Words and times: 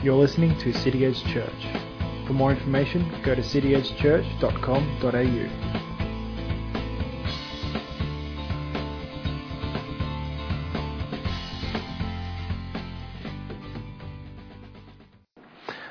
You're 0.00 0.14
listening 0.14 0.56
to 0.58 0.72
City 0.72 1.04
Edge 1.04 1.24
Church. 1.24 1.66
For 2.28 2.32
more 2.32 2.52
information, 2.52 3.20
go 3.24 3.34
to 3.34 3.42
cityedgechurch.com.au. 3.42 5.88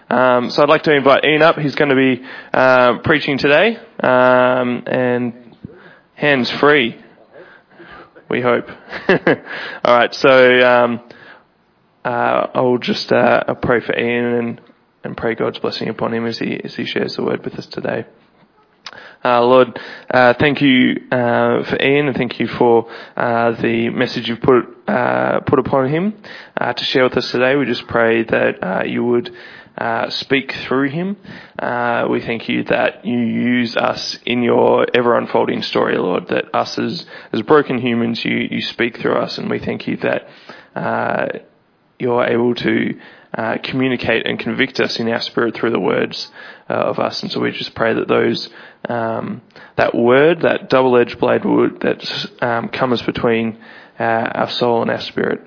Um, 0.10 0.50
so 0.52 0.64
I'd 0.64 0.70
like 0.70 0.84
to 0.84 0.96
invite 0.96 1.26
Ian 1.26 1.42
up. 1.42 1.58
He's 1.58 1.76
going 1.76 1.89
to 1.89 1.96
be 1.96 2.26
uh, 2.54 3.00
preaching 3.00 3.38
today, 3.38 3.76
um, 4.00 4.84
and 4.88 5.54
hands 6.16 6.50
free. 6.50 6.96
We 8.30 8.39
hope. 8.39 8.70
All 9.84 9.98
right. 9.98 10.16
So 10.16 10.66
um, 10.66 11.02
uh, 12.08 12.48
I'll 12.54 12.78
just 12.78 13.12
uh, 13.12 13.54
pray 13.55 13.82
for 13.82 13.94
Ian 13.94 14.26
and, 14.26 14.62
and 15.04 15.18
pray 15.18 15.36
God's 15.36 15.59
blessing 15.59 15.90
upon 15.90 16.14
him 16.14 16.26
as 16.26 16.40
he 16.40 16.58
as 16.64 16.73
he 16.76 16.86
shares 16.86 17.18
the 17.18 17.23
word 17.23 17.44
with 17.44 17.55
us 17.55 17.66
today. 17.66 18.05
Uh, 19.26 19.44
Lord, 19.44 19.77
uh, 20.09 20.34
thank 20.36 20.62
you 20.62 21.02
uh, 21.12 21.64
for 21.64 21.81
Ian, 21.81 22.08
and 22.08 22.16
thank 22.16 22.40
you 22.40 22.48
for 22.48 22.90
uh, 23.17 23.52
the 23.62 23.90
message 23.90 24.30
you've 24.30 24.40
put 24.40 24.64
uh, 24.88 25.41
put 25.41 25.59
upon 25.59 25.90
him 25.90 26.14
uh, 26.55 26.72
to 26.72 26.86
share 26.86 27.04
with 27.04 27.17
us 27.17 27.30
today. 27.30 27.58
We 27.58 27.66
just 27.66 27.88
pray 27.88 28.23
that 28.23 28.88
you 28.88 29.03
would 29.03 29.36
speak 30.08 30.53
through 30.53 30.92
him. 30.92 31.17
we 32.09 32.22
thank 32.22 32.48
you 32.48 32.64
that 32.66 33.03
you 33.05 33.20
use 33.20 33.76
us 33.76 34.17
in 34.26 34.44
your 34.44 34.88
ever 34.94 35.17
unfolding 35.17 35.62
story, 35.62 35.98
Lord. 35.98 36.30
That 36.30 36.55
us 36.55 36.80
as 36.80 37.05
as 37.34 37.42
broken 37.42 37.80
humans, 37.80 38.23
you 38.23 38.48
you 38.50 38.62
speak 38.62 38.98
through 38.98 39.16
us, 39.16 39.38
and 39.38 39.50
we 39.50 39.59
thank 39.59 39.88
you 39.88 39.98
that 39.98 40.30
you're 42.00 42.26
able 42.26 42.56
to 42.56 43.00
uh, 43.38 43.58
communicate 43.64 44.26
and 44.26 44.40
convict 44.40 44.80
us 44.80 45.00
in 45.00 45.10
our 45.10 45.22
spirit 45.22 45.56
through 45.56 45.72
the 45.72 45.80
words 45.80 46.32
uh, 46.70 46.73
of 46.73 47.00
us. 47.00 47.22
And 47.22 47.31
so 47.31 47.39
we 47.39 47.52
just 47.52 47.76
pray 47.76 47.94
that 47.94 48.08
those, 48.08 48.50
um, 48.88 49.42
that 49.76 49.94
word, 49.94 50.42
that 50.42 50.70
double-edged 50.70 51.20
blade 51.20 51.44
would, 51.45 51.81
that 51.81 52.31
um, 52.42 52.70
comes 52.70 53.02
between 53.02 53.58
uh, 54.00 54.04
our 54.04 54.50
soul 54.50 54.81
and 54.81 54.92
our 54.92 55.02
spirit, 55.02 55.42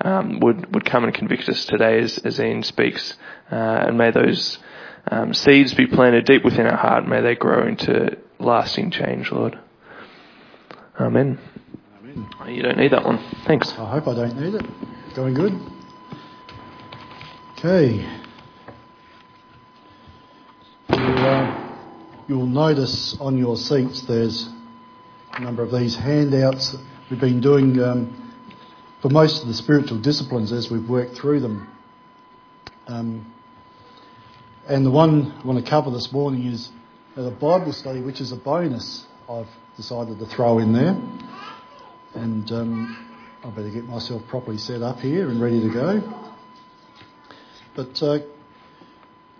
um, 0.00 0.40
would, 0.40 0.72
would 0.74 0.84
come 0.84 1.04
and 1.04 1.14
convict 1.14 1.48
us 1.48 1.64
today 1.64 2.00
as, 2.00 2.18
as 2.18 2.38
Ian 2.38 2.62
speaks. 2.62 3.14
Uh, 3.50 3.54
and 3.54 3.98
may 3.98 4.10
those 4.10 4.58
um, 5.10 5.34
seeds 5.34 5.74
be 5.74 5.86
planted 5.86 6.24
deep 6.24 6.44
within 6.44 6.66
our 6.66 6.76
heart. 6.76 7.06
May 7.06 7.20
they 7.20 7.34
grow 7.34 7.66
into 7.66 8.16
lasting 8.38 8.90
change, 8.90 9.30
Lord. 9.32 9.58
Amen. 11.00 11.38
Amen. 11.98 12.54
You 12.54 12.62
don't 12.62 12.78
need 12.78 12.92
that 12.92 13.04
one. 13.04 13.18
Thanks. 13.46 13.72
I 13.72 13.90
hope 13.90 14.06
I 14.06 14.14
don't 14.14 14.40
need 14.40 14.54
it. 14.54 14.66
Going 15.14 15.34
good? 15.34 15.73
Okay. 17.64 18.06
You'll, 20.90 21.18
uh, 21.18 21.76
you'll 22.28 22.46
notice 22.46 23.18
on 23.18 23.38
your 23.38 23.56
seats 23.56 24.02
there's 24.02 24.50
a 25.32 25.40
number 25.40 25.62
of 25.62 25.72
these 25.72 25.96
handouts 25.96 26.76
we've 27.08 27.18
been 27.18 27.40
doing 27.40 27.82
um, 27.82 28.34
for 29.00 29.08
most 29.08 29.40
of 29.40 29.48
the 29.48 29.54
spiritual 29.54 29.96
disciplines 29.96 30.52
as 30.52 30.70
we've 30.70 30.86
worked 30.86 31.16
through 31.16 31.40
them. 31.40 31.66
Um, 32.86 33.32
and 34.68 34.84
the 34.84 34.90
one 34.90 35.32
I 35.42 35.46
want 35.46 35.64
to 35.64 35.70
cover 35.70 35.90
this 35.90 36.12
morning 36.12 36.44
is 36.44 36.68
the 37.16 37.30
Bible 37.30 37.72
study, 37.72 38.02
which 38.02 38.20
is 38.20 38.30
a 38.30 38.36
bonus 38.36 39.06
I've 39.26 39.48
decided 39.78 40.18
to 40.18 40.26
throw 40.26 40.58
in 40.58 40.74
there. 40.74 41.00
And 42.12 42.52
um, 42.52 43.16
I 43.42 43.48
better 43.48 43.70
get 43.70 43.84
myself 43.84 44.20
properly 44.28 44.58
set 44.58 44.82
up 44.82 45.00
here 45.00 45.30
and 45.30 45.40
ready 45.40 45.62
to 45.62 45.72
go. 45.72 46.23
But 47.76 48.00
uh, 48.02 48.12
I'd 48.12 48.22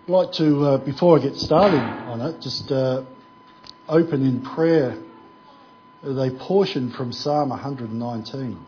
like 0.09 0.33
to, 0.33 0.65
uh, 0.65 0.77
before 0.79 1.17
I 1.17 1.21
get 1.21 1.37
started 1.37 1.79
on 1.79 2.19
it, 2.19 2.41
just 2.41 2.69
uh, 2.69 3.03
open 3.87 4.25
in 4.25 4.41
prayer 4.41 4.97
a 6.03 6.31
portion 6.31 6.91
from 6.91 7.13
Psalm 7.13 7.49
119. 7.49 8.59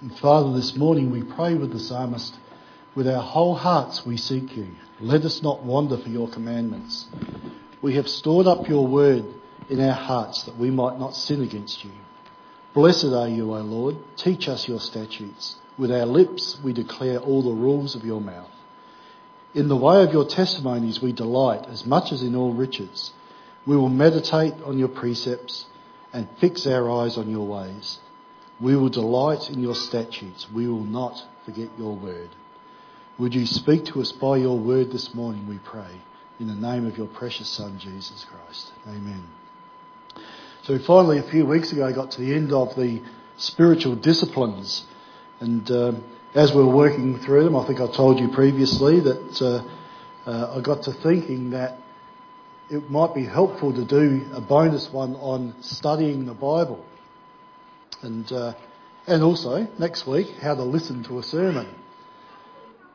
And 0.00 0.18
Father, 0.18 0.52
this 0.54 0.76
morning 0.76 1.10
we 1.10 1.22
pray 1.22 1.54
with 1.54 1.72
the 1.72 1.80
psalmist, 1.80 2.38
with 2.94 3.08
our 3.08 3.20
whole 3.20 3.56
hearts 3.56 4.06
we 4.06 4.16
seek 4.16 4.56
you. 4.56 4.68
Let 5.00 5.24
us 5.24 5.42
not 5.42 5.64
wander 5.64 5.98
for 5.98 6.08
your 6.08 6.30
commandments. 6.30 7.08
We 7.82 7.96
have 7.96 8.08
stored 8.08 8.46
up 8.46 8.68
your 8.68 8.86
word 8.86 9.24
in 9.68 9.80
our 9.80 9.94
hearts 9.94 10.44
that 10.44 10.56
we 10.56 10.70
might 10.70 10.98
not 10.98 11.16
sin 11.16 11.42
against 11.42 11.84
you. 11.84 11.90
Blessed 12.72 13.06
are 13.06 13.28
you, 13.28 13.52
O 13.52 13.60
Lord. 13.62 13.96
Teach 14.16 14.48
us 14.48 14.68
your 14.68 14.80
statutes. 14.80 15.56
With 15.76 15.90
our 15.90 16.06
lips 16.06 16.58
we 16.62 16.72
declare 16.72 17.18
all 17.18 17.42
the 17.42 17.50
rules 17.50 17.96
of 17.96 18.04
your 18.04 18.20
mouth. 18.20 18.50
In 19.54 19.68
the 19.68 19.76
way 19.76 20.02
of 20.02 20.12
your 20.12 20.26
testimonies 20.26 21.02
we 21.02 21.12
delight 21.12 21.66
as 21.68 21.84
much 21.84 22.12
as 22.12 22.22
in 22.22 22.36
all 22.36 22.52
riches. 22.52 23.12
We 23.66 23.76
will 23.76 23.88
meditate 23.88 24.54
on 24.64 24.78
your 24.78 24.88
precepts 24.88 25.66
and 26.12 26.28
fix 26.40 26.66
our 26.66 26.90
eyes 26.90 27.18
on 27.18 27.30
your 27.30 27.46
ways. 27.46 27.98
We 28.60 28.76
will 28.76 28.88
delight 28.88 29.50
in 29.50 29.60
your 29.60 29.74
statutes. 29.74 30.46
We 30.50 30.68
will 30.68 30.84
not 30.84 31.22
forget 31.44 31.70
your 31.78 31.96
word. 31.96 32.30
Would 33.18 33.34
you 33.34 33.46
speak 33.46 33.86
to 33.86 34.00
us 34.00 34.12
by 34.12 34.38
your 34.38 34.58
word 34.58 34.92
this 34.92 35.14
morning, 35.14 35.46
we 35.46 35.58
pray, 35.58 36.00
in 36.38 36.46
the 36.46 36.54
name 36.54 36.86
of 36.86 36.96
your 36.96 37.06
precious 37.06 37.48
Son, 37.48 37.78
Jesus 37.78 38.24
Christ. 38.24 38.72
Amen. 38.88 39.24
So 40.62 40.78
finally, 40.78 41.18
a 41.18 41.22
few 41.22 41.44
weeks 41.44 41.72
ago, 41.72 41.86
I 41.86 41.92
got 41.92 42.12
to 42.12 42.20
the 42.20 42.34
end 42.34 42.52
of 42.52 42.74
the 42.76 43.02
spiritual 43.36 43.96
disciplines. 43.96 44.84
And 45.40 45.70
um, 45.70 46.04
as 46.34 46.52
we 46.52 46.62
were 46.62 46.74
working 46.74 47.18
through 47.18 47.44
them, 47.44 47.56
I 47.56 47.66
think 47.66 47.80
I 47.80 47.88
told 47.88 48.20
you 48.20 48.28
previously 48.28 49.00
that 49.00 49.42
uh, 49.42 50.30
uh, 50.30 50.56
I 50.56 50.60
got 50.60 50.82
to 50.84 50.92
thinking 50.92 51.50
that 51.50 51.78
it 52.70 52.88
might 52.88 53.14
be 53.14 53.24
helpful 53.24 53.72
to 53.74 53.84
do 53.84 54.26
a 54.32 54.40
bonus 54.40 54.92
one 54.92 55.16
on 55.16 55.60
studying 55.60 56.26
the 56.26 56.34
Bible. 56.34 56.84
And, 58.02 58.30
uh, 58.30 58.54
and 59.08 59.24
also, 59.24 59.66
next 59.78 60.06
week, 60.06 60.28
how 60.40 60.54
to 60.54 60.62
listen 60.62 61.02
to 61.04 61.18
a 61.18 61.22
sermon. 61.22 61.66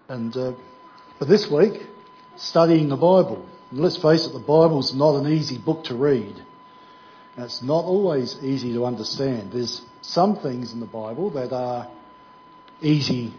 And, 0.08 0.36
uh, 0.38 0.54
but 1.20 1.28
this 1.28 1.52
week, 1.52 1.88
studying 2.38 2.88
the 2.88 2.96
Bible. 2.96 3.46
And 3.70 3.82
let's 3.82 3.98
face 3.98 4.26
it, 4.26 4.32
the 4.32 4.40
Bible's 4.40 4.94
not 4.94 5.16
an 5.16 5.28
easy 5.28 5.58
book 5.58 5.84
to 5.86 5.96
read. 5.96 6.42
And 7.36 7.44
it's 7.44 7.62
not 7.62 7.84
always 7.84 8.42
easy 8.42 8.72
to 8.74 8.86
understand. 8.86 9.52
There's 9.52 9.82
some 10.02 10.38
things 10.38 10.72
in 10.72 10.80
the 10.80 10.86
Bible 10.86 11.32
that 11.32 11.52
are 11.52 11.90
easy 12.82 13.34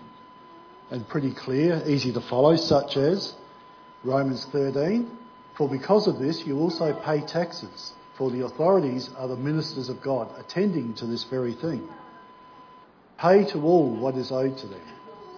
and 0.90 1.06
pretty 1.08 1.32
clear, 1.32 1.82
easy 1.86 2.12
to 2.12 2.20
follow, 2.20 2.56
such 2.56 2.96
as 2.96 3.34
Romans 4.04 4.44
13. 4.46 5.10
For 5.56 5.68
because 5.68 6.06
of 6.06 6.18
this, 6.18 6.46
you 6.46 6.58
also 6.58 6.92
pay 6.92 7.20
taxes, 7.22 7.92
for 8.16 8.30
the 8.30 8.44
authorities 8.44 9.10
are 9.16 9.28
the 9.28 9.36
ministers 9.36 9.88
of 9.88 10.02
God, 10.02 10.28
attending 10.38 10.94
to 10.94 11.06
this 11.06 11.24
very 11.24 11.54
thing. 11.54 11.88
Pay 13.18 13.44
to 13.46 13.62
all 13.62 13.90
what 13.90 14.16
is 14.16 14.30
owed 14.30 14.58
to 14.58 14.66
them. 14.66 14.80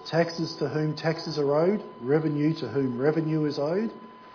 Taxes 0.05 0.55
to 0.55 0.67
whom 0.67 0.95
taxes 0.95 1.39
are 1.39 1.55
owed, 1.55 1.83
revenue 2.01 2.53
to 2.55 2.67
whom 2.67 2.99
revenue 2.99 3.45
is 3.45 3.59
owed, 3.59 3.91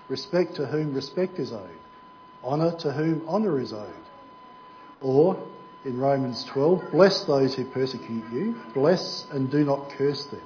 respect 0.08 0.56
to 0.56 0.66
whom 0.66 0.94
respect 0.94 1.38
is 1.38 1.52
owed, 1.52 1.78
honour 2.42 2.72
to 2.78 2.92
whom 2.92 3.26
honour 3.28 3.60
is 3.60 3.72
owed. 3.72 3.92
Or 5.00 5.36
in 5.84 5.98
Romans 5.98 6.44
12, 6.44 6.90
bless 6.90 7.24
those 7.24 7.54
who 7.54 7.64
persecute 7.66 8.24
you, 8.32 8.56
bless 8.72 9.26
and 9.30 9.50
do 9.50 9.64
not 9.64 9.90
curse 9.90 10.24
them. 10.26 10.42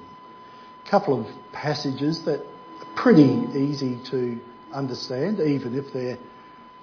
A 0.85 0.89
couple 0.89 1.19
of 1.19 1.27
passages 1.53 2.23
that 2.25 2.41
are 2.41 2.95
pretty 2.95 3.47
easy 3.57 3.97
to 4.05 4.39
understand, 4.73 5.39
even 5.39 5.77
if 5.77 5.93
they're 5.93 6.17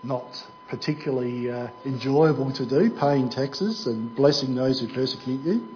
not 0.03 0.47
particularly 0.69 1.51
uh, 1.51 1.69
enjoyable 1.85 2.51
to 2.53 2.67
do, 2.67 2.91
paying 2.91 3.29
taxes 3.29 3.87
and 3.87 4.15
blessing 4.15 4.55
those 4.55 4.81
who 4.81 4.89
persecute 4.89 5.43
you. 5.43 5.69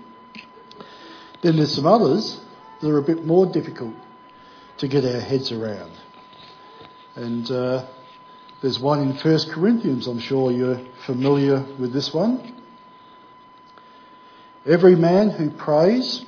Then 1.43 1.57
there's 1.57 1.75
some 1.75 1.87
others 1.87 2.41
that 2.81 2.91
are 2.91 2.99
a 2.99 3.03
bit 3.03 3.25
more 3.25 3.47
difficult 3.47 3.95
to 4.79 4.89
get 4.89 5.05
our 5.05 5.21
heads 5.21 5.53
around. 5.53 5.93
And 7.15 7.51
uh, 7.51 7.87
there's 8.63 8.79
one 8.79 9.01
in 9.01 9.15
1 9.15 9.39
Corinthians, 9.51 10.07
I'm 10.07 10.19
sure 10.19 10.51
you're 10.51 10.81
familiar 11.07 11.65
with 11.79 11.93
this 11.93 12.13
one. 12.15 12.60
Every 14.67 14.95
man 14.95 15.31
who 15.31 15.51
prays, 15.51 16.25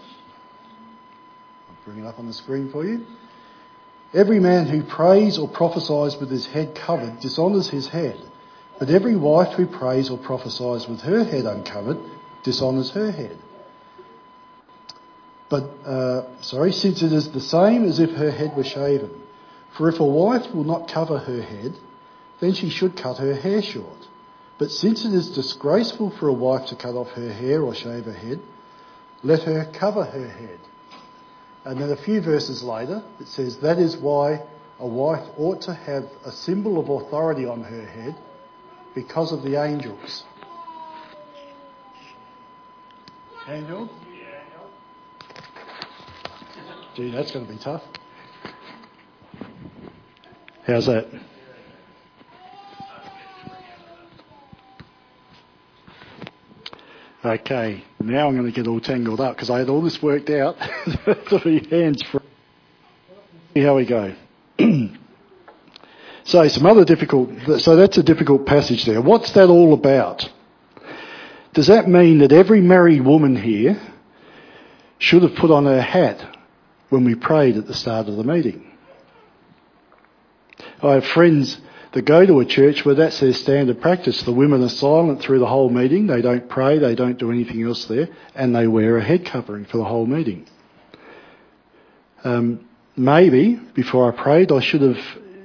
I'll 1.68 1.84
bring 1.84 2.04
it 2.04 2.06
up 2.06 2.18
on 2.18 2.26
the 2.26 2.32
screen 2.32 2.70
for 2.70 2.84
you. 2.84 3.04
Every 4.14 4.40
man 4.40 4.66
who 4.66 4.82
prays 4.82 5.38
or 5.38 5.48
prophesies 5.48 6.16
with 6.16 6.30
his 6.30 6.46
head 6.46 6.74
covered 6.74 7.20
dishonours 7.20 7.68
his 7.68 7.88
head. 7.88 8.20
But 8.78 8.90
every 8.90 9.16
wife 9.16 9.54
who 9.54 9.66
prays 9.66 10.10
or 10.10 10.18
prophesies 10.18 10.88
with 10.88 11.00
her 11.02 11.24
head 11.24 11.44
uncovered 11.44 11.98
dishonours 12.42 12.90
her 12.90 13.10
head. 13.10 13.38
But, 15.48 15.64
uh, 15.84 16.42
sorry, 16.42 16.72
since 16.72 17.02
it 17.02 17.12
is 17.12 17.30
the 17.30 17.40
same 17.40 17.84
as 17.84 18.00
if 18.00 18.10
her 18.12 18.30
head 18.30 18.56
were 18.56 18.64
shaven. 18.64 19.10
For 19.76 19.88
if 19.88 20.00
a 20.00 20.04
wife 20.04 20.54
will 20.54 20.64
not 20.64 20.88
cover 20.88 21.18
her 21.18 21.42
head, 21.42 21.74
then 22.40 22.54
she 22.54 22.70
should 22.70 22.96
cut 22.96 23.18
her 23.18 23.34
hair 23.34 23.60
short. 23.62 24.08
But 24.58 24.70
since 24.70 25.04
it 25.04 25.12
is 25.12 25.30
disgraceful 25.30 26.10
for 26.10 26.28
a 26.28 26.32
wife 26.32 26.68
to 26.68 26.76
cut 26.76 26.94
off 26.94 27.10
her 27.10 27.32
hair 27.32 27.62
or 27.62 27.74
shave 27.74 28.04
her 28.04 28.12
head, 28.12 28.40
let 29.22 29.42
her 29.42 29.70
cover 29.72 30.04
her 30.04 30.28
head. 30.28 30.60
And 31.64 31.80
then 31.80 31.90
a 31.90 31.96
few 31.96 32.20
verses 32.20 32.62
later, 32.62 33.02
it 33.20 33.28
says, 33.28 33.58
That 33.58 33.78
is 33.78 33.96
why 33.96 34.42
a 34.78 34.86
wife 34.86 35.24
ought 35.38 35.62
to 35.62 35.74
have 35.74 36.04
a 36.24 36.32
symbol 36.32 36.78
of 36.78 36.88
authority 36.88 37.46
on 37.46 37.62
her 37.62 37.86
head 37.86 38.16
because 38.94 39.32
of 39.32 39.42
the 39.42 39.62
angels. 39.62 40.24
Angel? 43.48 43.88
Gee, 46.94 47.10
that's 47.10 47.30
going 47.32 47.46
to 47.46 47.52
be 47.52 47.58
tough. 47.58 47.82
How's 50.66 50.86
that? 50.86 51.06
Okay, 57.24 57.84
now 58.00 58.26
I'm 58.26 58.34
going 58.36 58.50
to 58.50 58.52
get 58.52 58.66
all 58.66 58.80
tangled 58.80 59.20
up 59.20 59.36
because 59.36 59.48
I 59.48 59.60
had 59.60 59.68
all 59.68 59.80
this 59.80 60.02
worked 60.02 60.28
out 60.28 60.56
be 61.44 61.64
hands 61.70 62.02
free. 62.02 62.20
See 63.54 63.60
how 63.60 63.76
we 63.76 63.84
go. 63.84 64.12
so 66.24 66.48
some 66.48 66.66
other 66.66 66.84
difficult. 66.84 67.30
So 67.60 67.76
that's 67.76 67.96
a 67.96 68.02
difficult 68.02 68.44
passage 68.44 68.84
there. 68.86 69.00
What's 69.00 69.30
that 69.32 69.50
all 69.50 69.72
about? 69.72 70.28
Does 71.54 71.68
that 71.68 71.88
mean 71.88 72.18
that 72.18 72.32
every 72.32 72.60
married 72.60 73.04
woman 73.04 73.36
here 73.36 73.80
should 74.98 75.22
have 75.22 75.36
put 75.36 75.52
on 75.52 75.66
her 75.66 75.80
hat 75.80 76.26
when 76.88 77.04
we 77.04 77.14
prayed 77.14 77.56
at 77.56 77.68
the 77.68 77.74
start 77.74 78.08
of 78.08 78.16
the 78.16 78.24
meeting? 78.24 78.68
I 80.82 80.94
have 80.94 81.06
friends 81.06 81.58
that 81.92 82.02
go 82.02 82.24
to 82.24 82.40
a 82.40 82.44
church 82.44 82.84
where 82.84 82.94
that's 82.94 83.20
their 83.20 83.34
standard 83.34 83.80
practice. 83.80 84.22
The 84.22 84.32
women 84.32 84.62
are 84.62 84.68
silent 84.68 85.20
through 85.20 85.40
the 85.40 85.46
whole 85.46 85.68
meeting. 85.68 86.06
They 86.06 86.22
don't 86.22 86.48
pray. 86.48 86.78
They 86.78 86.94
don't 86.94 87.18
do 87.18 87.30
anything 87.30 87.62
else 87.62 87.84
there. 87.84 88.08
And 88.34 88.54
they 88.56 88.66
wear 88.66 88.96
a 88.96 89.04
head 89.04 89.26
covering 89.26 89.66
for 89.66 89.76
the 89.76 89.84
whole 89.84 90.06
meeting. 90.06 90.46
Um, 92.24 92.68
maybe 92.96 93.56
before 93.74 94.10
I 94.10 94.16
prayed, 94.16 94.52
I 94.52 94.60
should 94.60 94.80
have 94.80 94.98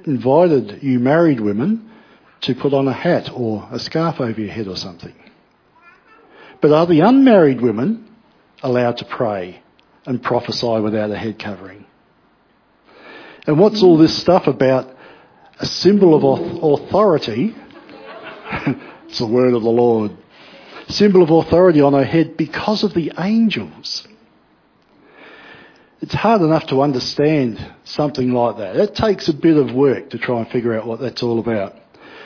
invited 0.04 0.82
you 0.82 0.98
married 0.98 1.40
women 1.40 1.90
to 2.42 2.54
put 2.54 2.72
on 2.72 2.88
a 2.88 2.92
hat 2.92 3.30
or 3.32 3.68
a 3.70 3.78
scarf 3.78 4.20
over 4.20 4.40
your 4.40 4.52
head 4.52 4.68
or 4.68 4.76
something. 4.76 5.14
But 6.60 6.72
are 6.72 6.86
the 6.86 7.00
unmarried 7.00 7.60
women 7.60 8.08
allowed 8.62 8.96
to 8.98 9.04
pray 9.04 9.62
and 10.06 10.22
prophesy 10.22 10.80
without 10.80 11.10
a 11.10 11.18
head 11.18 11.38
covering? 11.38 11.84
And 13.46 13.58
what's 13.58 13.82
all 13.82 13.98
this 13.98 14.16
stuff 14.16 14.46
about 14.46 14.94
a 15.58 15.66
symbol 15.66 16.14
of 16.14 16.80
authority. 16.80 17.54
it's 19.08 19.18
the 19.18 19.26
word 19.26 19.54
of 19.54 19.62
the 19.62 19.70
Lord. 19.70 20.16
Symbol 20.88 21.22
of 21.22 21.30
authority 21.30 21.80
on 21.80 21.92
her 21.92 22.04
head 22.04 22.36
because 22.36 22.84
of 22.84 22.94
the 22.94 23.12
angels. 23.18 24.06
It's 26.00 26.14
hard 26.14 26.42
enough 26.42 26.66
to 26.68 26.80
understand 26.80 27.74
something 27.84 28.32
like 28.32 28.58
that. 28.58 28.76
It 28.76 28.94
takes 28.94 29.28
a 29.28 29.34
bit 29.34 29.56
of 29.56 29.74
work 29.74 30.10
to 30.10 30.18
try 30.18 30.38
and 30.38 30.48
figure 30.48 30.78
out 30.78 30.86
what 30.86 31.00
that's 31.00 31.22
all 31.22 31.40
about. 31.40 31.74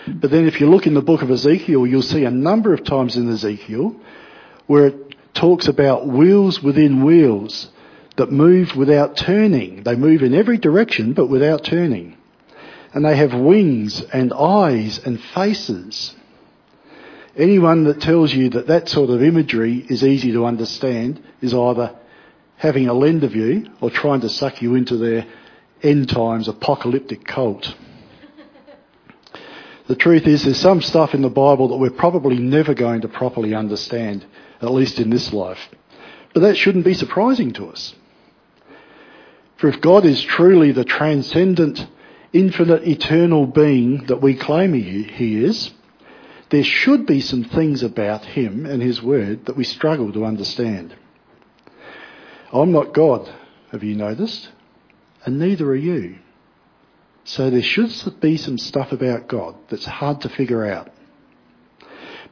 But 0.07 0.31
then 0.31 0.47
if 0.47 0.61
you 0.61 0.69
look 0.69 0.87
in 0.87 0.95
the 0.95 1.01
book 1.01 1.23
of 1.23 1.31
Ezekiel, 1.31 1.87
you'll 1.87 2.03
see 2.03 2.25
a 2.25 2.31
number 2.31 2.75
of 2.75 2.85
times 2.85 3.17
in 3.17 3.31
Ezekiel 3.31 3.97
where 4.67 4.89
it 4.89 5.15
talks 5.33 5.69
about 5.69 6.07
wheels 6.07 6.63
within 6.63 7.03
wheels 7.03 7.71
that 8.17 8.31
move 8.31 8.77
without 8.77 9.17
turning. 9.17 9.85
They 9.85 9.97
move 9.97 10.23
in 10.23 10.35
every 10.35 10.59
direction 10.59 11.15
but 11.15 11.29
without 11.29 11.65
turning 11.65 12.19
and 12.93 13.05
they 13.05 13.17
have 13.17 13.35
wings 13.35 14.01
and 14.13 14.33
eyes 14.33 14.99
and 15.05 15.21
faces. 15.21 16.15
Anyone 17.37 17.85
that 17.85 18.01
tells 18.01 18.33
you 18.35 18.51
that 18.51 18.67
that 18.67 18.89
sort 18.89 19.11
of 19.11 19.23
imagery 19.23 19.87
is 19.89 20.05
easy 20.05 20.33
to 20.33 20.45
understand 20.45 21.23
is 21.41 21.55
either 21.55 21.97
having 22.57 22.89
a 22.89 22.93
lend 22.93 23.25
of 23.25 23.35
you 23.35 23.67
or 23.81 23.91
trying 23.91 24.21
to 24.21 24.29
suck 24.29 24.61
you 24.61 24.75
into 24.75 24.97
their 24.97 25.27
end 25.83 26.09
times 26.11 26.47
apocalyptic 26.49 27.25
cult. 27.25 27.75
the 29.89 29.97
truth 29.97 30.27
is 30.27 30.45
there's 30.45 30.61
some 30.61 30.83
stuff 30.83 31.15
in 31.15 31.23
the 31.23 31.31
Bible 31.31 31.69
that 31.69 31.79
we're 31.79 31.91
probably 31.91 32.37
never 32.39 32.75
going 32.75 33.01
to 33.01 33.09
properly 33.09 33.55
understand, 33.55 34.25
at 34.61 34.71
least 34.71 35.01
in 35.01 35.09
this 35.09 35.33
life. 35.33 35.71
But 36.35 36.41
that 36.41 36.57
shouldn't 36.57 36.85
be 36.85 36.95
surprising 36.95 37.53
to 37.55 37.69
us. 37.69 37.95
For 39.57 39.69
if 39.69 39.81
God 39.81 40.05
is 40.05 40.23
truly 40.23 40.73
the 40.73 40.85
transcendent 40.85 41.87
infinite, 42.33 42.87
eternal 42.87 43.47
being 43.47 44.07
that 44.07 44.23
we 44.23 44.35
claim 44.35 44.73
he, 44.73 45.45
is, 45.45 45.71
there 46.51 46.65
should 46.65 47.07
be 47.07 47.21
some 47.21 47.45
things 47.45 47.83
about 47.83 48.25
him 48.25 48.67
and 48.67 48.83
his 48.83 49.03
word 49.03 49.47
that 49.47 49.57
we 49.57 49.65
struggle 49.65 50.13
to 50.13 50.25
understand. 50.25 50.95
I'm 52.53 52.73
not 52.73 52.93
God, 52.93 53.33
have 53.71 53.83
you 53.83 53.95
noticed? 53.95 54.51
And 55.25 55.39
neither 55.39 55.67
are 55.69 55.77
you. 55.77 56.19
So 57.25 57.51
there 57.51 57.63
should 57.63 57.93
be 58.21 58.37
some 58.37 58.59
stuff 58.59 58.93
about 58.93 59.29
God 59.29 59.55
that's 59.69 59.87
hard 59.87 60.23
to 60.23 60.29
figure 60.29 60.67
out. 60.67 60.91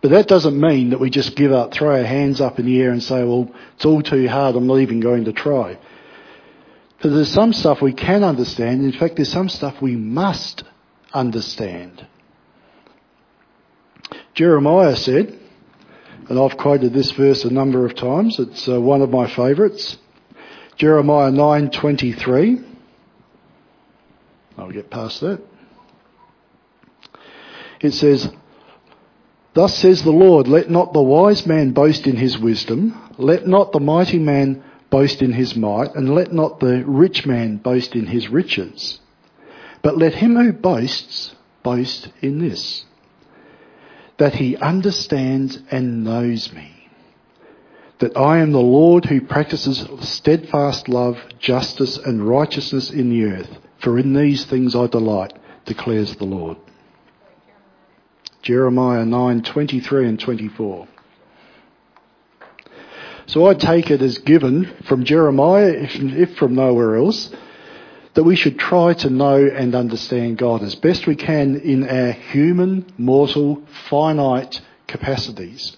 But 0.02 0.10
that 0.10 0.28
doesn't 0.28 0.58
mean 0.58 0.90
that 0.90 1.00
we 1.00 1.10
just 1.10 1.36
give 1.36 1.52
up, 1.52 1.72
throw 1.72 1.96
our 1.96 2.04
hands 2.04 2.40
up 2.40 2.58
in 2.58 2.66
the 2.66 2.80
air 2.80 2.90
and 2.90 3.02
say, 3.02 3.22
well, 3.22 3.50
it's 3.76 3.84
all 3.84 4.02
too 4.02 4.28
hard, 4.28 4.56
I'm 4.56 4.66
not 4.66 4.78
even 4.78 5.00
going 5.00 5.26
to 5.26 5.32
try. 5.32 5.78
Because 7.00 7.14
there's 7.14 7.32
some 7.32 7.54
stuff 7.54 7.80
we 7.80 7.94
can 7.94 8.22
understand. 8.22 8.84
In 8.84 8.92
fact, 8.92 9.16
there's 9.16 9.32
some 9.32 9.48
stuff 9.48 9.80
we 9.80 9.96
must 9.96 10.64
understand. 11.14 12.06
Jeremiah 14.34 14.94
said, 14.96 15.38
and 16.28 16.38
I've 16.38 16.58
quoted 16.58 16.92
this 16.92 17.10
verse 17.12 17.46
a 17.46 17.50
number 17.50 17.86
of 17.86 17.94
times. 17.94 18.38
It's 18.38 18.68
uh, 18.68 18.78
one 18.78 19.00
of 19.00 19.08
my 19.08 19.26
favourites. 19.30 19.96
Jeremiah 20.76 21.30
9:23. 21.30 22.66
I'll 24.58 24.70
get 24.70 24.90
past 24.90 25.22
that. 25.22 25.40
It 27.80 27.92
says, 27.92 28.30
Thus 29.54 29.74
says 29.74 30.02
the 30.02 30.10
Lord, 30.10 30.48
let 30.48 30.68
not 30.68 30.92
the 30.92 31.00
wise 31.00 31.46
man 31.46 31.72
boast 31.72 32.06
in 32.06 32.16
his 32.16 32.38
wisdom, 32.38 32.94
let 33.16 33.46
not 33.46 33.72
the 33.72 33.80
mighty 33.80 34.18
man 34.18 34.62
boast 34.90 35.22
in 35.22 35.32
his 35.32 35.56
might, 35.56 35.94
and 35.94 36.14
let 36.14 36.32
not 36.32 36.60
the 36.60 36.84
rich 36.84 37.24
man 37.26 37.56
boast 37.56 37.94
in 37.94 38.06
his 38.06 38.28
riches. 38.28 39.00
But 39.82 39.96
let 39.96 40.14
him 40.14 40.36
who 40.36 40.52
boasts 40.52 41.34
boast 41.62 42.10
in 42.20 42.38
this, 42.38 42.84
that 44.18 44.34
he 44.34 44.56
understands 44.56 45.58
and 45.70 46.04
knows 46.04 46.52
me, 46.52 46.88
that 47.98 48.16
I 48.16 48.38
am 48.38 48.52
the 48.52 48.60
Lord 48.60 49.06
who 49.06 49.20
practices 49.20 49.86
steadfast 50.00 50.88
love, 50.88 51.18
justice 51.38 51.96
and 51.96 52.26
righteousness 52.26 52.90
in 52.90 53.10
the 53.10 53.24
earth, 53.24 53.58
for 53.78 53.98
in 53.98 54.12
these 54.12 54.44
things 54.44 54.74
I 54.74 54.86
delight, 54.86 55.32
declares 55.64 56.16
the 56.16 56.24
Lord. 56.24 56.58
Jeremiah 58.42 59.04
9:23 59.04 60.08
and 60.08 60.18
24. 60.18 60.88
So 63.30 63.46
I 63.46 63.54
take 63.54 63.92
it 63.92 64.02
as 64.02 64.18
given 64.18 64.64
from 64.88 65.04
Jeremiah, 65.04 65.86
if, 65.88 66.36
from 66.36 66.56
nowhere 66.56 66.96
else, 66.96 67.30
that 68.14 68.24
we 68.24 68.34
should 68.34 68.58
try 68.58 68.92
to 68.94 69.08
know 69.08 69.36
and 69.46 69.72
understand 69.76 70.36
God 70.36 70.64
as 70.64 70.74
best 70.74 71.06
we 71.06 71.14
can 71.14 71.60
in 71.60 71.88
our 71.88 72.10
human, 72.10 72.92
mortal, 72.98 73.62
finite 73.88 74.60
capacities. 74.88 75.76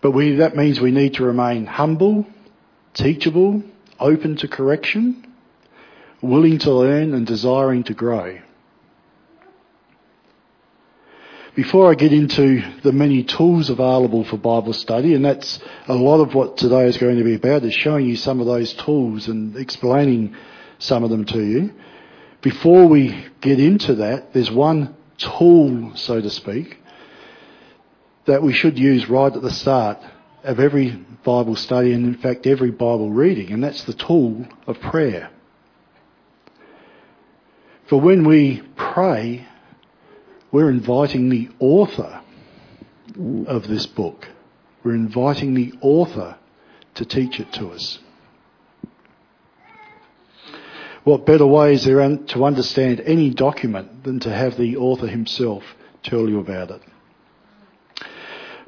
But 0.00 0.10
we, 0.10 0.34
that 0.34 0.56
means 0.56 0.80
we 0.80 0.90
need 0.90 1.14
to 1.14 1.24
remain 1.24 1.64
humble, 1.64 2.26
teachable, 2.92 3.62
open 4.00 4.34
to 4.38 4.48
correction, 4.48 5.32
willing 6.20 6.58
to 6.58 6.72
learn 6.72 7.14
and 7.14 7.24
desiring 7.24 7.84
to 7.84 7.94
grow. 7.94 8.40
Before 11.60 11.90
I 11.90 11.94
get 11.94 12.14
into 12.14 12.62
the 12.82 12.90
many 12.90 13.22
tools 13.22 13.68
available 13.68 14.24
for 14.24 14.38
Bible 14.38 14.72
study, 14.72 15.12
and 15.12 15.22
that's 15.22 15.58
a 15.88 15.94
lot 15.94 16.22
of 16.22 16.34
what 16.34 16.56
today 16.56 16.86
is 16.86 16.96
going 16.96 17.18
to 17.18 17.22
be 17.22 17.34
about, 17.34 17.64
is 17.64 17.74
showing 17.74 18.06
you 18.06 18.16
some 18.16 18.40
of 18.40 18.46
those 18.46 18.72
tools 18.72 19.28
and 19.28 19.54
explaining 19.56 20.34
some 20.78 21.04
of 21.04 21.10
them 21.10 21.26
to 21.26 21.44
you. 21.44 21.74
Before 22.40 22.86
we 22.86 23.26
get 23.42 23.60
into 23.60 23.96
that, 23.96 24.32
there's 24.32 24.50
one 24.50 24.96
tool, 25.18 25.94
so 25.96 26.22
to 26.22 26.30
speak, 26.30 26.78
that 28.24 28.42
we 28.42 28.54
should 28.54 28.78
use 28.78 29.10
right 29.10 29.30
at 29.30 29.42
the 29.42 29.50
start 29.50 29.98
of 30.42 30.60
every 30.60 30.92
Bible 31.24 31.56
study 31.56 31.92
and 31.92 32.06
in 32.06 32.22
fact 32.22 32.46
every 32.46 32.70
Bible 32.70 33.10
reading, 33.10 33.52
and 33.52 33.62
that's 33.62 33.84
the 33.84 33.92
tool 33.92 34.46
of 34.66 34.80
prayer. 34.80 35.28
For 37.86 38.00
when 38.00 38.26
we 38.26 38.62
pray, 38.76 39.46
we're 40.52 40.70
inviting 40.70 41.28
the 41.28 41.48
author 41.58 42.20
of 43.46 43.68
this 43.68 43.86
book. 43.86 44.28
We're 44.82 44.94
inviting 44.94 45.54
the 45.54 45.74
author 45.80 46.36
to 46.94 47.04
teach 47.04 47.38
it 47.38 47.52
to 47.54 47.70
us. 47.70 47.98
What 51.04 51.24
better 51.24 51.46
way 51.46 51.74
is 51.74 51.84
there 51.84 52.16
to 52.16 52.44
understand 52.44 53.00
any 53.00 53.30
document 53.30 54.04
than 54.04 54.20
to 54.20 54.32
have 54.32 54.56
the 54.56 54.76
author 54.76 55.06
himself 55.06 55.62
tell 56.02 56.28
you 56.28 56.40
about 56.40 56.70
it? 56.70 56.82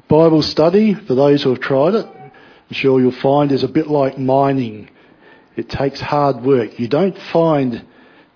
Bible 0.07 0.41
study, 0.41 0.93
for 0.93 1.15
those 1.15 1.43
who 1.43 1.49
have 1.49 1.59
tried 1.59 1.95
it, 1.95 2.05
I'm 2.05 2.33
sure 2.71 2.99
you'll 2.99 3.11
find 3.11 3.51
is 3.51 3.63
a 3.63 3.67
bit 3.67 3.87
like 3.87 4.17
mining. 4.17 4.89
It 5.55 5.69
takes 5.69 5.99
hard 5.99 6.43
work. 6.43 6.79
You 6.79 6.87
don't 6.87 7.17
find 7.17 7.85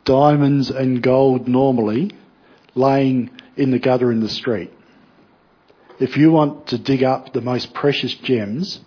diamonds 0.05 0.69
and 0.69 1.01
gold 1.01 1.47
normally 1.47 2.11
laying 2.77 3.31
in 3.55 3.71
the 3.71 3.79
gutter 3.79 4.11
in 4.11 4.19
the 4.19 4.29
street. 4.29 4.71
If 5.99 6.15
you 6.15 6.31
want 6.31 6.67
to 6.67 6.77
dig 6.77 7.03
up 7.03 7.33
the 7.33 7.41
most 7.41 7.73
precious 7.73 8.13
gems, 8.13 8.79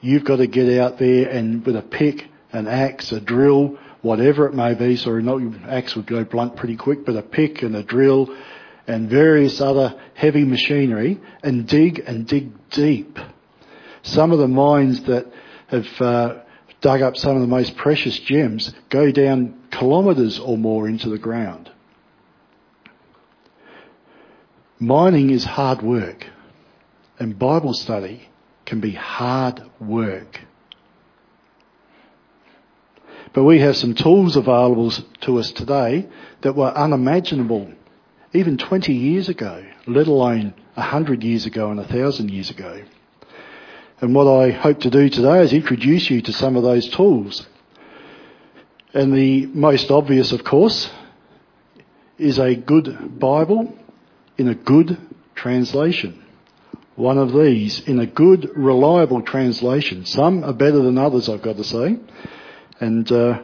you've 0.00 0.24
got 0.24 0.36
to 0.36 0.46
get 0.46 0.78
out 0.78 0.98
there 0.98 1.28
and 1.28 1.64
with 1.64 1.76
a 1.76 1.82
pick, 1.82 2.26
an 2.52 2.66
axe, 2.66 3.12
a 3.12 3.20
drill, 3.20 3.78
whatever 4.02 4.46
it 4.46 4.54
may 4.54 4.74
be, 4.74 4.96
sorry, 4.96 5.22
not 5.22 5.40
axe 5.68 5.94
would 5.94 6.06
go 6.06 6.24
blunt 6.24 6.56
pretty 6.56 6.76
quick, 6.76 7.04
but 7.04 7.16
a 7.16 7.22
pick 7.22 7.62
and 7.62 7.76
a 7.76 7.82
drill 7.82 8.34
and 8.86 9.08
various 9.08 9.60
other 9.60 9.94
heavy 10.14 10.44
machinery 10.44 11.20
and 11.42 11.68
dig 11.68 12.00
and 12.00 12.26
dig 12.26 12.50
deep. 12.70 13.18
Some 14.02 14.32
of 14.32 14.38
the 14.38 14.48
mines 14.48 15.02
that 15.04 15.26
have 15.68 16.00
uh, 16.00 16.38
dug 16.80 17.02
up 17.02 17.16
some 17.16 17.36
of 17.36 17.42
the 17.42 17.48
most 17.48 17.76
precious 17.76 18.18
gems 18.20 18.72
go 18.88 19.10
down 19.12 19.54
kilometres 19.70 20.38
or 20.38 20.56
more 20.56 20.88
into 20.88 21.08
the 21.10 21.18
ground. 21.18 21.70
Mining 24.80 25.30
is 25.30 25.44
hard 25.44 25.82
work, 25.82 26.26
and 27.18 27.36
Bible 27.36 27.74
study 27.74 28.28
can 28.64 28.78
be 28.80 28.92
hard 28.92 29.60
work. 29.80 30.40
But 33.32 33.42
we 33.42 33.58
have 33.58 33.76
some 33.76 33.94
tools 33.94 34.36
available 34.36 34.92
to 35.22 35.38
us 35.38 35.50
today 35.50 36.08
that 36.42 36.54
were 36.54 36.68
unimaginable 36.68 37.72
even 38.32 38.56
20 38.56 38.94
years 38.94 39.28
ago, 39.28 39.64
let 39.86 40.06
alone 40.06 40.54
100 40.74 41.24
years 41.24 41.44
ago 41.44 41.70
and 41.70 41.78
1,000 41.78 42.30
years 42.30 42.50
ago. 42.50 42.82
And 44.00 44.14
what 44.14 44.28
I 44.28 44.50
hope 44.50 44.80
to 44.80 44.90
do 44.90 45.08
today 45.08 45.42
is 45.42 45.52
introduce 45.52 46.08
you 46.08 46.22
to 46.22 46.32
some 46.32 46.56
of 46.56 46.62
those 46.62 46.88
tools. 46.88 47.48
And 48.94 49.12
the 49.12 49.46
most 49.46 49.90
obvious, 49.90 50.30
of 50.30 50.44
course, 50.44 50.88
is 52.16 52.38
a 52.38 52.54
good 52.54 53.18
Bible 53.18 53.76
in 54.38 54.48
a 54.48 54.54
good 54.54 54.96
translation. 55.34 56.24
One 56.94 57.18
of 57.18 57.32
these 57.32 57.80
in 57.80 57.98
a 57.98 58.06
good, 58.06 58.50
reliable 58.56 59.22
translation. 59.22 60.06
Some 60.06 60.42
are 60.44 60.52
better 60.52 60.80
than 60.80 60.96
others, 60.96 61.28
I've 61.28 61.42
got 61.42 61.56
to 61.56 61.64
say. 61.64 61.98
And 62.80 63.10
uh, 63.12 63.42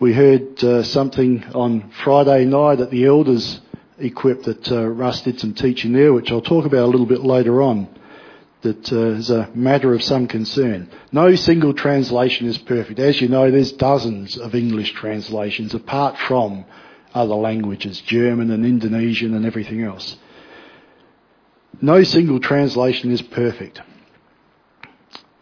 we 0.00 0.14
heard 0.14 0.62
uh, 0.64 0.82
something 0.82 1.44
on 1.54 1.90
Friday 2.02 2.46
night 2.46 2.80
at 2.80 2.90
the 2.90 3.04
elders 3.04 3.60
equipped 3.98 4.44
that 4.44 4.72
uh, 4.72 4.86
Russ 4.86 5.20
did 5.22 5.38
some 5.38 5.54
teaching 5.54 5.92
there, 5.92 6.12
which 6.12 6.32
I'll 6.32 6.40
talk 6.40 6.64
about 6.64 6.84
a 6.84 6.90
little 6.90 7.06
bit 7.06 7.20
later 7.20 7.62
on. 7.62 7.88
That 8.62 8.92
uh, 8.92 9.12
is 9.12 9.30
a 9.30 9.50
matter 9.54 9.94
of 9.94 10.02
some 10.02 10.26
concern. 10.26 10.90
No 11.12 11.34
single 11.34 11.72
translation 11.72 12.46
is 12.46 12.58
perfect. 12.58 12.98
As 12.98 13.18
you 13.18 13.28
know, 13.28 13.50
there's 13.50 13.72
dozens 13.72 14.36
of 14.36 14.54
English 14.54 14.92
translations 14.92 15.74
apart 15.74 16.18
from 16.18 16.66
other 17.14 17.34
languages, 17.34 18.00
German 18.02 18.50
and 18.50 18.66
Indonesian 18.66 19.34
and 19.34 19.46
everything 19.46 19.82
else. 19.82 20.16
No 21.80 22.02
single 22.02 22.40
translation 22.40 23.10
is 23.10 23.22
perfect. 23.22 23.80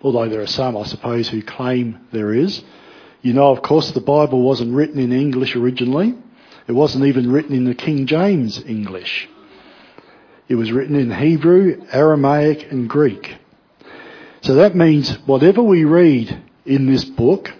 Although 0.00 0.28
there 0.28 0.40
are 0.40 0.46
some, 0.46 0.76
I 0.76 0.84
suppose, 0.84 1.28
who 1.28 1.42
claim 1.42 1.98
there 2.12 2.32
is. 2.32 2.62
You 3.22 3.32
know, 3.32 3.50
of 3.50 3.62
course, 3.62 3.90
the 3.90 4.00
Bible 4.00 4.42
wasn't 4.42 4.74
written 4.74 5.00
in 5.00 5.12
English 5.12 5.56
originally. 5.56 6.14
It 6.68 6.72
wasn't 6.72 7.06
even 7.06 7.32
written 7.32 7.54
in 7.56 7.64
the 7.64 7.74
King 7.74 8.06
James 8.06 8.62
English. 8.64 9.28
It 10.48 10.54
was 10.54 10.70
written 10.70 10.94
in 10.94 11.10
Hebrew, 11.10 11.84
Aramaic 11.92 12.70
and 12.70 12.88
Greek. 12.88 13.36
So 14.40 14.54
that 14.54 14.76
means 14.76 15.10
whatever 15.26 15.62
we 15.62 15.84
read 15.84 16.42
in 16.64 16.86
this 16.86 17.04
book 17.04 17.52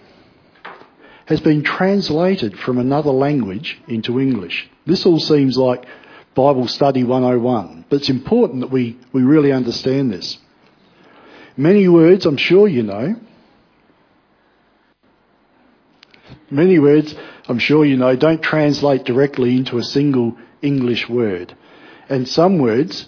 has 1.25 1.39
been 1.41 1.63
translated 1.63 2.57
from 2.57 2.77
another 2.77 3.11
language 3.11 3.79
into 3.87 4.19
English. 4.19 4.69
This 4.85 5.05
all 5.05 5.19
seems 5.19 5.57
like 5.57 5.85
Bible 6.39 6.67
Study 6.67 7.03
101, 7.03 7.85
but 7.89 7.97
it's 7.97 8.09
important 8.09 8.61
that 8.61 8.71
we, 8.71 8.97
we 9.11 9.23
really 9.23 9.51
understand 9.51 10.13
this. 10.13 10.37
Many 11.57 11.87
words, 11.89 12.25
I'm 12.25 12.37
sure 12.37 12.67
you 12.67 12.83
know, 12.83 13.15
Many 16.51 16.79
words, 16.79 17.13
I'm 17.47 17.59
sure 17.59 17.85
you 17.85 17.97
know, 17.97 18.15
don't 18.15 18.41
translate 18.41 19.03
directly 19.03 19.55
into 19.57 19.77
a 19.77 19.83
single 19.83 20.37
English 20.61 21.07
word. 21.07 21.55
And 22.07 22.27
some 22.27 22.57
words, 22.57 23.07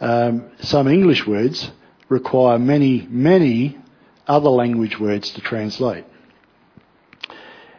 um, 0.00 0.50
some 0.60 0.86
English 0.86 1.26
words, 1.26 1.70
require 2.08 2.58
many, 2.58 3.06
many 3.10 3.78
other 4.28 4.50
language 4.50 5.00
words 5.00 5.30
to 5.32 5.40
translate. 5.40 6.04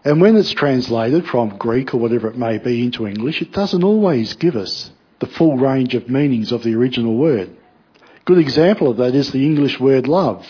And 0.05 0.19
when 0.19 0.35
it's 0.35 0.51
translated 0.51 1.25
from 1.25 1.57
Greek 1.57 1.93
or 1.93 1.97
whatever 1.97 2.27
it 2.27 2.37
may 2.37 2.57
be 2.57 2.83
into 2.83 3.07
English, 3.07 3.41
it 3.41 3.53
doesn't 3.53 3.83
always 3.83 4.33
give 4.33 4.55
us 4.55 4.91
the 5.19 5.27
full 5.27 5.57
range 5.57 5.95
of 5.95 6.09
meanings 6.09 6.51
of 6.51 6.63
the 6.63 6.75
original 6.75 7.15
word. 7.15 7.55
Good 8.25 8.37
example 8.37 8.89
of 8.89 8.97
that 8.97 9.15
is 9.15 9.31
the 9.31 9.45
English 9.45 9.79
word 9.79 10.07
love. 10.07 10.45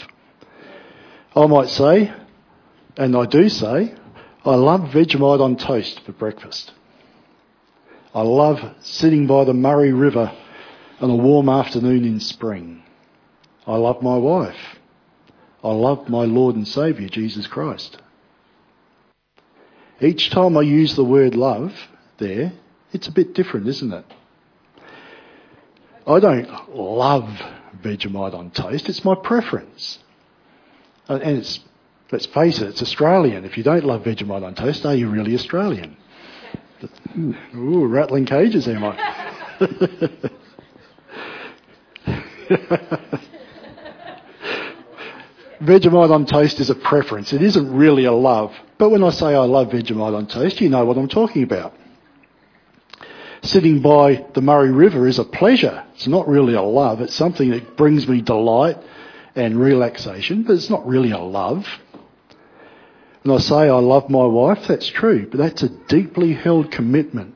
I 1.36 1.46
might 1.46 1.70
say, 1.70 2.12
and 2.98 3.16
I 3.16 3.26
do 3.26 3.50
say, 3.50 3.94
I 4.46 4.56
love 4.56 4.92
Vegemite 4.92 5.40
on 5.40 5.56
toast 5.56 6.02
for 6.02 6.12
breakfast. 6.12 6.72
I 8.14 8.22
love 8.22 8.60
sitting 8.82 9.26
by 9.28 9.44
the 9.44 9.54
Murray 9.54 9.94
River 9.94 10.32
on 11.00 11.10
a 11.10 11.16
warm 11.16 11.50
afternoon 11.50 12.06
in 12.06 12.20
spring. 12.20 12.84
I 13.66 13.76
love 13.76 14.02
my 14.02 14.18
wife. 14.18 14.80
I 15.64 15.72
love 15.72 16.10
my 16.10 16.26
Lord 16.26 16.56
and 16.56 16.68
Saviour, 16.68 17.10
Jesus 17.10 17.48
Christ. 17.48 17.98
Each 20.02 20.30
time 20.30 20.58
I 20.58 20.62
use 20.62 20.96
the 20.96 21.04
word 21.04 21.36
love 21.36 21.74
there, 22.18 22.54
it's 22.92 23.08
a 23.08 23.12
bit 23.12 23.34
different, 23.34 23.68
isn't 23.68 23.94
it? 23.94 24.06
I 26.06 26.20
don't 26.20 26.76
love 26.76 27.30
Vegemite 27.82 28.34
on 28.34 28.52
toast, 28.52 28.90
it's 28.90 29.06
my 29.06 29.16
preference. 29.16 30.00
And 31.08 31.22
it's 31.22 31.60
Let's 32.14 32.28
face 32.28 32.60
it, 32.60 32.68
it's 32.68 32.82
Australian. 32.84 33.44
If 33.44 33.58
you 33.58 33.64
don't 33.64 33.84
love 33.84 34.04
Vegemite 34.04 34.44
on 34.44 34.54
toast, 34.54 34.86
are 34.86 34.94
you 34.94 35.10
really 35.10 35.34
Australian? 35.34 35.98
Ooh, 37.56 37.88
rattling 37.88 38.26
cages, 38.26 38.68
am 38.68 38.84
I? 38.84 39.26
Vegemite 45.60 46.12
on 46.12 46.28
toast 46.28 46.60
is 46.60 46.70
a 46.70 46.76
preference. 46.76 47.34
It 47.34 47.42
isn't 47.42 47.76
really 47.76 48.06
a 48.06 48.12
love. 48.12 48.54
But 48.78 48.90
when 48.90 49.04
I 49.04 49.12
say 49.12 49.28
I 49.28 49.46
love 49.46 49.70
Vegemite 49.70 50.16
on 50.16 50.28
toast, 50.28 50.62
you 50.62 50.70
know 50.70 50.86
what 50.86 50.98
I'm 50.98 51.08
talking 51.08 51.44
about. 51.44 51.76
Sitting 53.44 53.82
by 53.82 54.26
the 54.34 54.42
Murray 54.42 54.72
River 54.72 55.08
is 55.08 55.20
a 55.20 55.24
pleasure. 55.24 55.84
It's 55.96 56.08
not 56.08 56.28
really 56.28 56.54
a 56.54 56.62
love. 56.62 57.02
It's 57.02 57.14
something 57.14 57.50
that 57.52 57.76
brings 57.76 58.08
me 58.08 58.22
delight 58.22 58.78
and 59.36 59.60
relaxation, 59.60 60.44
but 60.44 60.54
it's 60.54 60.70
not 60.70 60.88
really 60.88 61.12
a 61.12 61.20
love. 61.20 61.68
And 63.24 63.32
I 63.32 63.38
say 63.38 63.56
I 63.70 63.80
love 63.80 64.10
my 64.10 64.26
wife, 64.26 64.68
that's 64.68 64.88
true, 64.88 65.28
but 65.30 65.38
that's 65.38 65.64
a 65.64 65.70
deeply 65.70 66.34
held 66.34 66.72
commitment 66.72 67.36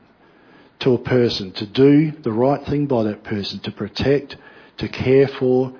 to 0.80 0.94
a 0.94 0.98
person 0.98 1.52
to 1.52 1.66
do 1.66 2.12
the 2.12 2.32
right 2.32 2.64
thing 2.66 2.86
by 2.86 3.04
that 3.04 3.24
person, 3.24 3.58
to 3.60 3.72
protect, 3.72 4.36
to 4.78 4.88
care 4.88 5.28
for, 5.28 5.72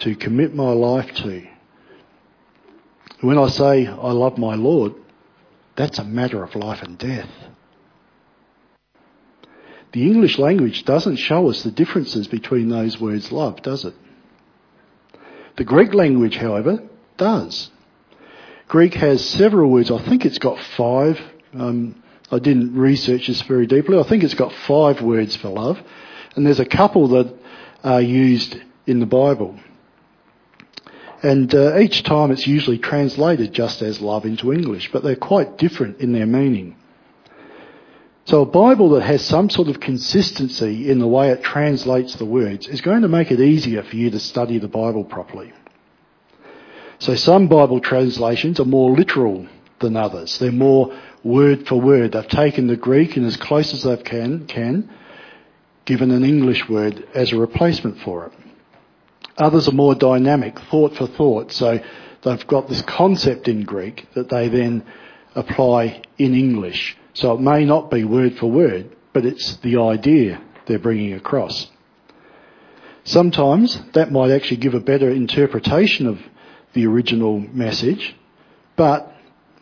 to 0.00 0.14
commit 0.14 0.54
my 0.54 0.70
life 0.70 1.12
to. 1.14 1.46
When 3.20 3.38
I 3.38 3.48
say 3.48 3.86
I 3.86 4.12
love 4.12 4.38
my 4.38 4.54
Lord, 4.54 4.94
that's 5.76 5.98
a 5.98 6.04
matter 6.04 6.42
of 6.42 6.54
life 6.54 6.82
and 6.82 6.98
death. 6.98 7.28
The 9.92 10.02
English 10.02 10.38
language 10.38 10.84
doesn't 10.84 11.16
show 11.16 11.48
us 11.48 11.62
the 11.62 11.70
differences 11.70 12.26
between 12.26 12.68
those 12.68 13.00
words 13.00 13.32
love, 13.32 13.62
does 13.62 13.84
it? 13.84 13.94
The 15.56 15.64
Greek 15.64 15.94
language, 15.94 16.36
however, 16.36 16.82
does. 17.16 17.70
Greek 18.68 18.94
has 18.94 19.24
several 19.24 19.70
words. 19.70 19.90
I 19.90 20.02
think 20.02 20.26
it's 20.26 20.38
got 20.38 20.58
five. 20.76 21.20
Um, 21.54 22.02
I 22.30 22.38
didn't 22.38 22.74
research 22.74 23.28
this 23.28 23.40
very 23.42 23.66
deeply. 23.66 23.98
I 23.98 24.02
think 24.02 24.24
it's 24.24 24.34
got 24.34 24.52
five 24.52 25.00
words 25.00 25.36
for 25.36 25.48
love. 25.48 25.80
And 26.34 26.44
there's 26.44 26.60
a 26.60 26.66
couple 26.66 27.08
that 27.08 27.34
are 27.84 28.02
used 28.02 28.56
in 28.86 29.00
the 29.00 29.06
Bible. 29.06 29.58
And 31.22 31.54
uh, 31.54 31.78
each 31.78 32.02
time 32.02 32.30
it's 32.30 32.46
usually 32.46 32.78
translated 32.78 33.52
just 33.52 33.82
as 33.82 34.00
love 34.00 34.24
into 34.24 34.52
English, 34.52 34.92
but 34.92 35.02
they're 35.02 35.16
quite 35.16 35.58
different 35.58 36.00
in 36.00 36.12
their 36.12 36.26
meaning. 36.26 36.76
So 38.26 38.42
a 38.42 38.46
Bible 38.46 38.90
that 38.90 39.04
has 39.04 39.24
some 39.24 39.48
sort 39.48 39.68
of 39.68 39.78
consistency 39.78 40.90
in 40.90 40.98
the 40.98 41.06
way 41.06 41.30
it 41.30 41.44
translates 41.44 42.16
the 42.16 42.24
words 42.24 42.66
is 42.66 42.80
going 42.80 43.02
to 43.02 43.08
make 43.08 43.30
it 43.30 43.40
easier 43.40 43.84
for 43.84 43.94
you 43.94 44.10
to 44.10 44.18
study 44.18 44.58
the 44.58 44.68
Bible 44.68 45.04
properly. 45.04 45.52
So 46.98 47.14
some 47.14 47.46
Bible 47.46 47.80
translations 47.80 48.58
are 48.58 48.64
more 48.64 48.96
literal 48.96 49.46
than 49.78 49.96
others. 49.96 50.38
They're 50.38 50.50
more 50.50 50.96
word 51.22 51.68
for 51.68 51.80
word. 51.80 52.12
They've 52.12 52.28
taken 52.28 52.66
the 52.66 52.76
Greek 52.76 53.16
and 53.16 53.26
as 53.26 53.36
close 53.36 53.72
as 53.72 53.84
they 53.84 53.96
can, 53.98 54.46
can, 54.46 54.90
given 55.84 56.10
an 56.10 56.24
English 56.24 56.68
word 56.68 57.06
as 57.14 57.32
a 57.32 57.38
replacement 57.38 58.00
for 58.00 58.26
it. 58.26 58.32
Others 59.38 59.68
are 59.68 59.72
more 59.72 59.94
dynamic, 59.94 60.58
thought 60.70 60.96
for 60.96 61.06
thought. 61.06 61.52
So 61.52 61.80
they've 62.22 62.46
got 62.46 62.68
this 62.68 62.82
concept 62.82 63.48
in 63.48 63.64
Greek 63.64 64.08
that 64.14 64.28
they 64.28 64.48
then 64.48 64.84
apply 65.34 66.02
in 66.18 66.34
English. 66.34 66.96
So 67.14 67.32
it 67.32 67.40
may 67.40 67.64
not 67.64 67.90
be 67.90 68.04
word 68.04 68.36
for 68.38 68.50
word, 68.50 68.94
but 69.12 69.24
it's 69.24 69.56
the 69.58 69.78
idea 69.78 70.40
they're 70.66 70.78
bringing 70.78 71.12
across. 71.12 71.68
Sometimes 73.04 73.80
that 73.92 74.10
might 74.10 74.30
actually 74.32 74.56
give 74.56 74.74
a 74.74 74.80
better 74.80 75.10
interpretation 75.10 76.06
of 76.06 76.18
the 76.72 76.86
original 76.86 77.38
message, 77.38 78.16
but 78.74 79.14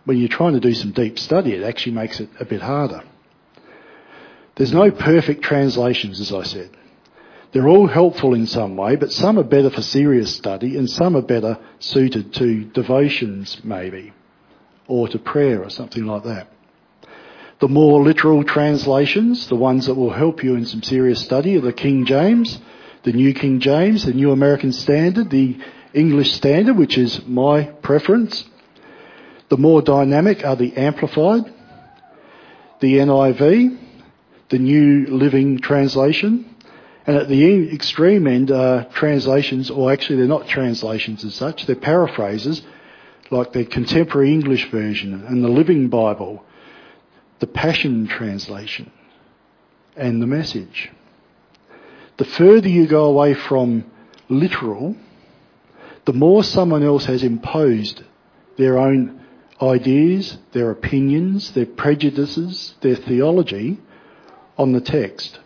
when 0.04 0.18
you're 0.18 0.28
trying 0.28 0.54
to 0.54 0.60
do 0.60 0.74
some 0.74 0.92
deep 0.92 1.18
study, 1.18 1.52
it 1.52 1.62
actually 1.62 1.92
makes 1.92 2.20
it 2.20 2.28
a 2.40 2.44
bit 2.44 2.62
harder. 2.62 3.02
There's 4.56 4.72
no 4.72 4.90
perfect 4.90 5.42
translations, 5.42 6.20
as 6.20 6.32
I 6.32 6.42
said. 6.44 6.70
They're 7.54 7.68
all 7.68 7.86
helpful 7.86 8.34
in 8.34 8.48
some 8.48 8.76
way, 8.76 8.96
but 8.96 9.12
some 9.12 9.38
are 9.38 9.44
better 9.44 9.70
for 9.70 9.80
serious 9.80 10.34
study 10.34 10.76
and 10.76 10.90
some 10.90 11.16
are 11.16 11.22
better 11.22 11.56
suited 11.78 12.34
to 12.34 12.64
devotions, 12.64 13.60
maybe, 13.62 14.12
or 14.88 15.06
to 15.06 15.20
prayer 15.20 15.62
or 15.62 15.70
something 15.70 16.04
like 16.04 16.24
that. 16.24 16.48
The 17.60 17.68
more 17.68 18.02
literal 18.02 18.42
translations, 18.42 19.46
the 19.46 19.54
ones 19.54 19.86
that 19.86 19.94
will 19.94 20.12
help 20.12 20.42
you 20.42 20.56
in 20.56 20.66
some 20.66 20.82
serious 20.82 21.20
study, 21.20 21.56
are 21.56 21.60
the 21.60 21.72
King 21.72 22.06
James, 22.06 22.58
the 23.04 23.12
New 23.12 23.32
King 23.32 23.60
James, 23.60 24.04
the 24.04 24.12
New 24.12 24.32
American 24.32 24.72
Standard, 24.72 25.30
the 25.30 25.56
English 25.92 26.32
Standard, 26.32 26.76
which 26.76 26.98
is 26.98 27.24
my 27.24 27.62
preference. 27.62 28.44
The 29.48 29.58
more 29.58 29.80
dynamic 29.80 30.44
are 30.44 30.56
the 30.56 30.76
Amplified, 30.76 31.44
the 32.80 32.94
NIV, 32.94 33.78
the 34.48 34.58
New 34.58 35.06
Living 35.06 35.60
Translation, 35.60 36.53
and 37.06 37.16
at 37.16 37.28
the 37.28 37.72
extreme 37.74 38.26
end 38.26 38.50
are 38.50 38.84
translations, 38.84 39.70
or 39.70 39.92
actually 39.92 40.16
they're 40.16 40.26
not 40.26 40.48
translations 40.48 41.24
as 41.24 41.34
such, 41.34 41.66
they're 41.66 41.76
paraphrases, 41.76 42.62
like 43.30 43.52
the 43.52 43.64
Contemporary 43.64 44.32
English 44.32 44.70
Version 44.70 45.24
and 45.26 45.44
the 45.44 45.48
Living 45.48 45.88
Bible, 45.88 46.44
the 47.40 47.46
Passion 47.46 48.06
Translation, 48.06 48.90
and 49.96 50.22
the 50.22 50.26
Message. 50.26 50.90
The 52.16 52.24
further 52.24 52.68
you 52.68 52.86
go 52.86 53.04
away 53.06 53.34
from 53.34 53.90
literal, 54.28 54.96
the 56.04 56.12
more 56.12 56.44
someone 56.44 56.82
else 56.82 57.06
has 57.06 57.22
imposed 57.22 58.02
their 58.56 58.78
own 58.78 59.20
ideas, 59.60 60.38
their 60.52 60.70
opinions, 60.70 61.52
their 61.52 61.66
prejudices, 61.66 62.74
their 62.80 62.96
theology 62.96 63.78
on 64.56 64.72
the 64.72 64.80
text. 64.80 65.38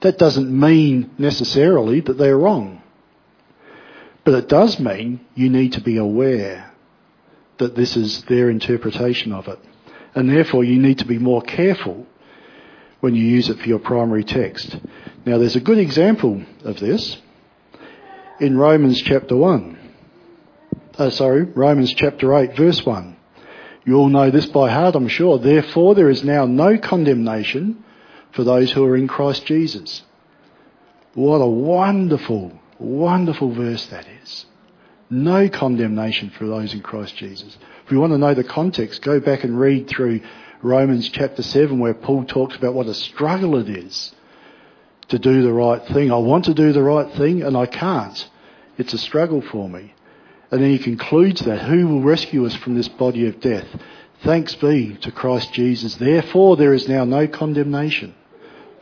That 0.00 0.18
doesn't 0.18 0.50
mean 0.50 1.10
necessarily 1.18 2.00
that 2.00 2.18
they're 2.18 2.38
wrong. 2.38 2.82
But 4.24 4.34
it 4.34 4.48
does 4.48 4.78
mean 4.78 5.20
you 5.34 5.48
need 5.48 5.72
to 5.74 5.80
be 5.80 5.96
aware 5.96 6.72
that 7.58 7.74
this 7.74 7.96
is 7.96 8.22
their 8.24 8.50
interpretation 8.50 9.32
of 9.32 9.48
it. 9.48 9.58
And 10.14 10.28
therefore 10.28 10.64
you 10.64 10.78
need 10.80 10.98
to 10.98 11.06
be 11.06 11.18
more 11.18 11.42
careful 11.42 12.06
when 13.00 13.14
you 13.14 13.24
use 13.24 13.48
it 13.48 13.58
for 13.58 13.68
your 13.68 13.78
primary 13.78 14.24
text. 14.24 14.76
Now 15.24 15.38
there's 15.38 15.56
a 15.56 15.60
good 15.60 15.78
example 15.78 16.42
of 16.64 16.80
this 16.80 17.18
in 18.40 18.58
Romans 18.58 19.00
chapter 19.00 19.36
1. 19.36 19.78
Oh, 20.98 21.10
sorry, 21.10 21.42
Romans 21.42 21.92
chapter 21.94 22.34
8 22.34 22.56
verse 22.56 22.84
1. 22.84 23.16
You 23.84 23.96
all 23.96 24.08
know 24.08 24.30
this 24.30 24.46
by 24.46 24.70
heart, 24.70 24.96
I'm 24.96 25.08
sure. 25.08 25.38
Therefore 25.38 25.94
there 25.94 26.10
is 26.10 26.24
now 26.24 26.46
no 26.46 26.76
condemnation 26.78 27.84
for 28.36 28.44
those 28.44 28.70
who 28.70 28.84
are 28.84 28.96
in 28.96 29.08
Christ 29.08 29.46
Jesus. 29.46 30.02
What 31.14 31.38
a 31.38 31.46
wonderful, 31.46 32.52
wonderful 32.78 33.50
verse 33.50 33.86
that 33.86 34.06
is. 34.22 34.44
No 35.08 35.48
condemnation 35.48 36.30
for 36.30 36.46
those 36.46 36.74
in 36.74 36.82
Christ 36.82 37.16
Jesus. 37.16 37.56
If 37.86 37.90
you 37.90 37.98
want 37.98 38.12
to 38.12 38.18
know 38.18 38.34
the 38.34 38.44
context, 38.44 39.00
go 39.00 39.20
back 39.20 39.42
and 39.42 39.58
read 39.58 39.88
through 39.88 40.20
Romans 40.60 41.08
chapter 41.08 41.42
7 41.42 41.78
where 41.78 41.94
Paul 41.94 42.24
talks 42.26 42.56
about 42.56 42.74
what 42.74 42.86
a 42.86 42.94
struggle 42.94 43.56
it 43.56 43.70
is 43.70 44.14
to 45.08 45.18
do 45.18 45.42
the 45.42 45.52
right 45.52 45.82
thing. 45.86 46.12
I 46.12 46.18
want 46.18 46.44
to 46.44 46.54
do 46.54 46.74
the 46.74 46.82
right 46.82 47.10
thing 47.14 47.42
and 47.42 47.56
I 47.56 47.64
can't. 47.64 48.28
It's 48.76 48.92
a 48.92 48.98
struggle 48.98 49.40
for 49.40 49.66
me. 49.66 49.94
And 50.50 50.62
then 50.62 50.70
he 50.70 50.78
concludes 50.78 51.40
that 51.42 51.62
who 51.62 51.88
will 51.88 52.02
rescue 52.02 52.44
us 52.44 52.54
from 52.54 52.74
this 52.74 52.88
body 52.88 53.26
of 53.28 53.40
death? 53.40 53.66
Thanks 54.24 54.54
be 54.56 54.96
to 54.96 55.10
Christ 55.10 55.54
Jesus. 55.54 55.94
Therefore 55.94 56.56
there 56.56 56.74
is 56.74 56.86
now 56.86 57.06
no 57.06 57.26
condemnation 57.26 58.14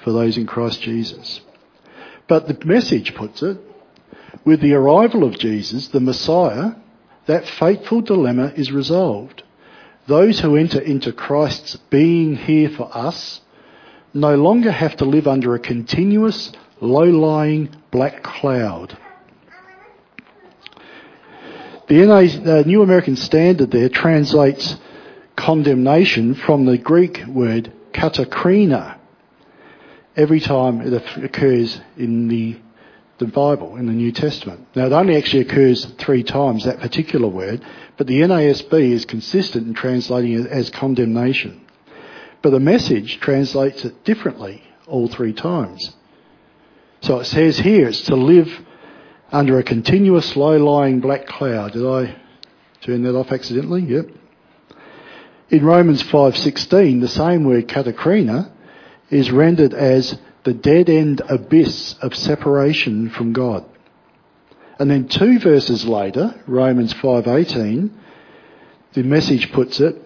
for 0.04 0.12
those 0.12 0.36
in 0.36 0.46
Christ 0.46 0.82
Jesus. 0.82 1.40
But 2.28 2.46
the 2.46 2.64
message 2.64 3.14
puts 3.14 3.42
it, 3.42 3.58
with 4.44 4.60
the 4.60 4.74
arrival 4.74 5.24
of 5.24 5.38
Jesus, 5.38 5.88
the 5.88 6.00
Messiah, 6.00 6.72
that 7.26 7.48
fateful 7.48 8.02
dilemma 8.02 8.52
is 8.54 8.70
resolved. 8.70 9.42
Those 10.06 10.40
who 10.40 10.56
enter 10.56 10.80
into 10.80 11.12
Christ's 11.12 11.76
being 11.88 12.36
here 12.36 12.68
for 12.68 12.94
us 12.94 13.40
no 14.12 14.36
longer 14.36 14.70
have 14.70 14.96
to 14.96 15.06
live 15.06 15.26
under 15.26 15.54
a 15.54 15.58
continuous, 15.58 16.52
low-lying 16.80 17.74
black 17.90 18.22
cloud. 18.22 18.98
The 21.88 22.64
New 22.66 22.82
American 22.82 23.16
Standard 23.16 23.70
there 23.70 23.88
translates 23.88 24.76
condemnation 25.36 26.34
from 26.34 26.66
the 26.66 26.78
Greek 26.78 27.24
word 27.26 27.72
katakrima, 27.92 28.98
every 30.16 30.40
time 30.40 30.80
it 30.80 30.92
occurs 31.22 31.80
in 31.96 32.28
the, 32.28 32.56
the 33.18 33.26
Bible, 33.26 33.76
in 33.76 33.86
the 33.86 33.92
New 33.92 34.12
Testament. 34.12 34.66
Now, 34.74 34.86
it 34.86 34.92
only 34.92 35.16
actually 35.16 35.42
occurs 35.42 35.84
three 35.98 36.22
times, 36.22 36.64
that 36.64 36.80
particular 36.80 37.28
word, 37.28 37.64
but 37.96 38.06
the 38.06 38.20
NASB 38.20 38.90
is 38.90 39.04
consistent 39.04 39.66
in 39.66 39.74
translating 39.74 40.32
it 40.32 40.46
as 40.46 40.70
condemnation. 40.70 41.64
But 42.42 42.50
the 42.50 42.60
message 42.60 43.20
translates 43.20 43.84
it 43.84 44.04
differently 44.04 44.62
all 44.86 45.08
three 45.08 45.32
times. 45.32 45.96
So 47.00 47.20
it 47.20 47.24
says 47.24 47.58
here 47.58 47.88
it's 47.88 48.02
to 48.02 48.16
live 48.16 48.50
under 49.32 49.58
a 49.58 49.62
continuous 49.62 50.36
low-lying 50.36 51.00
black 51.00 51.26
cloud. 51.26 51.72
Did 51.72 51.86
I 51.86 52.16
turn 52.82 53.02
that 53.02 53.16
off 53.16 53.32
accidentally? 53.32 53.82
Yep. 53.82 54.08
In 55.50 55.64
Romans 55.64 56.02
5:16, 56.02 57.00
the 57.00 57.08
same 57.08 57.44
word 57.44 57.68
katakrima 57.68 58.50
is 59.14 59.30
rendered 59.30 59.72
as 59.72 60.18
the 60.42 60.52
dead 60.52 60.90
end 60.90 61.22
abyss 61.28 61.94
of 62.02 62.16
separation 62.16 63.08
from 63.10 63.32
God. 63.32 63.64
And 64.78 64.90
then 64.90 65.06
two 65.06 65.38
verses 65.38 65.86
later, 65.86 66.34
Romans 66.48 66.92
5:18, 66.94 67.90
the 68.94 69.04
message 69.04 69.52
puts 69.52 69.78
it, 69.78 70.02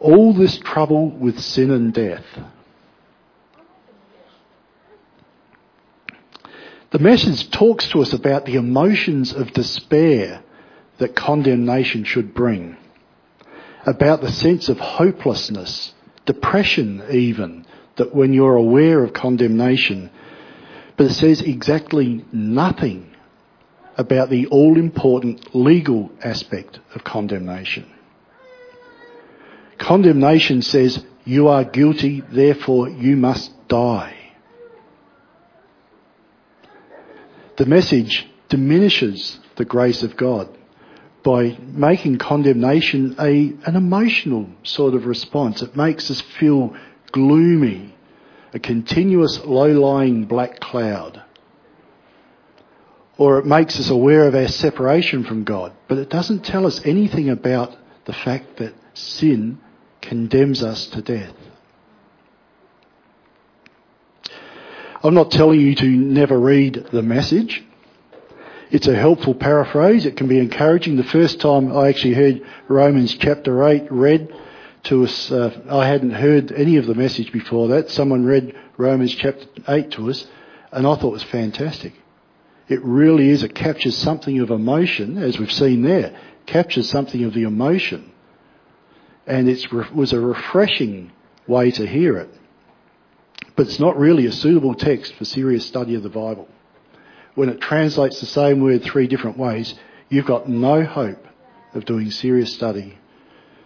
all 0.00 0.32
this 0.32 0.58
trouble 0.58 1.10
with 1.10 1.38
sin 1.38 1.70
and 1.70 1.94
death. 1.94 2.24
The 6.90 6.98
message 6.98 7.48
talks 7.52 7.86
to 7.90 8.02
us 8.02 8.12
about 8.12 8.44
the 8.44 8.56
emotions 8.56 9.32
of 9.32 9.52
despair 9.52 10.42
that 10.98 11.14
condemnation 11.14 12.02
should 12.02 12.34
bring, 12.34 12.76
about 13.86 14.20
the 14.20 14.32
sense 14.32 14.68
of 14.68 14.80
hopelessness, 14.80 15.94
depression 16.26 17.02
even, 17.08 17.64
that 18.02 18.14
when 18.14 18.32
you're 18.32 18.56
aware 18.56 19.04
of 19.04 19.12
condemnation, 19.12 20.10
but 20.96 21.06
it 21.06 21.14
says 21.14 21.40
exactly 21.40 22.24
nothing 22.32 23.14
about 23.96 24.28
the 24.28 24.46
all 24.46 24.76
important 24.76 25.54
legal 25.54 26.10
aspect 26.24 26.80
of 26.96 27.04
condemnation. 27.04 27.88
Condemnation 29.78 30.62
says 30.62 31.04
you 31.24 31.46
are 31.46 31.62
guilty, 31.62 32.22
therefore 32.32 32.88
you 32.88 33.14
must 33.16 33.52
die. 33.68 34.16
The 37.56 37.66
message 37.66 38.26
diminishes 38.48 39.38
the 39.54 39.64
grace 39.64 40.02
of 40.02 40.16
God 40.16 40.48
by 41.22 41.56
making 41.60 42.18
condemnation 42.18 43.14
a, 43.20 43.54
an 43.64 43.76
emotional 43.76 44.48
sort 44.64 44.94
of 44.94 45.06
response. 45.06 45.62
It 45.62 45.76
makes 45.76 46.10
us 46.10 46.20
feel 46.40 46.74
gloomy, 47.12 47.91
a 48.52 48.58
continuous 48.58 49.40
low-lying 49.44 50.26
black 50.26 50.60
cloud. 50.60 51.22
Or 53.18 53.38
it 53.38 53.46
makes 53.46 53.78
us 53.78 53.90
aware 53.90 54.26
of 54.26 54.34
our 54.34 54.48
separation 54.48 55.24
from 55.24 55.44
God, 55.44 55.72
but 55.88 55.98
it 55.98 56.10
doesn't 56.10 56.44
tell 56.44 56.66
us 56.66 56.80
anything 56.84 57.30
about 57.30 57.76
the 58.04 58.12
fact 58.12 58.56
that 58.56 58.74
sin 58.94 59.60
condemns 60.00 60.62
us 60.62 60.86
to 60.88 61.02
death. 61.02 61.34
I'm 65.04 65.14
not 65.14 65.30
telling 65.30 65.60
you 65.60 65.74
to 65.74 65.86
never 65.86 66.38
read 66.38 66.86
the 66.92 67.02
message. 67.02 67.64
It's 68.70 68.86
a 68.86 68.94
helpful 68.94 69.34
paraphrase. 69.34 70.06
It 70.06 70.16
can 70.16 70.28
be 70.28 70.38
encouraging. 70.38 70.96
The 70.96 71.04
first 71.04 71.40
time 71.40 71.76
I 71.76 71.88
actually 71.88 72.14
heard 72.14 72.42
Romans 72.68 73.14
chapter 73.14 73.62
8 73.66 73.90
read, 73.90 74.32
to 74.84 75.04
us. 75.04 75.30
Uh, 75.30 75.60
I 75.68 75.86
hadn't 75.86 76.10
heard 76.10 76.52
any 76.52 76.76
of 76.76 76.86
the 76.86 76.94
message 76.94 77.32
before 77.32 77.68
that. 77.68 77.90
Someone 77.90 78.24
read 78.24 78.54
Romans 78.76 79.14
chapter 79.14 79.46
8 79.68 79.90
to 79.92 80.10
us, 80.10 80.26
and 80.72 80.86
I 80.86 80.94
thought 80.94 81.08
it 81.08 81.12
was 81.12 81.22
fantastic. 81.24 81.94
It 82.68 82.82
really 82.82 83.28
is. 83.28 83.42
It 83.42 83.54
captures 83.54 83.96
something 83.96 84.40
of 84.40 84.50
emotion, 84.50 85.18
as 85.18 85.38
we've 85.38 85.52
seen 85.52 85.82
there. 85.82 86.18
Captures 86.46 86.88
something 86.88 87.24
of 87.24 87.34
the 87.34 87.42
emotion. 87.42 88.12
And 89.26 89.48
it 89.48 89.72
was 89.94 90.12
a 90.12 90.20
refreshing 90.20 91.12
way 91.46 91.70
to 91.72 91.86
hear 91.86 92.18
it. 92.18 92.30
But 93.54 93.66
it's 93.66 93.80
not 93.80 93.98
really 93.98 94.26
a 94.26 94.32
suitable 94.32 94.74
text 94.74 95.14
for 95.14 95.24
serious 95.24 95.66
study 95.66 95.94
of 95.94 96.02
the 96.02 96.08
Bible. 96.08 96.48
When 97.34 97.48
it 97.48 97.60
translates 97.60 98.20
the 98.20 98.26
same 98.26 98.60
word 98.60 98.82
three 98.82 99.06
different 99.06 99.38
ways, 99.38 99.74
you've 100.08 100.26
got 100.26 100.48
no 100.48 100.84
hope 100.84 101.24
of 101.74 101.84
doing 101.84 102.10
serious 102.10 102.52
study 102.52 102.98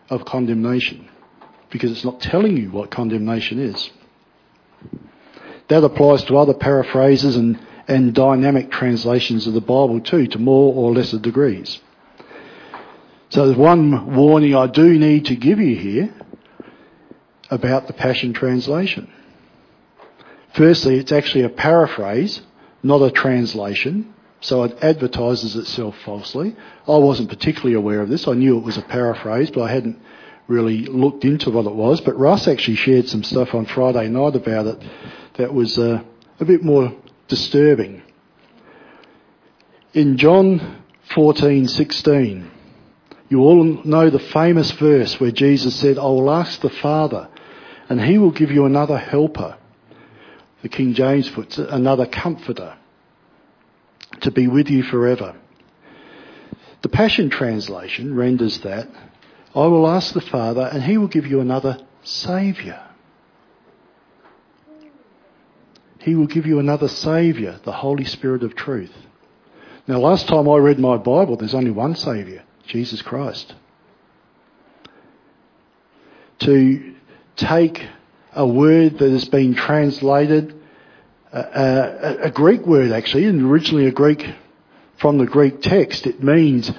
of 0.09 0.25
condemnation 0.25 1.09
because 1.71 1.91
it's 1.91 2.05
not 2.05 2.21
telling 2.21 2.57
you 2.57 2.71
what 2.71 2.91
condemnation 2.91 3.59
is. 3.59 3.91
That 5.69 5.83
applies 5.83 6.25
to 6.25 6.37
other 6.37 6.55
paraphrases 6.55 7.37
and, 7.37 7.59
and 7.89 8.15
dynamic 8.15 8.71
translations 8.71 9.47
of 9.47 9.55
the 9.55 9.61
Bible 9.61 10.01
too, 10.01 10.27
to 10.29 10.39
more 10.39 10.75
or 10.75 10.93
lesser 10.93 11.19
degrees. 11.19 11.81
So 13.31 13.47
there's 13.47 13.59
one 13.59 14.15
warning 14.15 14.55
I 14.55 14.69
do 14.69 14.99
need 14.99 15.27
to 15.27 15.37
give 15.37 15.59
you 15.59 15.77
here 15.77 16.15
about 17.51 17.87
the 17.89 17.93
Passion 17.93 18.33
Translation. 18.33 19.11
Firstly, 20.55 20.99
it's 20.99 21.13
actually 21.13 21.45
a 21.45 21.49
paraphrase, 21.49 22.41
not 22.83 23.03
a 23.03 23.11
translation, 23.11 24.15
so 24.41 24.65
it 24.65 24.79
advertises 24.83 25.57
itself 25.57 25.97
falsely. 26.05 26.57
I 26.87 26.97
wasn't 26.97 27.31
particularly 27.31 27.75
aware 27.75 28.01
of 28.01 28.09
this. 28.09 28.29
I 28.29 28.35
knew 28.35 28.59
it 28.59 28.65
was 28.65 28.77
a 28.77 28.83
paraphrase, 28.83 29.51
but 29.51 29.63
I 29.63 29.73
hadn't 29.73 30.01
really 30.47 30.85
looked 30.87 31.25
into 31.25 31.51
what 31.51 31.67
it 31.67 31.75
was. 31.75 32.01
But 32.01 32.19
Russ 32.19 32.47
actually 32.47 32.77
shared 32.77 33.09
some 33.09 33.25
stuff 33.25 33.55
on 33.55 33.67
Friday 33.67 34.09
night 34.09 34.37
about 34.37 34.67
it 34.67 34.83
that 35.35 35.53
was 35.53 35.79
uh, 35.79 36.03
a 36.39 36.45
bit 36.45 36.63
more 36.63 36.95
disturbing. 37.29 38.03
In 39.95 40.19
John 40.19 40.83
14:16, 41.11 42.51
you 43.29 43.41
all 43.41 43.65
know 43.65 44.11
the 44.11 44.19
famous 44.19 44.71
verse 44.73 45.19
where 45.19 45.31
Jesus 45.31 45.75
said, 45.75 45.99
"I 45.99 46.03
will 46.03 46.31
ask 46.31 46.61
the 46.61 46.71
Father, 46.71 47.29
and 47.89 48.01
He 48.01 48.19
will 48.19 48.31
give 48.31 48.51
you 48.51 48.67
another 48.67 48.99
helper." 48.99 49.57
The 50.63 50.69
King 50.69 50.95
James 50.95 51.29
puts 51.31 51.59
it, 51.59 51.69
another 51.71 52.07
comforter 52.07 52.75
to 54.27 54.33
be 54.33 54.49
with 54.49 54.69
you 54.69 54.83
forever. 54.83 55.37
The 56.83 56.89
Passion 56.89 57.31
Translation 57.31 58.17
renders 58.17 58.59
that, 58.59 58.89
I 59.55 59.67
will 59.67 59.87
ask 59.87 60.13
the 60.13 60.21
Father 60.21 60.69
and 60.73 60.83
he 60.83 60.99
will 60.99 61.07
give 61.07 61.27
you 61.27 61.41
another 61.41 61.79
Saviour. 62.03 62.81
He 66.01 66.17
will 66.17 66.27
give 66.27 66.45
you 66.45 66.59
another 66.59 66.89
Saviour, 66.89 67.61
the 67.63 67.71
Holy 67.71 68.05
Spirit 68.05 68.43
of 68.43 68.57
truth. 68.57 68.93
Now 69.87 70.01
last 70.01 70.27
time 70.27 70.49
I 70.49 70.57
read 70.57 70.81
my 70.81 70.97
Bible, 70.97 71.37
there's 71.37 71.55
only 71.55 71.71
one 71.71 71.95
Saviour, 71.95 72.43
Jesus 72.67 73.03
Christ. 73.03 73.55
To 76.41 76.95
take 77.37 77.81
a 78.33 78.47
word 78.47 78.99
that 78.99 79.11
has 79.11 79.27
been 79.27 79.55
translated 79.55 80.61
a, 81.37 82.19
a, 82.25 82.31
Greek 82.31 82.67
word 82.67 82.93
actually, 82.93 83.27
and 83.27 83.43
originally 83.43 83.87
a 83.87 83.93
Greek 83.93 84.27
from 84.99 85.19
the 85.19 85.27
Greek 85.27 85.61
text. 85.61 86.07
It 86.07 86.23
means 86.23 86.71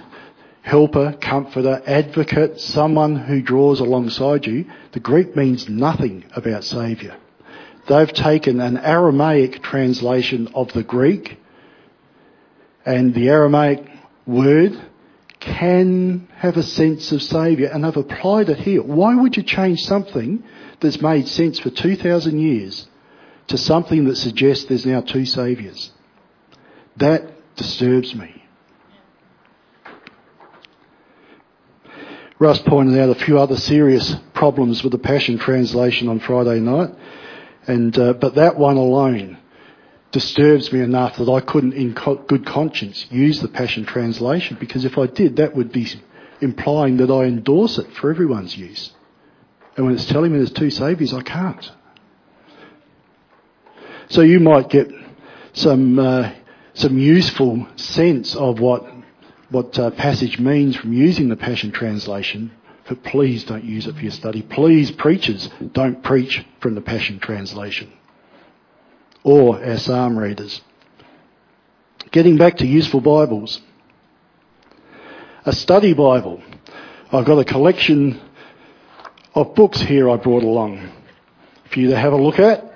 helper, 0.62 1.14
comforter, 1.22 1.82
advocate, 1.86 2.60
someone 2.60 3.16
who 3.16 3.42
draws 3.42 3.80
alongside 3.80 4.46
you. 4.46 4.66
The 4.94 5.00
Greek 5.00 5.36
means 5.36 5.70
nothing 5.70 6.26
about 6.36 6.64
Saviour. 6.64 7.16
They've 7.88 8.12
taken 8.12 8.60
an 8.60 8.78
Aramaic 8.78 9.62
translation 9.64 10.50
of 10.54 10.74
the 10.74 10.84
Greek, 10.84 11.38
and 12.86 13.14
the 13.14 13.30
Aramaic 13.30 13.88
word 14.26 14.78
can 15.40 16.28
have 16.36 16.58
a 16.58 16.64
sense 16.64 17.12
of 17.12 17.22
Saviour, 17.22 17.70
and 17.72 17.84
they've 17.84 17.96
applied 17.96 18.50
it 18.50 18.58
here. 18.58 18.82
Why 18.82 19.16
would 19.16 19.38
you 19.38 19.44
change 19.44 19.82
something 19.82 20.44
that's 20.80 21.02
made 21.02 21.28
sense 21.28 21.60
for 21.60 21.70
2,000 21.70 22.40
years 22.40 22.88
to 23.48 23.58
something 23.58 24.06
that 24.06 24.18
suggests 24.18 24.66
there's 24.66 24.86
now 24.86 25.02
two 25.02 25.26
saviours. 25.26 25.92
That 26.98 27.56
disturbs 27.56 28.14
me. 28.14 28.44
Russ 32.40 32.60
pointed 32.60 33.00
out 33.00 33.10
a 33.10 33.16
few 33.16 33.40
other 33.40 33.58
serious 33.58 34.16
problems 34.34 34.84
with 34.84 34.92
the 34.92 35.00
Passion 35.00 35.40
Translation 35.40 36.08
on 36.08 36.20
Friday 36.20 36.60
night, 36.60 36.92
and 37.66 37.98
uh, 37.98 38.14
but 38.14 38.36
that 38.36 38.58
one 38.58 38.78
alone 38.78 39.38
disturbs 40.12 40.72
me 40.72 40.80
enough 40.82 41.18
that 41.18 41.30
I 41.30 41.40
couldn't, 41.42 41.74
in 41.74 41.96
co- 41.96 42.16
good 42.16 42.46
conscience, 42.46 43.08
use 43.10 43.42
the 43.42 43.48
Passion 43.48 43.86
Translation 43.86 44.58
because 44.60 44.86
if 44.86 44.98
I 44.98 45.08
did, 45.08 45.38
that 45.38 45.56
would 45.56 45.72
be 45.72 45.88
implying 46.40 46.98
that 46.98 47.12
I 47.12 47.24
endorse 47.24 47.80
it 47.80 47.92
for 47.94 48.12
everyone's 48.12 48.56
use. 48.56 48.92
And 49.76 49.86
when 49.86 49.96
it's 49.96 50.06
telling 50.06 50.32
me 50.32 50.38
there's 50.38 50.52
two 50.52 50.70
saviours, 50.70 51.14
I 51.14 51.22
can't. 51.22 51.72
So 54.10 54.22
you 54.22 54.40
might 54.40 54.70
get 54.70 54.90
some 55.54 56.00
uh, 56.00 56.32
some 56.74 56.98
useful 56.98 57.68
sense 57.76 58.36
of 58.36 58.60
what 58.60 58.86
what 59.50 59.78
uh, 59.78 59.92
passage 59.92 60.40
means 60.40 60.76
from 60.78 60.94
using 60.94 61.28
the 61.28 61.36
Passion 61.36 61.72
Translation, 61.72 62.52
but 62.88 63.04
please 63.04 63.44
don't 63.44 63.64
use 63.66 63.86
it 63.86 63.96
for 63.96 64.02
your 64.02 64.12
study. 64.12 64.42
Please, 64.42 64.92
preachers, 64.92 65.50
don't 65.74 66.04
preach 66.04 66.46
from 66.62 66.76
the 66.76 66.82
Passion 66.82 67.20
Translation 67.20 67.92
or 69.24 69.62
our 69.62 69.78
psalm 69.78 70.18
readers. 70.18 70.62
Getting 72.12 72.38
back 72.38 72.58
to 72.58 72.66
useful 72.66 73.02
Bibles. 73.02 73.60
A 75.46 75.52
study 75.52 75.94
Bible. 75.94 76.42
I've 77.12 77.26
got 77.26 77.40
a 77.40 77.46
collection 77.46 78.22
of 79.36 79.54
books 79.54 79.82
here 79.82 80.10
I 80.10 80.16
brought 80.16 80.44
along 80.44 80.90
for 81.70 81.80
you 81.80 81.90
to 81.90 81.98
have 81.98 82.14
a 82.14 82.18
look 82.18 82.40
at 82.40 82.67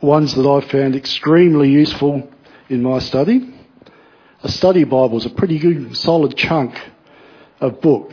ones 0.00 0.34
that 0.34 0.48
I've 0.48 0.70
found 0.70 0.96
extremely 0.96 1.70
useful 1.70 2.28
in 2.68 2.82
my 2.82 2.98
study. 2.98 3.54
A 4.42 4.48
study 4.48 4.84
Bible 4.84 5.18
is 5.18 5.26
a 5.26 5.30
pretty 5.30 5.58
good, 5.58 5.96
solid 5.96 6.36
chunk 6.36 6.80
of 7.60 7.80
book. 7.80 8.12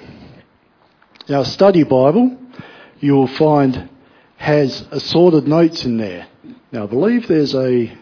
Now, 1.29 1.41
a 1.41 1.45
study 1.45 1.83
Bible, 1.83 2.37
you 2.99 3.13
will 3.13 3.27
find 3.27 3.89
has 4.37 4.85
assorted 4.91 5.47
notes 5.47 5.83
in 5.83 5.97
there. 5.97 6.27
Now, 6.71 6.83
I 6.83 6.87
believe 6.87 7.27
there's 7.27 7.55
a 7.55 7.97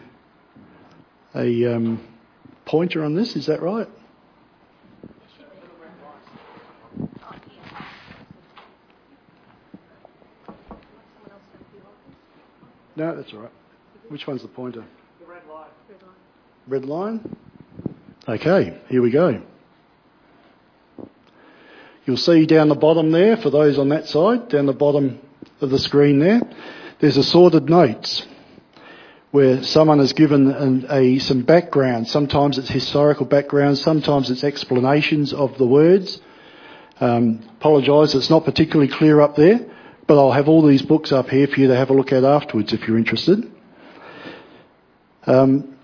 a 1.34 1.74
um, 1.74 2.06
pointer 2.64 3.04
on 3.04 3.14
this. 3.14 3.36
Is 3.36 3.46
that 3.46 3.62
right? 3.62 3.88
No, 12.96 13.14
that's 13.14 13.32
all 13.34 13.40
right. 13.40 13.52
Which 14.08 14.26
one's 14.26 14.42
the 14.42 14.48
pointer? 14.48 14.84
The 15.20 15.26
red 15.26 15.42
line. 15.48 15.66
Red 16.68 16.84
line? 16.84 17.36
Okay, 18.28 18.80
here 18.88 19.02
we 19.02 19.10
go. 19.10 19.42
You'll 22.04 22.16
see 22.16 22.46
down 22.46 22.68
the 22.68 22.76
bottom 22.76 23.10
there, 23.10 23.36
for 23.36 23.50
those 23.50 23.78
on 23.78 23.88
that 23.88 24.06
side, 24.06 24.48
down 24.48 24.66
the 24.66 24.72
bottom 24.72 25.18
of 25.60 25.70
the 25.70 25.78
screen 25.78 26.20
there, 26.20 26.40
there's 27.00 27.16
assorted 27.16 27.68
notes 27.68 28.24
where 29.32 29.62
someone 29.64 29.98
has 29.98 30.12
given 30.12 30.50
an, 30.52 30.86
a, 30.88 31.18
some 31.18 31.42
background. 31.42 32.06
Sometimes 32.06 32.58
it's 32.58 32.68
historical 32.68 33.26
background, 33.26 33.76
sometimes 33.76 34.30
it's 34.30 34.44
explanations 34.44 35.32
of 35.32 35.58
the 35.58 35.66
words. 35.66 36.20
Um, 37.00 37.40
apologise, 37.58 38.14
it's 38.14 38.30
not 38.30 38.44
particularly 38.44 38.90
clear 38.90 39.20
up 39.20 39.34
there, 39.34 39.66
but 40.06 40.16
I'll 40.16 40.32
have 40.32 40.48
all 40.48 40.64
these 40.64 40.82
books 40.82 41.10
up 41.10 41.28
here 41.28 41.48
for 41.48 41.58
you 41.58 41.68
to 41.68 41.76
have 41.76 41.90
a 41.90 41.92
look 41.92 42.12
at 42.12 42.24
afterwards 42.24 42.72
if 42.72 42.86
you're 42.86 42.98
interested. 42.98 43.52
Um, 45.26 45.76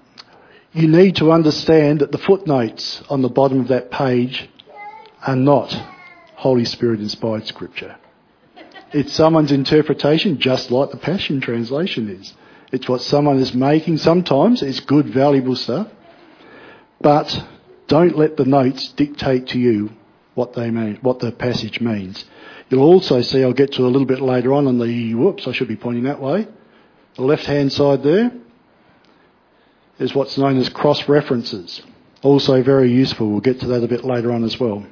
you 0.72 0.88
need 0.88 1.16
to 1.16 1.32
understand 1.32 2.00
that 2.00 2.12
the 2.12 2.18
footnotes 2.18 3.02
on 3.10 3.22
the 3.22 3.28
bottom 3.28 3.60
of 3.60 3.68
that 3.68 3.90
page 3.90 4.48
are 5.26 5.36
not 5.36 5.70
Holy 6.36 6.64
Spirit 6.64 7.00
inspired 7.00 7.46
scripture. 7.46 7.96
It's 8.92 9.12
someone's 9.12 9.52
interpretation, 9.52 10.38
just 10.38 10.70
like 10.70 10.90
the 10.90 10.96
Passion 10.96 11.40
Translation 11.40 12.08
is. 12.08 12.32
It's 12.72 12.88
what 12.88 13.02
someone 13.02 13.38
is 13.38 13.54
making. 13.54 13.98
Sometimes 13.98 14.62
it's 14.62 14.80
good, 14.80 15.08
valuable 15.08 15.56
stuff. 15.56 15.88
But 17.00 17.44
don't 17.86 18.16
let 18.16 18.36
the 18.36 18.44
notes 18.44 18.88
dictate 18.88 19.48
to 19.48 19.58
you 19.58 19.90
what 20.34 20.54
they 20.54 20.70
mean, 20.70 20.98
what 21.02 21.18
the 21.18 21.32
passage 21.32 21.80
means. 21.80 22.24
You'll 22.70 22.82
also 22.82 23.20
see, 23.20 23.42
I'll 23.42 23.52
get 23.52 23.72
to 23.72 23.82
a 23.82 23.88
little 23.88 24.06
bit 24.06 24.22
later 24.22 24.54
on 24.54 24.66
on 24.66 24.78
the, 24.78 25.14
whoops, 25.14 25.46
I 25.46 25.52
should 25.52 25.68
be 25.68 25.76
pointing 25.76 26.04
that 26.04 26.20
way. 26.20 26.48
The 27.16 27.22
left 27.22 27.44
hand 27.44 27.72
side 27.72 28.02
there 28.02 28.32
is 30.02 30.14
what's 30.14 30.36
known 30.36 30.58
as 30.58 30.68
cross 30.68 31.08
references. 31.08 31.80
Also 32.22 32.62
very 32.62 32.90
useful. 32.92 33.30
We'll 33.30 33.40
get 33.40 33.60
to 33.60 33.66
that 33.68 33.84
a 33.84 33.88
bit 33.88 34.04
later 34.04 34.32
on 34.32 34.44
as 34.44 34.58
well. 34.58 34.84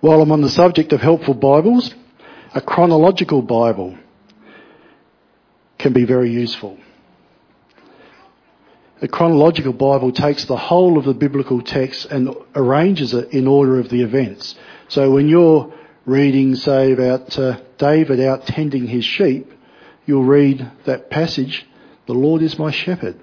While 0.00 0.20
I'm 0.20 0.32
on 0.32 0.42
the 0.42 0.50
subject 0.50 0.92
of 0.92 1.00
helpful 1.00 1.34
Bibles, 1.34 1.94
a 2.54 2.60
chronological 2.60 3.42
Bible 3.42 3.96
can 5.78 5.92
be 5.92 6.04
very 6.04 6.30
useful. 6.30 6.78
A 9.02 9.08
chronological 9.08 9.72
Bible 9.72 10.10
takes 10.10 10.44
the 10.44 10.56
whole 10.56 10.96
of 10.96 11.04
the 11.04 11.14
biblical 11.14 11.60
text 11.60 12.06
and 12.06 12.34
arranges 12.54 13.12
it 13.12 13.30
in 13.32 13.46
order 13.46 13.78
of 13.78 13.88
the 13.90 14.02
events. 14.02 14.54
So 14.88 15.10
when 15.10 15.28
you're 15.28 15.72
reading, 16.06 16.54
say, 16.54 16.92
about 16.92 17.38
uh, 17.38 17.60
David 17.78 18.20
out 18.20 18.46
tending 18.46 18.86
his 18.86 19.04
sheep, 19.04 19.52
you'll 20.06 20.24
read 20.24 20.70
that 20.84 21.10
passage, 21.10 21.66
The 22.06 22.14
Lord 22.14 22.42
is 22.42 22.58
my 22.58 22.70
shepherd, 22.70 23.16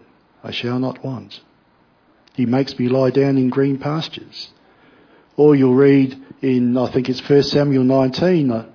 I 0.43 0.51
shall 0.51 0.79
not 0.79 1.03
want. 1.03 1.39
He 2.35 2.45
makes 2.45 2.77
me 2.77 2.89
lie 2.89 3.11
down 3.11 3.37
in 3.37 3.49
green 3.49 3.77
pastures. 3.77 4.49
Or 5.37 5.55
you'll 5.55 5.75
read 5.75 6.21
in, 6.41 6.77
I 6.77 6.91
think 6.91 7.09
it's 7.09 7.27
1 7.27 7.43
Samuel 7.43 7.83
19, 7.83 8.51
uh, 8.51 8.65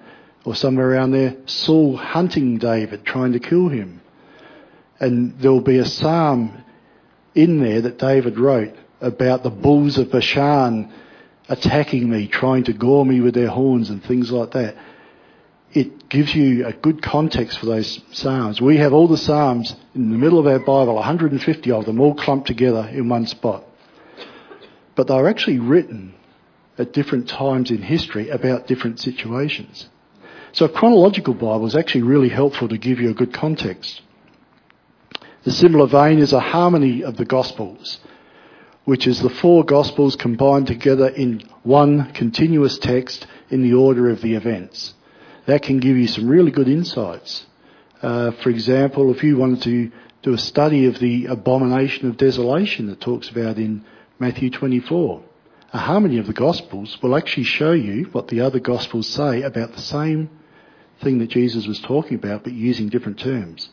or 0.44 0.54
somewhere 0.54 0.90
around 0.90 1.10
there, 1.10 1.36
Saul 1.46 1.96
hunting 1.96 2.58
David, 2.58 3.04
trying 3.04 3.32
to 3.32 3.40
kill 3.40 3.68
him. 3.68 4.00
And 4.98 5.38
there'll 5.38 5.60
be 5.60 5.78
a 5.78 5.84
psalm 5.84 6.64
in 7.34 7.60
there 7.60 7.82
that 7.82 7.98
David 7.98 8.38
wrote 8.38 8.74
about 9.00 9.42
the 9.42 9.50
bulls 9.50 9.98
of 9.98 10.10
Bashan 10.10 10.90
attacking 11.48 12.08
me, 12.08 12.26
trying 12.26 12.64
to 12.64 12.72
gore 12.72 13.04
me 13.04 13.20
with 13.20 13.34
their 13.34 13.48
horns 13.48 13.90
and 13.90 14.02
things 14.02 14.30
like 14.30 14.52
that. 14.52 14.76
It 15.72 16.08
gives 16.08 16.34
you 16.34 16.66
a 16.66 16.72
good 16.72 17.02
context 17.02 17.58
for 17.58 17.66
those 17.66 18.00
psalms. 18.12 18.60
We 18.60 18.78
have 18.78 18.92
all 18.92 19.06
the 19.06 19.18
psalms 19.18 19.76
in 19.94 20.10
the 20.10 20.18
middle 20.18 20.38
of 20.38 20.46
our 20.46 20.58
Bible, 20.58 20.94
150 20.94 21.70
of 21.70 21.84
them, 21.84 22.00
all 22.00 22.14
clumped 22.14 22.46
together 22.46 22.88
in 22.90 23.08
one 23.08 23.26
spot. 23.26 23.64
But 24.94 25.06
they're 25.06 25.28
actually 25.28 25.58
written 25.58 26.14
at 26.78 26.92
different 26.92 27.28
times 27.28 27.70
in 27.70 27.82
history 27.82 28.30
about 28.30 28.66
different 28.66 29.00
situations. 29.00 29.88
So 30.52 30.64
a 30.64 30.70
chronological 30.70 31.34
Bible 31.34 31.66
is 31.66 31.76
actually 31.76 32.02
really 32.02 32.30
helpful 32.30 32.68
to 32.68 32.78
give 32.78 32.98
you 32.98 33.10
a 33.10 33.14
good 33.14 33.34
context. 33.34 34.00
The 35.44 35.52
similar 35.52 35.86
vein 35.86 36.18
is 36.18 36.32
a 36.32 36.40
harmony 36.40 37.02
of 37.02 37.16
the 37.16 37.24
Gospels, 37.24 37.98
which 38.84 39.06
is 39.06 39.20
the 39.20 39.30
four 39.30 39.64
Gospels 39.64 40.16
combined 40.16 40.66
together 40.66 41.08
in 41.08 41.42
one 41.62 42.12
continuous 42.12 42.78
text 42.78 43.26
in 43.50 43.62
the 43.62 43.74
order 43.74 44.08
of 44.08 44.22
the 44.22 44.34
events. 44.34 44.94
That 45.48 45.62
can 45.62 45.78
give 45.78 45.96
you 45.96 46.06
some 46.06 46.28
really 46.28 46.50
good 46.50 46.68
insights. 46.68 47.46
Uh, 48.02 48.32
for 48.32 48.50
example, 48.50 49.10
if 49.14 49.24
you 49.24 49.38
wanted 49.38 49.62
to 49.62 49.90
do 50.20 50.34
a 50.34 50.38
study 50.38 50.84
of 50.84 50.98
the 50.98 51.24
abomination 51.24 52.06
of 52.06 52.18
desolation 52.18 52.88
that 52.88 53.00
talks 53.00 53.30
about 53.30 53.56
in 53.56 53.82
Matthew 54.18 54.50
24, 54.50 55.22
a 55.72 55.78
harmony 55.78 56.18
of 56.18 56.26
the 56.26 56.34
Gospels 56.34 56.98
will 57.02 57.16
actually 57.16 57.44
show 57.44 57.72
you 57.72 58.04
what 58.12 58.28
the 58.28 58.42
other 58.42 58.60
Gospels 58.60 59.08
say 59.08 59.40
about 59.40 59.72
the 59.72 59.80
same 59.80 60.28
thing 61.02 61.16
that 61.20 61.30
Jesus 61.30 61.66
was 61.66 61.80
talking 61.80 62.18
about, 62.18 62.44
but 62.44 62.52
using 62.52 62.90
different 62.90 63.18
terms, 63.18 63.70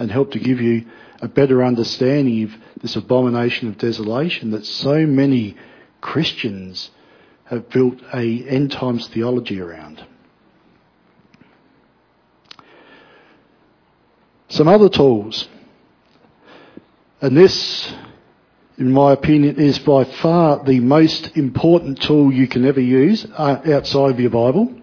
and 0.00 0.10
help 0.10 0.32
to 0.32 0.40
give 0.40 0.60
you 0.60 0.86
a 1.20 1.28
better 1.28 1.62
understanding 1.62 2.42
of 2.42 2.50
this 2.82 2.96
abomination 2.96 3.68
of 3.68 3.78
desolation 3.78 4.50
that 4.50 4.66
so 4.66 5.06
many 5.06 5.56
Christians 6.00 6.90
have 7.44 7.70
built 7.70 8.00
a 8.12 8.44
end 8.48 8.72
times 8.72 9.06
theology 9.06 9.60
around. 9.60 10.04
Some 14.52 14.68
other 14.68 14.88
tools. 14.88 15.48
And 17.20 17.36
this 17.36 17.92
in 18.78 18.90
my 18.90 19.12
opinion, 19.12 19.56
is 19.60 19.78
by 19.78 20.04
far 20.04 20.62
the 20.64 20.80
most 20.80 21.36
important 21.36 22.02
tool 22.02 22.32
you 22.32 22.48
can 22.48 22.66
ever 22.66 22.80
use 22.80 23.26
uh, 23.36 23.60
outside 23.66 24.10
of 24.10 24.20
your 24.20 24.30
Bible, 24.30 24.74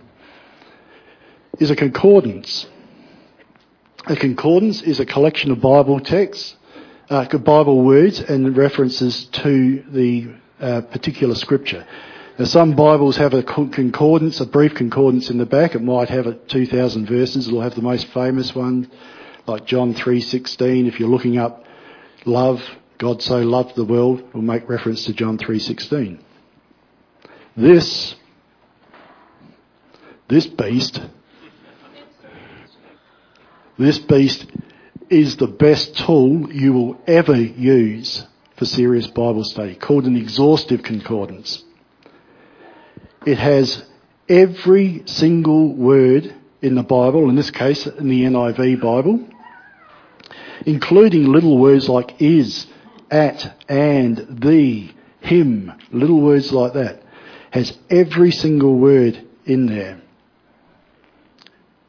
is 1.60 1.70
a 1.70 1.76
concordance. 1.76 2.68
A 4.06 4.16
concordance 4.16 4.82
is 4.82 5.00
a 5.00 5.06
collection 5.06 5.52
of 5.52 5.60
Bible 5.60 6.00
texts, 6.00 6.56
uh, 7.10 7.26
Bible 7.38 7.84
words 7.84 8.20
and 8.22 8.56
references 8.56 9.26
to 9.26 9.84
the 9.90 10.34
uh, 10.60 10.82
particular 10.82 11.36
scripture. 11.36 11.86
Now 12.38 12.46
some 12.46 12.76
Bibles 12.76 13.18
have 13.18 13.34
a 13.34 13.44
concordance, 13.44 14.40
a 14.40 14.46
brief 14.46 14.76
concordance 14.76 15.30
in 15.30 15.38
the 15.38 15.46
back. 15.46 15.76
It 15.76 15.82
might 15.82 16.10
have 16.10 16.26
a 16.26 16.36
2,000 16.36 17.06
verses. 17.06 17.48
It'll 17.48 17.62
have 17.62 17.76
the 17.76 17.82
most 17.82 18.08
famous 18.14 18.56
one, 18.56 18.90
like 19.50 19.66
John 19.66 19.94
3.16. 19.94 20.88
If 20.88 21.00
you're 21.00 21.10
looking 21.10 21.38
up 21.38 21.66
love, 22.26 22.62
God 22.98 23.22
so 23.22 23.40
loved 23.40 23.76
the 23.76 23.84
world 23.84 24.24
will 24.34 24.42
make 24.42 24.70
reference 24.70 25.06
to 25.06 25.14
John 25.14 25.38
3:16. 25.38 26.20
This 27.58 28.16
this 30.28 30.46
beast 30.46 31.02
this 33.80 33.98
beast 33.98 34.46
is 35.10 35.38
the 35.38 35.48
best 35.48 35.98
tool 35.98 36.54
you 36.54 36.74
will 36.74 37.02
ever 37.08 37.36
use 37.36 38.26
for 38.58 38.66
serious 38.66 39.08
Bible 39.08 39.46
study, 39.46 39.74
called 39.74 40.06
an 40.06 40.18
exhaustive 40.18 40.84
concordance. 40.84 41.64
It 43.26 43.38
has 43.38 43.86
every 44.28 45.04
single 45.06 45.74
word 45.74 46.36
in 46.62 46.76
the 46.76 46.84
Bible, 46.84 47.30
in 47.30 47.38
this 47.38 47.52
case 47.52 47.88
in 47.88 48.10
the 48.10 48.24
NIV 48.24 48.82
Bible, 48.82 49.26
including 50.66 51.32
little 51.32 51.58
words 51.58 51.90
like 51.90 52.22
is, 52.22 52.68
at, 53.12 53.64
and, 53.68 54.26
the, 54.42 54.92
him, 55.22 55.72
little 55.92 56.22
words 56.22 56.52
like 56.52 56.74
that, 56.74 57.02
has 57.52 57.78
every 57.90 58.32
single 58.32 58.76
word 58.76 59.26
in 59.46 59.66
there. 59.66 60.02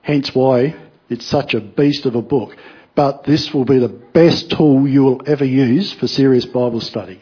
Hence 0.02 0.34
why 0.34 0.74
it's 1.08 1.26
such 1.26 1.54
a 1.54 1.60
beast 1.60 2.06
of 2.06 2.14
a 2.14 2.22
book. 2.22 2.56
But 2.94 3.24
this 3.24 3.52
will 3.54 3.64
be 3.64 3.78
the 3.78 3.88
best 3.88 4.50
tool 4.50 4.86
you 4.88 5.04
will 5.04 5.22
ever 5.26 5.44
use 5.44 5.92
for 5.92 6.06
serious 6.06 6.44
Bible 6.46 6.80
study. 6.80 7.20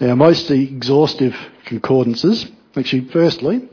Now, 0.00 0.14
most 0.16 0.50
exhaustive 0.50 1.36
concordances, 1.64 2.46
actually, 2.76 3.08
firstly, 3.08 3.68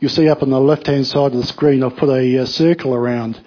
you'll 0.00 0.10
see 0.10 0.28
up 0.28 0.42
on 0.42 0.50
the 0.50 0.60
left 0.60 0.88
hand 0.88 1.06
side 1.06 1.32
of 1.32 1.38
the 1.38 1.46
screen, 1.46 1.84
I've 1.84 1.96
put 1.96 2.08
a, 2.08 2.46
circle 2.46 2.94
around. 2.94 3.40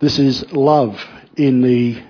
This 0.00 0.18
is 0.20 0.52
love 0.52 1.04
in 1.36 1.60
the, 1.60 2.00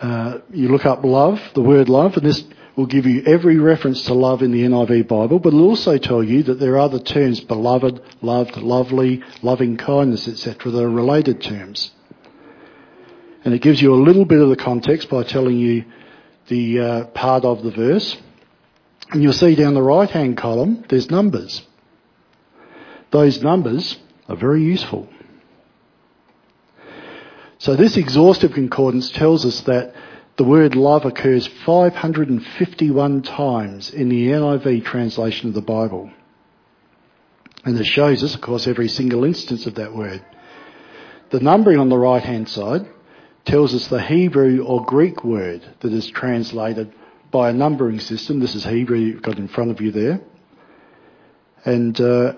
uh, 0.00 0.38
you 0.52 0.68
look 0.68 0.84
up 0.84 1.04
love, 1.04 1.40
the 1.54 1.62
word 1.62 1.88
love, 1.88 2.16
and 2.16 2.26
this 2.26 2.42
will 2.74 2.86
give 2.86 3.06
you 3.06 3.22
every 3.24 3.58
reference 3.58 4.02
to 4.06 4.14
love 4.14 4.42
in 4.42 4.50
the 4.50 4.62
NIV 4.62 5.06
Bible, 5.06 5.38
but 5.38 5.50
it'll 5.50 5.68
also 5.68 5.98
tell 5.98 6.22
you 6.22 6.42
that 6.44 6.58
there 6.58 6.74
are 6.74 6.80
other 6.80 6.98
terms, 6.98 7.38
beloved, 7.40 8.02
loved, 8.22 8.56
lovely, 8.56 9.22
loving 9.42 9.76
kindness, 9.76 10.26
etc., 10.26 10.72
that 10.72 10.82
are 10.82 10.90
related 10.90 11.40
terms. 11.40 11.92
And 13.44 13.54
it 13.54 13.62
gives 13.62 13.80
you 13.80 13.94
a 13.94 14.02
little 14.02 14.24
bit 14.24 14.40
of 14.40 14.48
the 14.48 14.56
context 14.56 15.08
by 15.08 15.22
telling 15.22 15.58
you 15.58 15.84
the 16.48 16.80
uh, 16.80 17.04
part 17.06 17.44
of 17.44 17.62
the 17.62 17.70
verse. 17.70 18.16
And 19.10 19.22
you'll 19.22 19.32
see 19.32 19.54
down 19.54 19.74
the 19.74 19.82
right 19.82 20.08
hand 20.08 20.36
column, 20.38 20.84
there's 20.88 21.10
numbers. 21.10 21.62
Those 23.10 23.42
numbers 23.42 23.98
are 24.28 24.36
very 24.36 24.62
useful. 24.62 25.08
So 27.62 27.76
this 27.76 27.96
exhaustive 27.96 28.54
concordance 28.54 29.08
tells 29.10 29.46
us 29.46 29.60
that 29.62 29.94
the 30.36 30.42
word 30.42 30.74
love 30.74 31.04
occurs 31.04 31.46
551 31.46 33.22
times 33.22 33.90
in 33.90 34.08
the 34.08 34.26
NIV 34.30 34.84
translation 34.84 35.46
of 35.46 35.54
the 35.54 35.62
Bible. 35.62 36.10
And 37.64 37.78
it 37.78 37.84
shows 37.84 38.24
us, 38.24 38.34
of 38.34 38.40
course, 38.40 38.66
every 38.66 38.88
single 38.88 39.22
instance 39.22 39.66
of 39.66 39.76
that 39.76 39.94
word. 39.94 40.24
The 41.30 41.38
numbering 41.38 41.78
on 41.78 41.88
the 41.88 41.98
right 41.98 42.24
hand 42.24 42.48
side 42.48 42.84
tells 43.44 43.76
us 43.76 43.86
the 43.86 44.02
Hebrew 44.02 44.64
or 44.64 44.84
Greek 44.84 45.22
word 45.22 45.62
that 45.82 45.92
is 45.92 46.08
translated 46.08 46.92
by 47.30 47.50
a 47.50 47.52
numbering 47.52 48.00
system. 48.00 48.40
This 48.40 48.56
is 48.56 48.64
Hebrew 48.64 48.98
you've 48.98 49.22
got 49.22 49.38
in 49.38 49.46
front 49.46 49.70
of 49.70 49.80
you 49.80 49.92
there. 49.92 50.20
And 51.64 52.00
uh, 52.00 52.34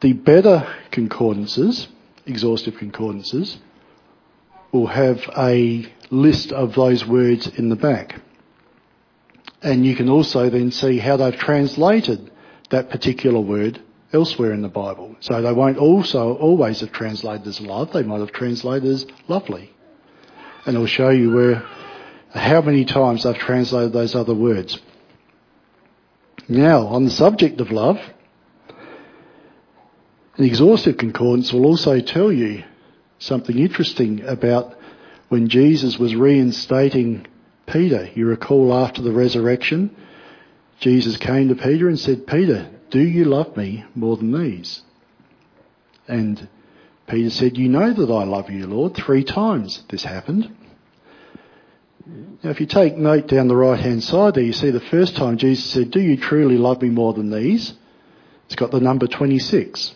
the 0.00 0.12
better 0.12 0.74
concordances, 0.90 1.86
exhaustive 2.26 2.78
concordances, 2.78 3.58
will 4.74 4.88
have 4.88 5.20
a 5.38 5.86
list 6.10 6.50
of 6.50 6.74
those 6.74 7.06
words 7.06 7.46
in 7.46 7.68
the 7.68 7.76
back. 7.76 8.20
And 9.62 9.86
you 9.86 9.94
can 9.94 10.08
also 10.08 10.50
then 10.50 10.72
see 10.72 10.98
how 10.98 11.16
they've 11.16 11.38
translated 11.38 12.30
that 12.70 12.90
particular 12.90 13.40
word 13.40 13.80
elsewhere 14.12 14.52
in 14.52 14.62
the 14.62 14.68
Bible. 14.68 15.14
So 15.20 15.40
they 15.40 15.52
won't 15.52 15.78
also 15.78 16.34
always 16.34 16.80
have 16.80 16.90
translated 16.90 17.46
as 17.46 17.60
love, 17.60 17.92
they 17.92 18.02
might 18.02 18.18
have 18.18 18.32
translated 18.32 18.90
as 18.90 19.06
lovely. 19.28 19.72
And 20.66 20.74
it'll 20.74 20.88
show 20.88 21.10
you 21.10 21.32
where, 21.32 21.62
how 22.30 22.60
many 22.60 22.84
times 22.84 23.22
they've 23.22 23.36
translated 23.36 23.92
those 23.92 24.16
other 24.16 24.34
words. 24.34 24.80
Now, 26.48 26.88
on 26.88 27.04
the 27.04 27.10
subject 27.10 27.60
of 27.60 27.70
love, 27.70 27.98
an 30.36 30.44
exhaustive 30.44 30.96
concordance 30.96 31.52
will 31.52 31.64
also 31.64 32.00
tell 32.00 32.32
you 32.32 32.64
something 33.18 33.58
interesting 33.58 34.22
about 34.22 34.76
when 35.28 35.48
Jesus 35.48 35.98
was 35.98 36.14
reinstating 36.14 37.26
Peter. 37.66 38.08
You 38.14 38.26
recall 38.26 38.74
after 38.74 39.02
the 39.02 39.12
resurrection, 39.12 39.94
Jesus 40.80 41.16
came 41.16 41.48
to 41.48 41.54
Peter 41.54 41.88
and 41.88 41.98
said, 41.98 42.26
Peter, 42.26 42.70
do 42.90 43.00
you 43.00 43.24
love 43.24 43.56
me 43.56 43.84
more 43.94 44.16
than 44.16 44.32
these? 44.32 44.82
And 46.06 46.48
Peter 47.08 47.30
said, 47.30 47.56
You 47.56 47.68
know 47.68 47.92
that 47.92 48.12
I 48.12 48.24
love 48.24 48.50
you, 48.50 48.66
Lord. 48.66 48.94
Three 48.94 49.24
times 49.24 49.82
this 49.90 50.04
happened. 50.04 50.54
Now, 52.06 52.50
if 52.50 52.60
you 52.60 52.66
take 52.66 52.96
note 52.96 53.28
down 53.28 53.48
the 53.48 53.56
right 53.56 53.80
hand 53.80 54.02
side 54.04 54.34
there, 54.34 54.44
you 54.44 54.52
see 54.52 54.70
the 54.70 54.80
first 54.80 55.16
time 55.16 55.38
Jesus 55.38 55.64
said, 55.64 55.90
Do 55.90 56.00
you 56.00 56.16
truly 56.16 56.58
love 56.58 56.82
me 56.82 56.90
more 56.90 57.14
than 57.14 57.30
these? 57.30 57.72
It's 58.46 58.56
got 58.56 58.70
the 58.70 58.80
number 58.80 59.06
26. 59.06 59.94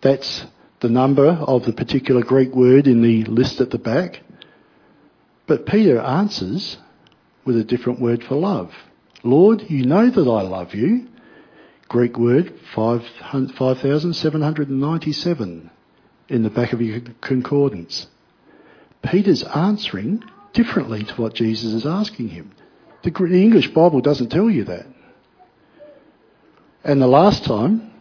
That's 0.00 0.46
the 0.84 0.90
number 0.90 1.28
of 1.28 1.64
the 1.64 1.72
particular 1.72 2.22
Greek 2.22 2.54
word 2.54 2.86
in 2.86 3.00
the 3.00 3.24
list 3.24 3.62
at 3.62 3.70
the 3.70 3.78
back. 3.78 4.20
But 5.46 5.64
Peter 5.64 5.98
answers 5.98 6.76
with 7.46 7.56
a 7.56 7.64
different 7.64 8.00
word 8.00 8.22
for 8.22 8.34
love. 8.34 8.70
Lord, 9.22 9.70
you 9.70 9.86
know 9.86 10.10
that 10.10 10.28
I 10.28 10.42
love 10.42 10.74
you. 10.74 11.06
Greek 11.88 12.18
word 12.18 12.52
5,797 12.74 15.70
in 16.28 16.42
the 16.42 16.50
back 16.50 16.74
of 16.74 16.82
your 16.82 17.00
concordance. 17.22 18.08
Peter's 19.02 19.42
answering 19.42 20.22
differently 20.52 21.02
to 21.02 21.14
what 21.14 21.32
Jesus 21.32 21.72
is 21.72 21.86
asking 21.86 22.28
him. 22.28 22.52
The 23.04 23.26
English 23.32 23.68
Bible 23.68 24.02
doesn't 24.02 24.28
tell 24.28 24.50
you 24.50 24.64
that. 24.64 24.84
And 26.84 27.00
the 27.00 27.06
last 27.06 27.44
time, 27.44 27.93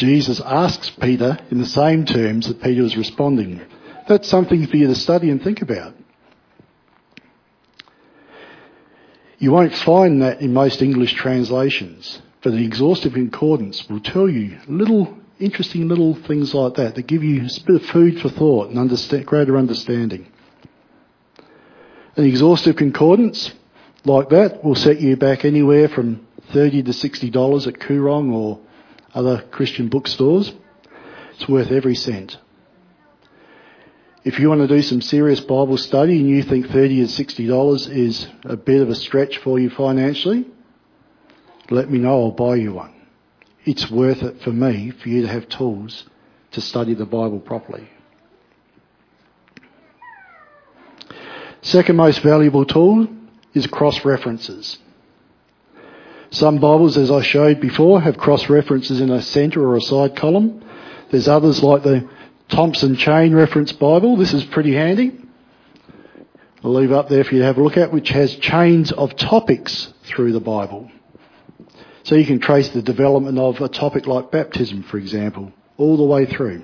Jesus 0.00 0.40
asks 0.40 0.88
Peter 0.88 1.38
in 1.50 1.58
the 1.58 1.66
same 1.66 2.06
terms 2.06 2.48
that 2.48 2.62
Peter 2.62 2.82
was 2.82 2.96
responding. 2.96 3.60
That's 4.08 4.30
something 4.30 4.66
for 4.66 4.78
you 4.78 4.86
to 4.86 4.94
study 4.94 5.28
and 5.28 5.42
think 5.42 5.60
about. 5.60 5.94
You 9.38 9.52
won't 9.52 9.74
find 9.74 10.22
that 10.22 10.40
in 10.40 10.54
most 10.54 10.80
English 10.80 11.12
translations, 11.12 12.22
but 12.42 12.52
the 12.52 12.64
exhaustive 12.64 13.12
concordance 13.12 13.90
will 13.90 14.00
tell 14.00 14.26
you 14.26 14.58
little 14.66 15.18
interesting 15.38 15.86
little 15.86 16.14
things 16.14 16.54
like 16.54 16.76
that 16.76 16.94
that 16.94 17.06
give 17.06 17.22
you 17.22 17.42
a 17.42 17.64
bit 17.66 17.82
of 17.82 17.86
food 17.90 18.22
for 18.22 18.30
thought 18.30 18.70
and 18.70 18.78
understand, 18.78 19.26
greater 19.26 19.58
understanding. 19.58 20.26
An 22.16 22.24
exhaustive 22.24 22.76
concordance 22.76 23.52
like 24.06 24.30
that 24.30 24.64
will 24.64 24.74
set 24.74 24.98
you 24.98 25.18
back 25.18 25.44
anywhere 25.44 25.90
from 25.90 26.26
30 26.54 26.84
to 26.84 26.92
$60 26.92 27.66
at 27.66 27.74
Koorong 27.74 28.32
or 28.32 28.60
other 29.14 29.42
Christian 29.50 29.88
bookstores. 29.88 30.52
It's 31.34 31.48
worth 31.48 31.70
every 31.70 31.94
cent. 31.94 32.38
If 34.22 34.38
you 34.38 34.50
want 34.50 34.60
to 34.60 34.68
do 34.68 34.82
some 34.82 35.00
serious 35.00 35.40
Bible 35.40 35.78
study 35.78 36.18
and 36.18 36.28
you 36.28 36.42
think 36.42 36.68
30 36.68 37.06
to 37.06 37.24
$60 37.24 37.90
is 37.90 38.28
a 38.44 38.56
bit 38.56 38.82
of 38.82 38.90
a 38.90 38.94
stretch 38.94 39.38
for 39.38 39.58
you 39.58 39.70
financially, 39.70 40.46
let 41.70 41.90
me 41.90 41.98
know, 41.98 42.24
I'll 42.24 42.30
buy 42.30 42.56
you 42.56 42.74
one. 42.74 42.94
It's 43.64 43.90
worth 43.90 44.22
it 44.22 44.42
for 44.42 44.50
me 44.50 44.90
for 44.90 45.08
you 45.08 45.22
to 45.22 45.28
have 45.28 45.48
tools 45.48 46.04
to 46.52 46.60
study 46.60 46.94
the 46.94 47.06
Bible 47.06 47.40
properly. 47.40 47.88
Second 51.62 51.96
most 51.96 52.20
valuable 52.20 52.64
tool 52.64 53.08
is 53.54 53.66
cross 53.66 54.04
references. 54.04 54.78
Some 56.32 56.58
Bibles, 56.58 56.96
as 56.96 57.10
I 57.10 57.22
showed 57.22 57.60
before, 57.60 58.00
have 58.00 58.16
cross 58.16 58.48
references 58.48 59.00
in 59.00 59.10
a 59.10 59.20
centre 59.20 59.64
or 59.66 59.76
a 59.76 59.80
side 59.80 60.14
column. 60.14 60.62
There's 61.10 61.26
others 61.26 61.60
like 61.60 61.82
the 61.82 62.08
Thompson 62.48 62.94
Chain 62.94 63.34
Reference 63.34 63.72
Bible. 63.72 64.16
This 64.16 64.32
is 64.32 64.44
pretty 64.44 64.72
handy. 64.74 65.18
I'll 66.62 66.72
leave 66.72 66.92
up 66.92 67.08
there 67.08 67.24
for 67.24 67.34
you 67.34 67.40
to 67.40 67.46
have 67.46 67.58
a 67.58 67.62
look 67.62 67.76
at, 67.76 67.92
which 67.92 68.10
has 68.10 68.36
chains 68.36 68.92
of 68.92 69.16
topics 69.16 69.92
through 70.04 70.30
the 70.30 70.40
Bible. 70.40 70.88
So 72.04 72.14
you 72.14 72.24
can 72.24 72.38
trace 72.38 72.68
the 72.68 72.82
development 72.82 73.36
of 73.36 73.60
a 73.60 73.68
topic 73.68 74.06
like 74.06 74.30
baptism, 74.30 74.84
for 74.84 74.98
example, 74.98 75.52
all 75.78 75.96
the 75.96 76.04
way 76.04 76.26
through. 76.26 76.62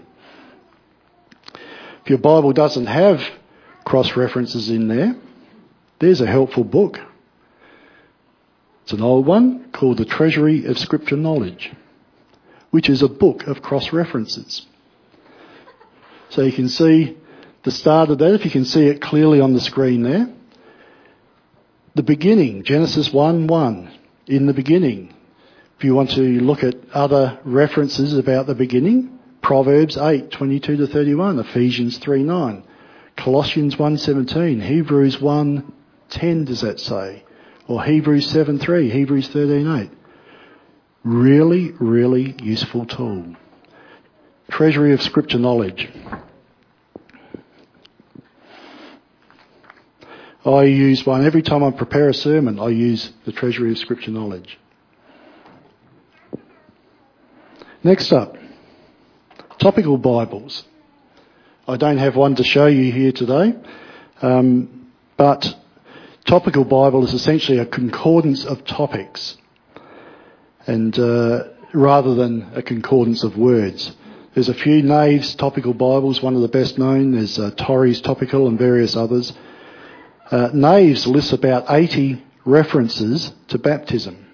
If 2.05 2.11
your 2.11 2.19
Bible 2.19 2.53
doesn't 2.53 2.87
have 2.87 3.21
cross 3.85 4.15
references 4.15 4.71
in 4.71 4.87
there, 4.87 5.17
there's 5.99 6.21
a 6.21 6.27
helpful 6.27 6.63
book. 6.63 7.01
It's 8.87 8.93
an 8.93 9.03
old 9.03 9.27
one 9.27 9.73
called 9.73 9.97
The 9.97 10.05
Treasury 10.05 10.67
of 10.67 10.79
Scripture 10.79 11.17
Knowledge, 11.17 11.73
which 12.71 12.89
is 12.89 13.03
a 13.03 13.09
book 13.09 13.49
of 13.49 13.61
cross 13.61 13.93
references. 13.93 14.65
So 16.29 16.43
you 16.43 16.53
can 16.53 16.69
see 16.69 17.17
the 17.65 17.73
start 17.73 18.11
of 18.11 18.19
that, 18.19 18.35
if 18.35 18.45
you 18.45 18.51
can 18.53 18.65
see 18.65 18.87
it 18.87 19.03
clearly 19.03 19.41
on 19.41 19.55
the 19.55 19.61
screen 19.61 20.05
there. 20.05 20.33
The 21.97 22.05
beginning, 22.05 22.63
Genesis 22.63 23.13
1 23.13 23.49
1, 23.49 23.91
in 24.29 24.47
the 24.47 24.55
beginning. 24.55 25.13
If 25.77 25.83
you 25.83 25.97
want 25.97 26.11
to 26.11 26.41
look 26.41 26.63
at 26.63 26.77
other 26.93 27.41
references 27.43 28.17
about 28.17 28.47
the 28.47 28.55
beginning, 28.55 29.19
Proverbs 29.43 29.97
8 29.97 30.31
22 30.31 30.77
to 30.77 30.87
31, 30.87 31.41
Ephesians 31.41 31.99
3 31.99 32.23
9, 32.23 32.63
Colossians 33.17 33.77
1 33.77 33.99
17, 33.99 34.61
Hebrews 34.61 35.21
1 35.21 35.73
10 36.09 36.45
does 36.45 36.61
that 36.61 36.79
say? 36.79 37.25
Or 37.69 37.83
Hebrews 37.83 38.31
7 38.31 38.59
3, 38.59 38.91
Hebrews 38.91 39.29
13.8. 39.31 39.91
Really, 41.03 41.73
really 41.73 42.37
useful 42.43 42.87
tool. 42.87 43.37
Treasury 44.51 44.93
of 44.93 45.03
Scripture 45.03 45.39
knowledge. 45.39 45.89
I 50.45 50.63
use 50.63 51.05
one 51.05 51.27
every 51.27 51.43
time 51.43 51.65
I 51.65 51.73
prepare 51.73 52.09
a 52.09 52.15
sermon. 52.15 52.61
I 52.61 52.69
use 52.69 53.13
the 53.25 53.33
Treasury 53.33 53.73
of 53.73 53.79
Scripture 53.79 54.13
knowledge. 54.13 54.59
Next 57.83 58.13
up, 58.13 58.37
topical 59.59 59.99
Bibles. 59.99 60.65
I 61.67 61.77
don't 61.77 61.99
have 61.99 62.15
one 62.15 62.37
to 62.37 62.45
show 62.45 62.67
you 62.67 62.93
here 62.93 63.11
today, 63.11 63.57
um, 64.23 64.93
but 65.17 65.53
topical 66.27 66.65
Bible 66.65 67.05
is 67.05 67.15
essentially 67.15 67.59
a 67.59 67.67
concordance 67.67 68.45
of 68.45 68.65
topics, 68.65 69.37
and 70.67 70.99
uh, 70.99 71.45
rather 71.73 72.15
than 72.15 72.51
a 72.55 72.63
concordance 72.63 73.23
of 73.23 73.39
words. 73.39 73.93
There's 74.35 74.49
a 74.49 74.55
few 74.55 74.83
Nave's 74.83 75.35
topical 75.37 75.73
Bibles, 75.73 76.21
one 76.21 76.35
of 76.35 76.43
the 76.43 76.49
best 76.49 76.79
known. 76.79 77.15
is 77.15 77.39
uh, 77.39 77.53
Torrey's 77.57 78.01
topical 78.01 78.49
and 78.49 78.59
various 78.59 78.97
others. 78.97 79.33
Uh, 80.31 80.51
Nave's 80.53 81.07
lists 81.07 81.33
about 81.33 81.67
80 81.71 82.23
references 82.45 83.33
to 83.49 83.59
baptism. 83.59 84.27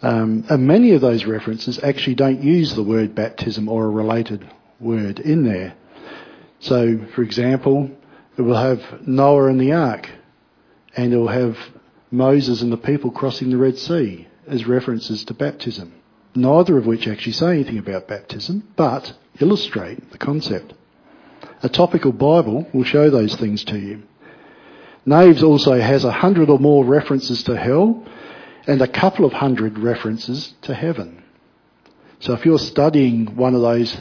Um, 0.00 0.44
and 0.48 0.66
many 0.66 0.92
of 0.92 1.00
those 1.00 1.24
references 1.24 1.82
actually 1.82 2.14
don't 2.14 2.42
use 2.42 2.74
the 2.74 2.84
word 2.84 3.14
baptism 3.14 3.68
or 3.68 3.84
a 3.84 3.90
related 3.90 4.48
word 4.78 5.18
in 5.18 5.42
there. 5.44 5.74
So, 6.60 6.98
for 7.14 7.22
example, 7.22 7.90
it 8.38 8.42
will 8.42 8.56
have 8.56 9.06
Noah 9.06 9.48
and 9.48 9.60
the 9.60 9.72
ark, 9.72 10.08
and 10.96 11.12
it 11.12 11.16
will 11.16 11.28
have 11.28 11.58
Moses 12.10 12.62
and 12.62 12.72
the 12.72 12.78
people 12.78 13.10
crossing 13.10 13.50
the 13.50 13.58
Red 13.58 13.78
Sea 13.78 14.26
as 14.46 14.66
references 14.66 15.24
to 15.24 15.34
baptism 15.34 15.92
neither 16.38 16.78
of 16.78 16.86
which 16.86 17.06
actually 17.06 17.32
say 17.32 17.50
anything 17.50 17.78
about 17.78 18.08
baptism, 18.08 18.68
but 18.76 19.12
illustrate 19.40 20.10
the 20.10 20.18
concept. 20.18 20.74
A 21.62 21.68
topical 21.68 22.12
Bible 22.12 22.68
will 22.72 22.84
show 22.84 23.10
those 23.10 23.34
things 23.34 23.64
to 23.64 23.78
you. 23.78 24.02
Naves 25.04 25.42
also 25.42 25.78
has 25.80 26.04
a 26.04 26.12
hundred 26.12 26.50
or 26.50 26.58
more 26.58 26.84
references 26.84 27.42
to 27.44 27.56
hell 27.56 28.04
and 28.66 28.80
a 28.82 28.88
couple 28.88 29.24
of 29.24 29.32
hundred 29.32 29.78
references 29.78 30.54
to 30.62 30.74
heaven. 30.74 31.22
So 32.20 32.34
if 32.34 32.44
you're 32.44 32.58
studying 32.58 33.36
one 33.36 33.54
of 33.54 33.62
those 33.62 33.96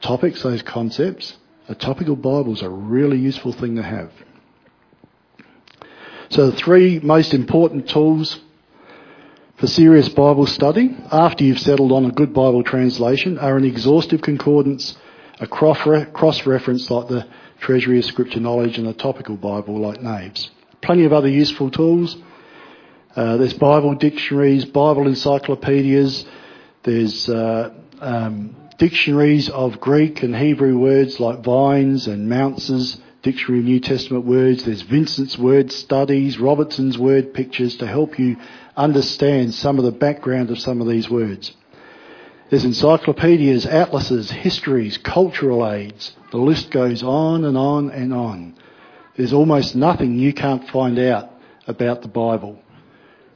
topics, 0.00 0.42
those 0.42 0.62
concepts, 0.62 1.36
a 1.70 1.74
topical 1.76 2.16
Bible 2.16 2.52
is 2.52 2.62
a 2.62 2.68
really 2.68 3.16
useful 3.16 3.52
thing 3.52 3.76
to 3.76 3.82
have. 3.82 4.10
So 6.28 6.50
the 6.50 6.56
three 6.56 6.98
most 6.98 7.32
important 7.32 7.88
tools 7.88 8.40
for 9.56 9.68
serious 9.68 10.08
Bible 10.08 10.46
study, 10.46 10.96
after 11.12 11.44
you've 11.44 11.60
settled 11.60 11.92
on 11.92 12.06
a 12.06 12.10
good 12.10 12.34
Bible 12.34 12.64
translation, 12.64 13.38
are 13.38 13.56
an 13.56 13.64
exhaustive 13.64 14.20
concordance, 14.20 14.96
a 15.38 15.46
cross 15.46 16.44
reference 16.44 16.90
like 16.90 17.06
the 17.06 17.28
Treasury 17.60 18.00
of 18.00 18.04
Scripture 18.04 18.40
Knowledge, 18.40 18.76
and 18.76 18.88
a 18.88 18.92
topical 18.92 19.36
Bible 19.36 19.78
like 19.78 20.02
Naves. 20.02 20.50
Plenty 20.80 21.04
of 21.04 21.12
other 21.12 21.28
useful 21.28 21.70
tools. 21.70 22.16
Uh, 23.14 23.36
there's 23.36 23.54
Bible 23.54 23.94
dictionaries, 23.94 24.64
Bible 24.64 25.06
encyclopedias, 25.06 26.24
there's 26.82 27.28
uh, 27.28 27.72
um, 28.00 28.56
dictionaries 28.80 29.50
of 29.50 29.78
Greek 29.78 30.22
and 30.22 30.34
Hebrew 30.34 30.78
words 30.78 31.20
like 31.20 31.44
Vines 31.44 32.06
and 32.06 32.30
Mounce's 32.30 32.98
Dictionary 33.20 33.58
of 33.58 33.66
New 33.66 33.78
Testament 33.78 34.24
Words. 34.24 34.64
There's 34.64 34.80
Vincent's 34.80 35.36
Word 35.36 35.70
Studies, 35.70 36.38
Robertson's 36.38 36.96
Word 36.96 37.34
Pictures 37.34 37.76
to 37.76 37.86
help 37.86 38.18
you 38.18 38.38
understand 38.78 39.52
some 39.52 39.76
of 39.76 39.84
the 39.84 39.92
background 39.92 40.50
of 40.50 40.58
some 40.58 40.80
of 40.80 40.88
these 40.88 41.10
words. 41.10 41.54
There's 42.48 42.64
encyclopedias, 42.64 43.66
atlases, 43.66 44.30
histories, 44.30 44.96
cultural 44.96 45.70
aids. 45.70 46.16
The 46.30 46.38
list 46.38 46.70
goes 46.70 47.02
on 47.02 47.44
and 47.44 47.58
on 47.58 47.90
and 47.90 48.14
on. 48.14 48.54
There's 49.14 49.34
almost 49.34 49.76
nothing 49.76 50.18
you 50.18 50.32
can't 50.32 50.66
find 50.70 50.98
out 50.98 51.30
about 51.66 52.00
the 52.00 52.08
Bible 52.08 52.58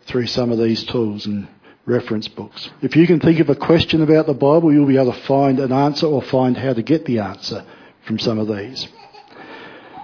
through 0.07 0.27
some 0.27 0.51
of 0.51 0.59
these 0.59 0.85
tools. 0.85 1.27
And 1.27 1.49
reference 1.87 2.29
books. 2.29 2.71
If 2.81 2.97
you 2.97 3.07
can 3.07 3.21
think 3.21 3.41
of 3.41 3.51
a 3.51 3.55
question 3.55 4.03
about 4.03 4.27
the 4.27 4.35
Bible, 4.35 4.73
you'll 4.73 4.87
be 4.87 4.97
able 4.97 5.13
to 5.13 5.21
find 5.27 5.61
an 5.61 5.73
answer 5.73 6.07
or 6.07 6.23
find 6.23 6.57
how 6.57 6.73
to 6.73 6.83
get 6.83 7.05
the 7.05 7.19
answer 7.19 7.65
from 8.07 8.19
some 8.19 8.39
of 8.39 8.49
these. 8.49 8.89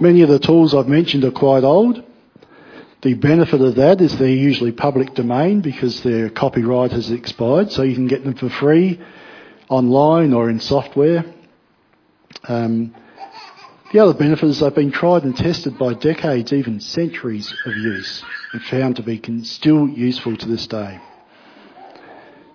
Many 0.00 0.22
of 0.22 0.28
the 0.28 0.38
tools 0.38 0.74
I've 0.74 0.88
mentioned 0.88 1.24
are 1.24 1.30
quite 1.30 1.64
old. 1.64 2.02
The 3.02 3.14
benefit 3.14 3.62
of 3.62 3.76
that 3.76 4.00
is 4.00 4.18
they're 4.18 4.28
usually 4.28 4.72
public 4.72 5.14
domain 5.14 5.62
because 5.62 6.02
their 6.02 6.28
copyright 6.28 6.92
has 6.92 7.10
expired, 7.10 7.72
so 7.72 7.82
you 7.82 7.94
can 7.94 8.06
get 8.06 8.24
them 8.24 8.34
for 8.34 8.50
free 8.50 9.00
online 9.70 10.34
or 10.34 10.50
in 10.50 10.60
software. 10.60 11.24
Um, 12.44 12.94
the 13.92 14.00
other 14.00 14.14
benefit 14.14 14.50
is 14.50 14.60
they've 14.60 14.74
been 14.74 14.92
tried 14.92 15.24
and 15.24 15.36
tested 15.36 15.78
by 15.78 15.94
decades, 15.94 16.52
even 16.52 16.80
centuries 16.80 17.56
of 17.64 17.76
use, 17.76 18.24
and 18.52 18.62
found 18.62 18.96
to 18.96 19.02
be 19.02 19.20
still 19.44 19.88
useful 19.88 20.36
to 20.36 20.46
this 20.46 20.66
day. 20.66 21.00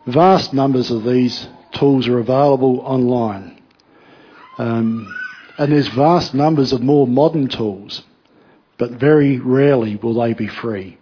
Vast 0.06 0.54
numbers 0.54 0.92
of 0.92 1.04
these 1.04 1.48
tools 1.72 2.08
are 2.08 2.20
available 2.20 2.80
online. 2.82 3.62
Um, 4.58 5.14
and 5.58 5.72
there's 5.72 5.88
vast 5.88 6.34
numbers 6.34 6.74
of 6.74 6.82
more 6.82 7.08
modern 7.08 7.48
tools, 7.48 8.04
but 8.78 8.92
very 8.92 9.40
rarely 9.40 9.96
will 9.96 10.14
they 10.14 10.34
be 10.34 10.48
free. 10.48 10.98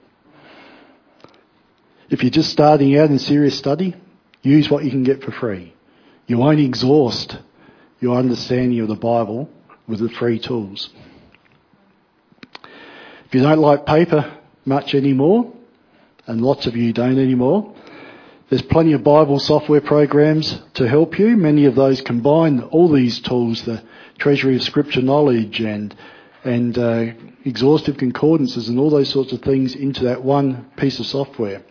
If 2.09 2.23
you're 2.23 2.29
just 2.29 2.51
starting 2.51 2.97
out 2.97 3.09
in 3.09 3.19
serious 3.19 3.57
study, 3.57 3.95
use 4.41 4.69
what 4.69 4.85
you 4.85 4.91
can 4.91 5.03
get 5.03 5.23
for 5.23 5.31
free. 5.31 5.73
You 6.27 6.37
won't 6.37 6.59
exhaust 6.59 7.37
your 7.99 8.17
understanding 8.17 8.79
of 8.79 8.87
the 8.87 8.95
Bible 8.95 9.49
with 9.87 9.99
the 9.99 10.09
free 10.09 10.39
tools. 10.39 10.89
If 13.25 13.33
you 13.33 13.41
don't 13.41 13.59
like 13.59 13.85
paper 13.85 14.37
much 14.65 14.93
anymore, 14.93 15.51
and 16.27 16.41
lots 16.41 16.67
of 16.67 16.77
you 16.77 16.93
don't 16.93 17.19
anymore, 17.19 17.73
there's 18.53 18.61
plenty 18.61 18.93
of 18.93 19.03
Bible 19.03 19.39
software 19.39 19.81
programs 19.81 20.61
to 20.75 20.87
help 20.87 21.17
you. 21.17 21.35
Many 21.35 21.65
of 21.65 21.73
those 21.73 22.01
combine 22.01 22.61
all 22.61 22.87
these 22.87 23.19
tools, 23.19 23.63
the 23.63 23.81
treasury 24.19 24.55
of 24.55 24.61
scripture 24.61 25.01
knowledge 25.01 25.59
and 25.59 25.95
and 26.43 26.77
uh, 26.77 27.05
exhaustive 27.45 27.97
concordances 27.97 28.69
and 28.69 28.77
all 28.77 28.91
those 28.91 29.09
sorts 29.09 29.31
of 29.31 29.41
things 29.41 29.73
into 29.73 30.03
that 30.03 30.23
one 30.23 30.69
piece 30.77 30.99
of 30.99 31.07
software. 31.07 31.63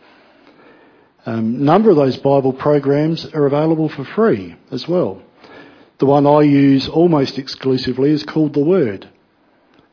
A 1.24 1.34
um, 1.34 1.64
number 1.64 1.88
of 1.88 1.94
those 1.94 2.16
Bible 2.16 2.52
programs 2.52 3.26
are 3.26 3.46
available 3.46 3.88
for 3.88 4.04
free 4.04 4.56
as 4.72 4.88
well. 4.88 5.22
The 5.98 6.06
one 6.06 6.26
I 6.26 6.40
use 6.40 6.88
almost 6.88 7.38
exclusively 7.38 8.10
is 8.10 8.24
called 8.24 8.54
The 8.54 8.64
Word. 8.64 9.08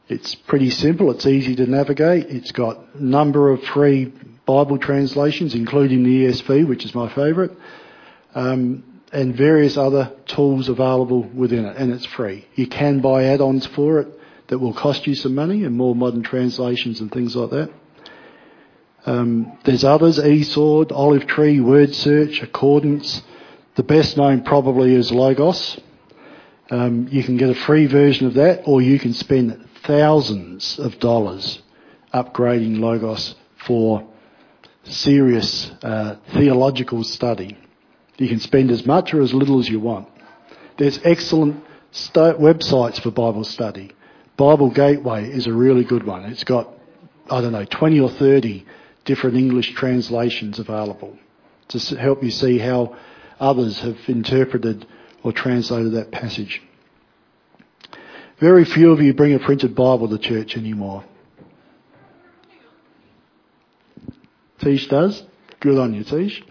It's 0.08 0.34
pretty 0.34 0.72
simple, 0.72 1.12
it's 1.12 1.28
easy 1.28 1.56
to 1.58 1.68
navigate, 1.68 2.32
it's 2.32 2.52
got 2.52 2.80
a 2.96 3.04
number 3.04 3.52
of 3.52 3.62
free 3.62 4.12
Bible 4.50 4.80
translations, 4.80 5.54
including 5.54 6.02
the 6.02 6.26
ESV, 6.26 6.68
which 6.68 6.84
is 6.84 6.96
my 6.96 7.08
favourite, 7.14 7.52
um, 8.34 8.84
and 9.12 9.36
various 9.36 9.78
other 9.78 10.12
tools 10.26 10.70
available 10.70 11.22
within 11.22 11.66
it, 11.66 11.78
and 11.78 11.94
it's 11.94 12.08
free. 12.08 12.48
You 12.56 12.66
can 12.66 13.00
buy 13.00 13.26
add-ons 13.26 13.68
for 13.68 14.00
it 14.00 14.08
that 14.48 14.58
will 14.58 14.74
cost 14.74 15.06
you 15.06 15.14
some 15.14 15.36
money, 15.36 15.66
and 15.66 15.78
more 15.78 15.94
modern 15.94 16.24
translations 16.24 17.00
and 17.00 17.12
things 17.12 17.36
like 17.36 17.52
that. 17.52 17.72
Um, 19.06 19.56
there's 19.66 19.84
others, 19.84 20.18
eSword, 20.18 20.92
Olive 20.92 21.28
Tree, 21.28 21.60
Word 21.60 21.94
Search, 21.94 22.42
Accordance. 22.42 23.22
The 23.76 23.84
best 23.84 24.18
known 24.18 24.42
probably 24.42 24.96
is 24.96 25.12
Logos. 25.12 25.80
Um, 26.72 27.08
you 27.12 27.24
can 27.24 27.38
get 27.38 27.52
a 27.52 27.56
free 27.68 27.86
version 27.86 28.26
of 28.26 28.34
that, 28.34 28.64
or 28.66 28.82
you 28.82 28.98
can 28.98 29.14
spend 29.14 29.70
thousands 29.84 30.80
of 30.80 30.98
dollars 30.98 31.62
upgrading 32.12 32.80
Logos 32.80 33.36
for 33.68 34.10
serious 34.90 35.72
uh, 35.84 36.18
theological 36.34 37.04
study. 37.04 37.58
You 38.18 38.28
can 38.28 38.40
spend 38.40 38.72
as 38.72 38.86
much 38.86 39.14
or 39.14 39.22
as 39.22 39.34
little 39.34 39.60
as 39.60 39.70
you 39.70 39.80
want. 39.80 40.08
There's 40.78 41.00
excellent 41.04 41.64
st- 41.92 42.38
websites 42.38 43.02
for 43.02 43.12
Bible 43.12 43.44
study. 43.44 43.92
Bible 44.38 44.72
Gateway 44.72 45.30
is 45.30 45.48
a 45.48 45.54
really 45.54 45.84
good 45.84 46.06
one. 46.06 46.26
It's 46.26 46.44
got, 46.44 46.70
I 47.30 47.42
don't 47.42 47.52
know, 47.52 47.66
20 47.66 48.00
or 48.00 48.10
30 48.10 48.66
different 49.06 49.38
English 49.38 49.74
translations 49.74 50.60
available 50.60 51.18
to 51.70 51.80
help 51.96 52.24
you 52.24 52.32
see 52.32 52.58
how 52.58 52.96
others 53.40 53.80
have 53.80 53.98
interpreted 54.08 54.86
or 55.24 55.32
translated 55.32 55.94
that 55.94 56.12
passage. 56.12 56.62
Very 58.40 58.64
few 58.64 58.92
of 58.92 59.02
you 59.02 59.14
bring 59.14 59.34
a 59.34 59.40
printed 59.40 59.76
Bible 59.76 60.08
to 60.10 60.18
church 60.18 60.56
anymore. 60.56 61.04
Tish 64.60 64.88
does. 64.88 65.24
Good 65.60 65.78
on 65.78 65.94
you, 65.94 66.04
Tish. 66.04 66.44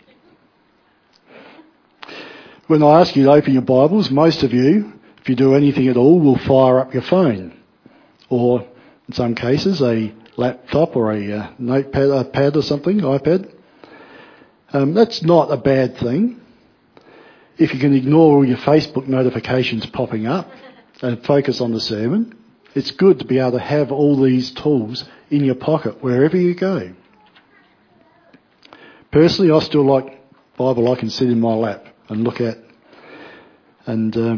When 2.67 2.83
I 2.83 3.01
ask 3.01 3.17
you 3.17 3.25
to 3.25 3.33
open 3.33 3.53
your 3.53 3.63
Bibles, 3.63 4.11
most 4.11 4.43
of 4.43 4.53
you, 4.53 4.93
if 5.19 5.29
you 5.29 5.37
do 5.37 5.55
anything 5.55 5.89
at 5.89 5.97
all, 5.97 6.21
will 6.21 6.39
fire 6.39 6.81
up 6.81 6.93
your 6.93 7.03
phone. 7.03 7.59
Or, 8.29 8.67
in 9.09 9.15
some 9.15 9.35
cases, 9.35 9.81
a 9.83 10.13
laptop 10.37 10.97
or 10.97 11.13
a 11.13 11.33
uh, 11.33 11.51
notepad 11.59 12.11
a 12.11 12.25
pad 12.25 12.57
or 12.57 12.63
something, 12.63 12.99
iPad. 12.99 13.53
Um, 14.73 14.95
that's 14.95 15.23
not 15.23 15.51
a 15.51 15.57
bad 15.57 15.97
thing. 15.99 16.41
If 17.57 17.75
you 17.75 17.81
can 17.81 17.95
ignore 17.95 18.37
all 18.37 18.45
your 18.45 18.59
Facebook 18.59 19.07
notifications 19.07 19.87
popping 19.87 20.27
up 20.27 20.51
and 21.03 21.25
focus 21.25 21.61
on 21.61 21.73
the 21.73 21.81
sermon, 21.81 22.37
it's 22.75 22.91
good 22.91 23.19
to 23.19 23.25
be 23.25 23.39
able 23.39 23.53
to 23.53 23.59
have 23.59 23.91
all 23.91 24.21
these 24.21 24.51
tools 24.53 25.05
in 25.31 25.45
your 25.45 25.55
pocket 25.55 26.03
wherever 26.03 26.37
you 26.37 26.55
go. 26.55 26.93
Personally, 29.11 29.51
I 29.51 29.59
still 29.61 29.85
like 29.85 30.21
Bible 30.57 30.93
I 30.93 30.97
can 30.97 31.11
sit 31.11 31.31
in 31.31 31.41
my 31.41 31.55
lap 31.55 31.87
and 32.09 32.25
look 32.25 32.41
at. 32.41 32.59
And 33.87 34.17
uh, 34.17 34.37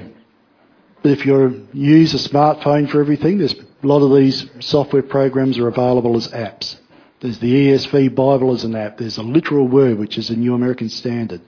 if 1.02 1.26
you 1.26 1.66
use 1.72 2.14
a 2.14 2.28
smartphone 2.28 2.88
for 2.88 3.00
everything, 3.00 3.38
there's 3.38 3.54
a 3.54 3.86
lot 3.86 4.02
of 4.02 4.16
these 4.16 4.48
software 4.60 5.02
programs 5.02 5.58
are 5.58 5.68
available 5.68 6.16
as 6.16 6.28
apps. 6.28 6.76
There's 7.20 7.38
the 7.38 7.52
ESV 7.52 8.14
Bible 8.14 8.54
as 8.54 8.64
an 8.64 8.76
app. 8.76 8.98
There's 8.98 9.18
a 9.18 9.22
literal 9.22 9.66
word, 9.66 9.98
which 9.98 10.16
is 10.18 10.30
a 10.30 10.36
New 10.36 10.54
American 10.54 10.88
Standard. 10.88 11.40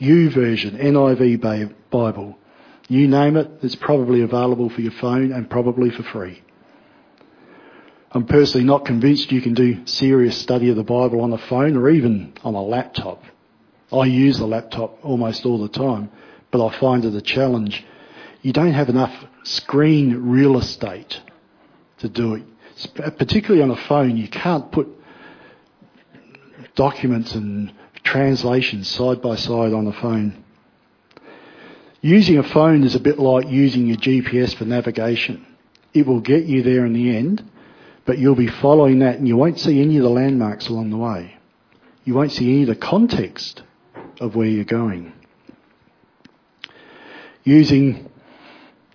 YouVersion, 0.00 0.78
NIV 0.78 1.72
Bible. 1.90 2.38
You 2.88 3.08
name 3.08 3.36
it, 3.36 3.50
it's 3.62 3.74
probably 3.74 4.22
available 4.22 4.68
for 4.68 4.80
your 4.80 4.92
phone 4.92 5.32
and 5.32 5.50
probably 5.50 5.90
for 5.90 6.02
free. 6.04 6.42
I'm 8.16 8.24
personally 8.24 8.64
not 8.64 8.86
convinced 8.86 9.30
you 9.30 9.42
can 9.42 9.52
do 9.52 9.86
serious 9.86 10.38
study 10.38 10.70
of 10.70 10.76
the 10.76 10.82
Bible 10.82 11.20
on 11.20 11.34
a 11.34 11.38
phone 11.38 11.76
or 11.76 11.90
even 11.90 12.32
on 12.42 12.54
a 12.54 12.62
laptop. 12.62 13.22
I 13.92 14.06
use 14.06 14.38
the 14.38 14.46
laptop 14.46 15.04
almost 15.04 15.44
all 15.44 15.60
the 15.60 15.68
time, 15.68 16.10
but 16.50 16.66
I 16.66 16.80
find 16.80 17.04
it 17.04 17.14
a 17.14 17.20
challenge. 17.20 17.84
You 18.40 18.54
don't 18.54 18.72
have 18.72 18.88
enough 18.88 19.12
screen 19.42 20.30
real 20.30 20.56
estate 20.56 21.20
to 21.98 22.08
do 22.08 22.36
it. 22.36 22.44
Particularly 23.18 23.60
on 23.60 23.70
a 23.70 23.76
phone, 23.86 24.16
you 24.16 24.28
can't 24.28 24.72
put 24.72 24.88
documents 26.74 27.34
and 27.34 27.70
translations 28.02 28.88
side 28.88 29.20
by 29.20 29.36
side 29.36 29.74
on 29.74 29.86
a 29.88 29.92
phone. 29.92 30.42
Using 32.00 32.38
a 32.38 32.42
phone 32.42 32.82
is 32.82 32.94
a 32.94 33.00
bit 33.00 33.18
like 33.18 33.48
using 33.48 33.86
your 33.86 33.98
GPS 33.98 34.54
for 34.56 34.64
navigation. 34.64 35.44
It 35.92 36.06
will 36.06 36.20
get 36.20 36.44
you 36.46 36.62
there 36.62 36.86
in 36.86 36.94
the 36.94 37.14
end, 37.14 37.44
but 38.06 38.18
you'll 38.18 38.36
be 38.36 38.46
following 38.46 39.00
that 39.00 39.16
and 39.16 39.28
you 39.28 39.36
won't 39.36 39.58
see 39.58 39.82
any 39.82 39.96
of 39.96 40.04
the 40.04 40.08
landmarks 40.08 40.68
along 40.68 40.90
the 40.90 40.96
way. 40.96 41.36
You 42.04 42.14
won't 42.14 42.32
see 42.32 42.50
any 42.50 42.62
of 42.62 42.68
the 42.68 42.76
context 42.76 43.62
of 44.20 44.36
where 44.36 44.46
you're 44.46 44.64
going. 44.64 45.12
Using 47.42 48.10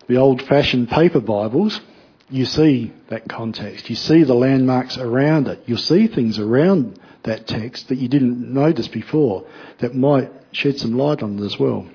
the 0.08 0.16
old 0.18 0.42
fashioned 0.42 0.90
paper 0.90 1.20
Bibles, 1.20 1.82
you 2.30 2.46
see 2.46 2.94
that 3.10 3.28
context. 3.28 3.90
You 3.90 3.96
see 3.98 4.24
the 4.24 4.34
landmarks 4.34 4.98
around 4.98 5.48
it. 5.48 5.64
You'll 5.66 5.78
see 5.78 6.08
things 6.08 6.40
around 6.40 6.98
that 7.24 7.48
text 7.48 7.90
that 7.90 7.98
you 7.98 8.08
didn't 8.08 8.54
notice 8.54 8.88
before 8.88 9.46
that 9.80 9.94
might 9.94 10.32
shed 10.54 10.80
some 10.80 10.98
light 10.98 11.22
on 11.22 11.38
it 11.38 11.46
as 11.46 11.60
well. 11.60 11.86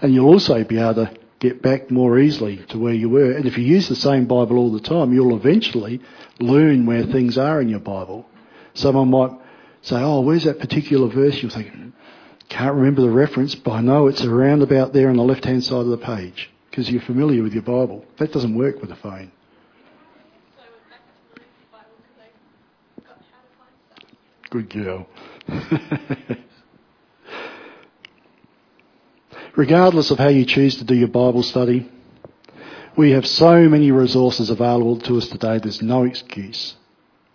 And 0.00 0.14
you'll 0.14 0.28
also 0.28 0.64
be 0.64 0.78
able 0.78 1.06
to 1.06 1.16
get 1.44 1.60
back 1.60 1.90
more 1.90 2.18
easily 2.18 2.56
to 2.70 2.78
where 2.78 2.94
you 2.94 3.10
were. 3.10 3.32
And 3.32 3.44
if 3.44 3.58
you 3.58 3.64
use 3.64 3.86
the 3.88 3.94
same 3.94 4.24
Bible 4.24 4.56
all 4.56 4.72
the 4.72 4.80
time, 4.80 5.12
you'll 5.12 5.36
eventually 5.36 6.00
learn 6.40 6.86
where 6.86 7.04
things 7.04 7.36
are 7.36 7.60
in 7.60 7.68
your 7.68 7.80
Bible. 7.80 8.26
Someone 8.72 9.10
might 9.10 9.32
say, 9.82 9.96
oh, 9.96 10.20
where's 10.20 10.44
that 10.44 10.58
particular 10.58 11.06
verse? 11.08 11.42
You'll 11.42 11.52
think, 11.52 11.70
can't 12.48 12.74
remember 12.74 13.02
the 13.02 13.10
reference, 13.10 13.54
but 13.54 13.72
I 13.72 13.82
know 13.82 14.06
it's 14.06 14.24
around 14.24 14.62
about 14.62 14.94
there 14.94 15.10
on 15.10 15.16
the 15.16 15.22
left-hand 15.22 15.62
side 15.62 15.80
of 15.80 15.88
the 15.88 15.98
page 15.98 16.50
because 16.70 16.90
you're 16.90 17.02
familiar 17.02 17.42
with 17.42 17.52
your 17.52 17.62
Bible. 17.62 18.06
That 18.16 18.32
doesn't 18.32 18.54
work 18.54 18.80
with 18.80 18.90
a 18.90 18.96
phone. 18.96 19.30
Good 24.48 24.70
girl. 24.70 25.06
regardless 29.56 30.10
of 30.10 30.18
how 30.18 30.28
you 30.28 30.44
choose 30.44 30.76
to 30.76 30.84
do 30.84 30.94
your 30.94 31.08
Bible 31.08 31.42
study, 31.42 31.90
we 32.96 33.12
have 33.12 33.26
so 33.26 33.68
many 33.68 33.90
resources 33.90 34.50
available 34.50 34.98
to 35.00 35.18
us 35.18 35.28
today, 35.28 35.58
there's 35.58 35.82
no 35.82 36.04
excuse 36.04 36.76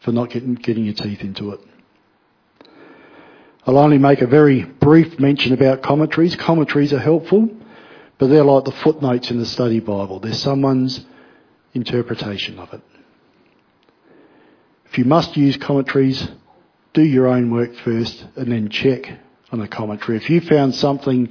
for 0.01 0.11
not 0.11 0.29
getting, 0.29 0.55
getting 0.55 0.85
your 0.85 0.93
teeth 0.93 1.21
into 1.21 1.51
it. 1.51 1.59
I'll 3.65 3.77
only 3.77 3.97
make 3.97 4.21
a 4.21 4.27
very 4.27 4.63
brief 4.63 5.19
mention 5.19 5.53
about 5.53 5.83
commentaries. 5.83 6.35
Commentaries 6.35 6.93
are 6.93 6.99
helpful, 6.99 7.49
but 8.17 8.27
they're 8.27 8.43
like 8.43 8.63
the 8.63 8.71
footnotes 8.71 9.29
in 9.31 9.37
the 9.37 9.45
study 9.45 9.79
Bible. 9.79 10.19
They're 10.19 10.33
someone's 10.33 11.05
interpretation 11.73 12.57
of 12.57 12.73
it. 12.73 12.81
If 14.85 14.97
you 14.97 15.05
must 15.05 15.37
use 15.37 15.57
commentaries, 15.57 16.29
do 16.93 17.03
your 17.03 17.27
own 17.27 17.51
work 17.51 17.75
first 17.75 18.25
and 18.35 18.51
then 18.51 18.69
check 18.69 19.19
on 19.51 19.61
a 19.61 19.67
commentary. 19.67 20.17
If 20.17 20.29
you 20.29 20.41
found 20.41 20.73
something 20.73 21.29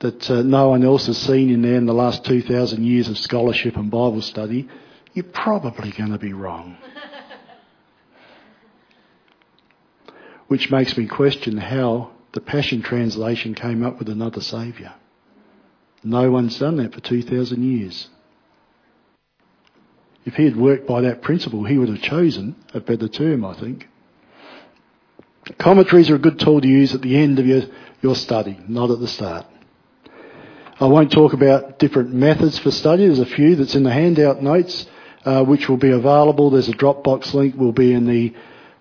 that 0.00 0.30
uh, 0.30 0.42
no 0.42 0.70
one 0.70 0.84
else 0.84 1.06
has 1.06 1.18
seen 1.18 1.50
in 1.50 1.62
there 1.62 1.76
in 1.76 1.86
the 1.86 1.94
last 1.94 2.24
2,000 2.24 2.84
years 2.84 3.08
of 3.08 3.18
scholarship 3.18 3.76
and 3.76 3.90
Bible 3.90 4.22
study, 4.22 4.68
you're 5.12 5.24
probably 5.24 5.92
going 5.92 6.12
to 6.12 6.18
be 6.18 6.32
wrong. 6.32 6.76
Which 10.48 10.70
makes 10.70 10.96
me 10.96 11.06
question 11.06 11.56
how 11.56 12.10
the 12.32 12.40
Passion 12.40 12.82
Translation 12.82 13.54
came 13.54 13.84
up 13.84 13.98
with 13.98 14.08
another 14.08 14.40
Saviour. 14.40 14.92
No 16.02 16.30
one's 16.30 16.58
done 16.58 16.76
that 16.76 16.92
for 16.92 17.00
2,000 17.00 17.62
years. 17.62 18.08
If 20.26 20.34
he 20.34 20.44
had 20.44 20.56
worked 20.56 20.86
by 20.86 21.02
that 21.02 21.22
principle, 21.22 21.64
he 21.64 21.78
would 21.78 21.88
have 21.88 22.02
chosen 22.02 22.56
a 22.72 22.80
better 22.80 23.08
term, 23.08 23.44
I 23.44 23.54
think. 23.54 23.88
Commentaries 25.58 26.10
are 26.10 26.16
a 26.16 26.18
good 26.18 26.38
tool 26.38 26.60
to 26.60 26.68
use 26.68 26.94
at 26.94 27.02
the 27.02 27.16
end 27.16 27.38
of 27.38 27.46
your, 27.46 27.62
your 28.02 28.16
study, 28.16 28.58
not 28.66 28.90
at 28.90 29.00
the 29.00 29.08
start. 29.08 29.46
I 30.80 30.86
won't 30.86 31.12
talk 31.12 31.34
about 31.34 31.78
different 31.78 32.12
methods 32.12 32.58
for 32.58 32.72
study. 32.72 33.06
There's 33.06 33.20
a 33.20 33.26
few 33.26 33.54
that's 33.54 33.76
in 33.76 33.84
the 33.84 33.92
handout 33.92 34.42
notes, 34.42 34.86
uh, 35.24 35.44
which 35.44 35.68
will 35.68 35.76
be 35.76 35.92
available. 35.92 36.50
There's 36.50 36.68
a 36.68 36.72
Dropbox 36.72 37.32
link 37.32 37.54
will 37.54 37.72
be 37.72 37.92
in 37.92 38.06
the 38.06 38.34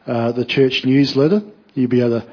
uh, 0.08 0.32
the 0.32 0.44
church 0.44 0.84
newsletter. 0.86 1.44
You'll 1.76 1.89
be 1.89 2.02
able 2.02 2.22
to 2.22 2.28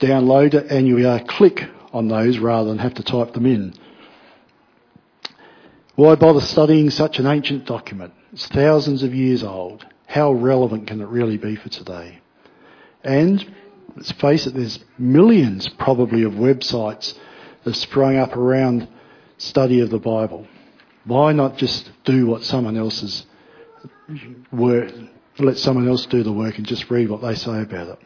download 0.00 0.54
it 0.54 0.70
and 0.70 0.86
you'll 0.86 0.98
be 0.98 1.06
able 1.06 1.20
to 1.20 1.24
click 1.24 1.64
on 1.92 2.08
those 2.08 2.38
rather 2.38 2.68
than 2.68 2.78
have 2.78 2.94
to 2.94 3.02
type 3.04 3.32
them 3.34 3.46
in. 3.46 3.72
Why 5.94 6.16
bother 6.16 6.40
studying 6.40 6.90
such 6.90 7.18
an 7.18 7.26
ancient 7.26 7.66
document? 7.66 8.12
It's 8.32 8.46
thousands 8.48 9.02
of 9.04 9.14
years 9.14 9.42
old. 9.42 9.86
How 10.06 10.32
relevant 10.32 10.86
can 10.86 11.00
it 11.00 11.08
really 11.08 11.38
be 11.38 11.56
for 11.56 11.68
today? 11.68 12.20
And 13.02 13.54
let's 13.96 14.12
face 14.12 14.46
it, 14.46 14.54
there's 14.54 14.80
millions 14.98 15.68
probably 15.68 16.24
of 16.24 16.32
websites 16.32 17.14
that 17.68 17.76
sprung 17.76 18.16
up 18.16 18.34
around 18.34 18.88
study 19.36 19.80
of 19.80 19.90
the 19.90 19.98
Bible. 19.98 20.46
Why 21.04 21.32
not 21.32 21.58
just 21.58 21.90
do 22.04 22.26
what 22.26 22.42
someone 22.42 22.78
else's 22.78 23.26
work, 24.50 24.90
let 25.38 25.58
someone 25.58 25.86
else 25.86 26.06
do 26.06 26.22
the 26.22 26.32
work 26.32 26.56
and 26.56 26.66
just 26.66 26.90
read 26.90 27.10
what 27.10 27.20
they 27.20 27.34
say 27.34 27.60
about 27.60 27.88
it? 27.88 27.98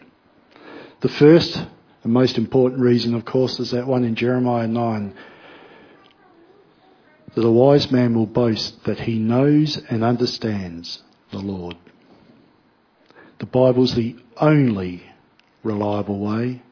The 0.99 1.09
first 1.09 1.65
and 2.03 2.13
most 2.13 2.39
important 2.39 2.81
reason, 2.81 3.15
of 3.15 3.25
course, 3.25 3.61
is 3.61 3.71
that 3.71 3.87
one 3.87 4.03
in 4.03 4.17
Jeremiah 4.17 4.67
9 4.67 5.15
that 7.37 7.45
a 7.45 7.51
wise 7.51 7.89
man 7.93 8.15
will 8.15 8.27
boast 8.27 8.83
that 8.83 8.99
he 8.99 9.17
knows 9.17 9.77
and 9.89 10.03
understands 10.03 11.05
the 11.31 11.39
Lord. 11.39 11.77
The 13.39 13.47
Bible's 13.47 13.95
the 13.95 14.17
only 14.39 15.05
reliable 15.63 16.19
way, 16.19 16.63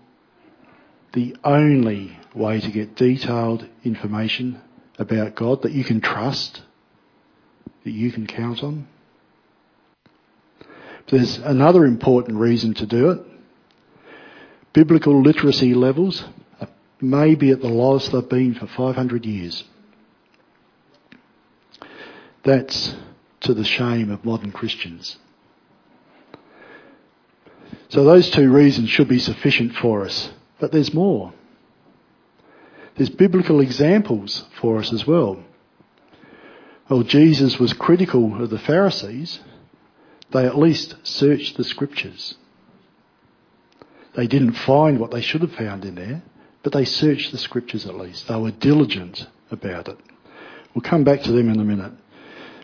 the 1.13 1.37
only 1.45 2.17
way 2.35 2.61
to 2.61 2.71
get 2.71 2.97
detailed 2.97 3.67
information 3.85 4.61
about 4.99 5.35
God 5.35 5.63
that 5.63 5.73
you 5.73 5.85
can 5.85 6.01
trust, 6.01 6.63
that 7.85 7.91
you 7.91 8.13
can 8.13 8.27
count 8.27 8.63
on. 8.63 8.87
There's 11.09 11.39
another 11.39 11.85
important 11.85 12.39
reason 12.39 12.75
to 12.75 12.87
do 12.87 13.11
it. 13.11 13.21
Biblical 14.73 15.21
literacy 15.21 15.75
levels 15.75 16.25
may 17.01 17.35
be 17.35 17.51
at 17.51 17.61
the 17.61 17.69
lowest 17.69 18.13
they've 18.13 18.29
been 18.29 18.55
for 18.55 18.67
500 18.67 19.27
years. 19.27 19.65
That's 22.45 22.95
to 23.41 23.55
the 23.55 23.65
shame 23.65 24.11
of 24.11 24.25
modern 24.25 24.53
Christians. 24.53 25.17
So 27.89 28.05
those 28.05 28.31
two 28.31 28.53
reasons 28.53 28.89
should 28.91 29.09
be 29.09 29.19
sufficient 29.19 29.75
for 29.75 30.05
us. 30.05 30.31
But 30.61 30.71
there's 30.71 30.95
more. 30.95 31.33
There's 33.01 33.09
biblical 33.09 33.61
examples 33.61 34.45
for 34.61 34.79
us 34.79 34.93
as 34.93 35.07
well. 35.07 35.43
Well, 36.91 37.03
Jesus 37.03 37.59
was 37.59 37.73
critical 37.73 38.43
of 38.43 38.51
the 38.51 38.59
Pharisees. 38.59 39.41
They 40.33 40.45
at 40.45 40.59
least 40.59 40.97
searched 41.03 41.57
the 41.57 41.65
scriptures. 41.65 42.35
They 44.17 44.27
didn't 44.27 44.53
find 44.53 45.01
what 45.01 45.13
they 45.13 45.23
should 45.23 45.41
have 45.41 45.55
found 45.55 45.87
in 45.87 45.95
there, 45.95 46.23
but 46.63 46.75
they 46.75 46.85
searched 46.85 47.33
the 47.33 47.39
scriptures 47.39 47.87
at 47.87 47.97
least. 47.97 48.29
They 48.29 48.37
were 48.37 48.51
diligent 48.51 49.27
about 49.51 49.89
it. 49.89 49.97
We'll 50.75 50.83
come 50.83 51.03
back 51.03 51.23
to 51.23 51.33
them 51.33 51.49
in 51.49 51.59
a 51.59 51.65
minute. 51.65 51.93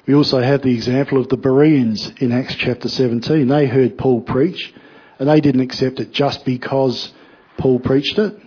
We 0.07 0.15
also 0.15 0.43
have 0.43 0.61
the 0.61 0.75
example 0.75 1.19
of 1.19 1.31
the 1.31 1.39
Bereans 1.39 2.13
in 2.19 2.33
Acts 2.33 2.57
chapter 2.57 2.91
17. 2.91 3.49
They 3.49 3.67
heard 3.69 3.97
Paul 3.97 4.21
preach 4.21 4.75
and 5.19 5.31
they 5.31 5.41
didn't 5.41 5.63
accept 5.63 5.99
it 5.99 6.13
just 6.13 6.45
because 6.45 7.15
Paul 7.57 7.81
preached 7.81 8.19
it. 8.19 8.39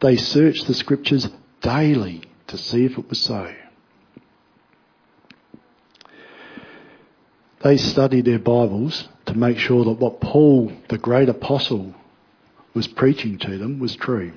They 0.00 0.16
searched 0.16 0.66
the 0.66 0.74
scriptures 0.74 1.28
daily 1.60 2.22
to 2.46 2.56
see 2.56 2.84
if 2.84 2.98
it 2.98 3.08
was 3.08 3.20
so. 3.20 3.52
They 7.62 7.76
studied 7.76 8.24
their 8.24 8.38
Bibles 8.38 9.08
to 9.26 9.34
make 9.36 9.58
sure 9.58 9.84
that 9.84 10.00
what 10.00 10.20
Paul, 10.20 10.72
the 10.88 10.96
great 10.96 11.28
apostle, 11.28 11.94
was 12.72 12.86
preaching 12.86 13.38
to 13.38 13.58
them 13.58 13.78
was 13.78 13.94
true. 13.94 14.32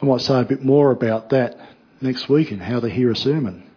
I 0.00 0.06
might 0.06 0.20
say 0.20 0.40
a 0.40 0.44
bit 0.44 0.62
more 0.64 0.92
about 0.92 1.30
that 1.30 1.58
next 2.00 2.28
week 2.28 2.52
and 2.52 2.62
how 2.62 2.78
to 2.80 2.88
hear 2.88 3.10
a 3.10 3.16
sermon. 3.16 3.68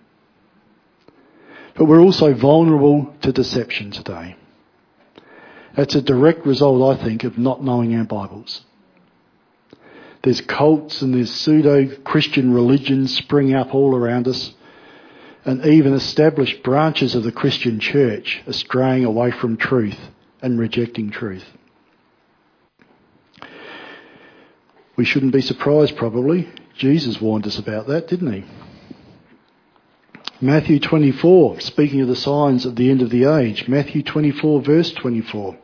But 1.76 1.86
we're 1.86 2.02
also 2.02 2.34
vulnerable 2.34 3.14
to 3.22 3.32
deception 3.32 3.92
today. 3.92 4.36
That's 5.76 5.96
a 5.96 6.02
direct 6.02 6.46
result, 6.46 6.98
I 6.98 7.04
think, 7.04 7.24
of 7.24 7.38
not 7.38 7.64
knowing 7.64 7.96
our 7.96 8.06
Bibles. 8.06 8.62
There's 10.26 10.42
cults 10.42 11.04
and 11.04 11.14
there's 11.14 11.32
pseudo 11.32 11.86
Christian 11.98 12.52
religions 12.52 13.16
spring 13.16 13.54
up 13.54 13.76
all 13.76 13.96
around 13.96 14.28
us, 14.28 14.56
and 15.46 15.64
even 15.64 15.94
established 15.94 16.64
branches 16.64 17.14
of 17.14 17.22
the 17.22 17.32
Christian 17.32 17.80
church 17.80 18.42
are 18.48 18.54
straying 18.54 19.06
away 19.06 19.30
from 19.30 19.56
truth 19.56 20.00
and 20.42 20.60
rejecting 20.60 21.12
truth. 21.12 21.46
We 24.96 25.06
shouldn't 25.06 25.32
be 25.32 25.42
surprised, 25.42 25.96
probably. 25.96 26.50
Jesus 26.76 27.22
warned 27.22 27.46
us 27.46 27.60
about 27.60 27.86
that, 27.86 28.08
didn't 28.08 28.34
he? 28.34 28.46
Matthew 30.42 30.80
24, 30.80 31.60
speaking 31.60 32.02
of 32.02 32.08
the 32.08 32.16
signs 32.16 32.66
of 32.66 32.76
the 32.76 32.90
end 32.90 33.04
of 33.04 33.12
the 33.12 33.26
age, 33.26 33.68
Matthew 33.68 34.02
24, 34.02 34.64
verse 34.64 34.92
24. 34.92 35.56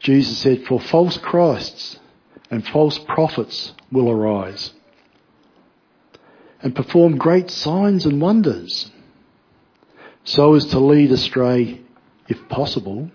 Jesus 0.00 0.36
said, 0.36 0.66
For 0.66 0.78
false 0.78 1.16
Christs 1.16 1.98
and 2.50 2.66
false 2.66 2.98
prophets 2.98 3.72
will 3.90 4.10
arise 4.10 4.72
and 6.60 6.74
perform 6.74 7.16
great 7.16 7.50
signs 7.50 8.06
and 8.06 8.20
wonders, 8.20 8.90
so 10.24 10.54
as 10.54 10.66
to 10.66 10.78
lead 10.78 11.12
astray, 11.12 11.80
if 12.28 12.48
possible, 12.48 13.10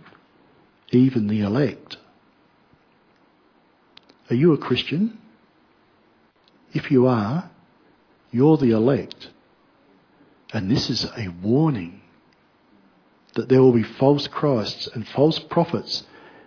even 0.92 1.28
the 1.28 1.42
elect. 1.42 1.98
Are 4.30 4.36
you 4.36 4.54
a 4.54 4.58
Christian? 4.58 5.18
If 6.74 6.92
you 6.92 7.08
are, 7.08 7.50
you're 8.32 8.58
the 8.58 8.72
elect. 8.72 9.30
And 10.54 10.72
this 10.72 10.90
is 10.90 11.04
a 11.04 11.28
warning 11.42 12.02
that 13.34 13.50
there 13.50 13.62
will 13.62 13.74
be 13.74 13.84
false 13.84 14.28
Christs 14.28 14.88
and 14.94 15.08
false 15.08 15.40
prophets 15.40 16.04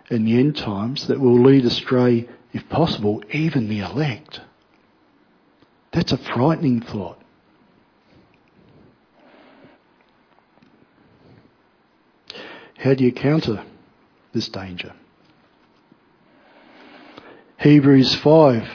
in 0.09 0.25
the 0.25 0.39
end 0.39 0.55
times 0.57 1.07
that 1.07 1.19
will 1.19 1.39
lead 1.41 1.65
astray, 1.65 2.27
if 2.55 2.69
possible, 2.69 3.21
even 3.33 3.67
the 3.67 3.79
elect. 3.79 4.39
That's 5.91 6.13
a 6.13 6.17
frightening 6.17 6.79
thought. 6.79 7.21
How 12.77 12.93
do 12.93 13.03
you 13.03 13.11
counter 13.11 13.61
this 14.31 14.47
danger? 14.47 14.93
Hebrews 17.57 18.15
5, 18.15 18.69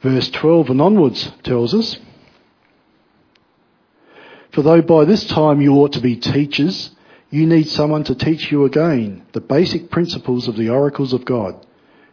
verse 0.00 0.30
12 0.30 0.70
and 0.70 0.80
onwards 0.80 1.32
tells 1.42 1.74
us 1.74 1.96
For 4.52 4.62
though 4.62 4.82
by 4.82 5.04
this 5.04 5.26
time 5.26 5.60
you 5.60 5.74
ought 5.74 5.94
to 5.94 6.00
be 6.00 6.14
teachers, 6.14 6.92
you 7.28 7.44
need 7.44 7.68
someone 7.68 8.04
to 8.04 8.14
teach 8.14 8.52
you 8.52 8.64
again 8.66 9.26
the 9.32 9.40
basic 9.40 9.90
principles 9.90 10.46
of 10.46 10.54
the 10.56 10.68
oracles 10.68 11.12
of 11.12 11.24
God. 11.24 11.66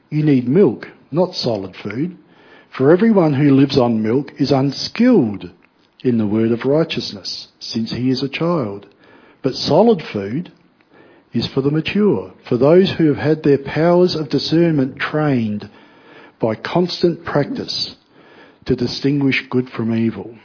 You 0.09 0.23
need 0.23 0.47
milk, 0.47 0.89
not 1.11 1.35
solid 1.35 1.75
food. 1.75 2.17
For 2.69 2.91
everyone 2.91 3.33
who 3.33 3.55
lives 3.55 3.77
on 3.77 4.01
milk 4.01 4.33
is 4.37 4.51
unskilled 4.51 5.51
in 6.03 6.17
the 6.17 6.27
word 6.27 6.51
of 6.51 6.65
righteousness, 6.65 7.49
since 7.59 7.91
he 7.91 8.09
is 8.09 8.23
a 8.23 8.29
child. 8.29 8.87
But 9.41 9.55
solid 9.55 10.01
food 10.01 10.51
is 11.33 11.47
for 11.47 11.61
the 11.61 11.71
mature, 11.71 12.33
for 12.43 12.57
those 12.57 12.91
who 12.91 13.07
have 13.07 13.17
had 13.17 13.43
their 13.43 13.57
powers 13.57 14.15
of 14.15 14.29
discernment 14.29 14.97
trained 14.97 15.69
by 16.39 16.55
constant 16.55 17.25
practice 17.25 17.95
to 18.65 18.75
distinguish 18.75 19.47
good 19.49 19.69
from 19.69 19.93
evil. 19.93 20.35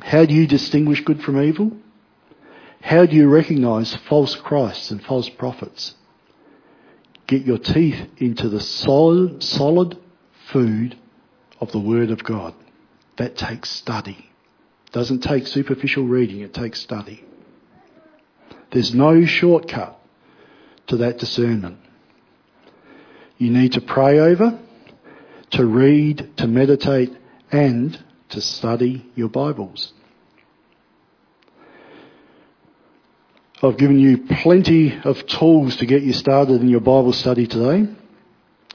How 0.00 0.24
do 0.24 0.34
you 0.34 0.46
distinguish 0.46 1.02
good 1.02 1.22
from 1.22 1.40
evil? 1.40 1.72
How 2.80 3.06
do 3.06 3.14
you 3.14 3.28
recognize 3.28 3.94
false 3.94 4.34
Christs 4.34 4.90
and 4.90 5.02
false 5.02 5.28
prophets? 5.28 5.94
Get 7.30 7.46
your 7.46 7.58
teeth 7.58 8.08
into 8.16 8.48
the 8.48 8.58
solid, 8.58 9.40
solid 9.40 9.96
food 10.52 10.98
of 11.60 11.70
the 11.70 11.78
Word 11.78 12.10
of 12.10 12.24
God. 12.24 12.54
That 13.18 13.36
takes 13.36 13.70
study. 13.70 14.28
Doesn't 14.90 15.20
take 15.20 15.46
superficial 15.46 16.08
reading, 16.08 16.40
it 16.40 16.52
takes 16.52 16.80
study. 16.80 17.22
There's 18.72 18.92
no 18.92 19.24
shortcut 19.26 19.96
to 20.88 20.96
that 20.96 21.18
discernment. 21.18 21.78
You 23.38 23.50
need 23.50 23.74
to 23.74 23.80
pray 23.80 24.18
over, 24.18 24.58
to 25.50 25.64
read, 25.64 26.36
to 26.38 26.48
meditate, 26.48 27.16
and 27.52 27.96
to 28.30 28.40
study 28.40 29.08
your 29.14 29.28
Bibles. 29.28 29.92
I've 33.62 33.76
given 33.76 33.98
you 33.98 34.16
plenty 34.42 34.98
of 35.04 35.26
tools 35.26 35.76
to 35.76 35.86
get 35.86 36.02
you 36.02 36.14
started 36.14 36.62
in 36.62 36.70
your 36.70 36.80
Bible 36.80 37.12
study 37.12 37.46
today. 37.46 37.92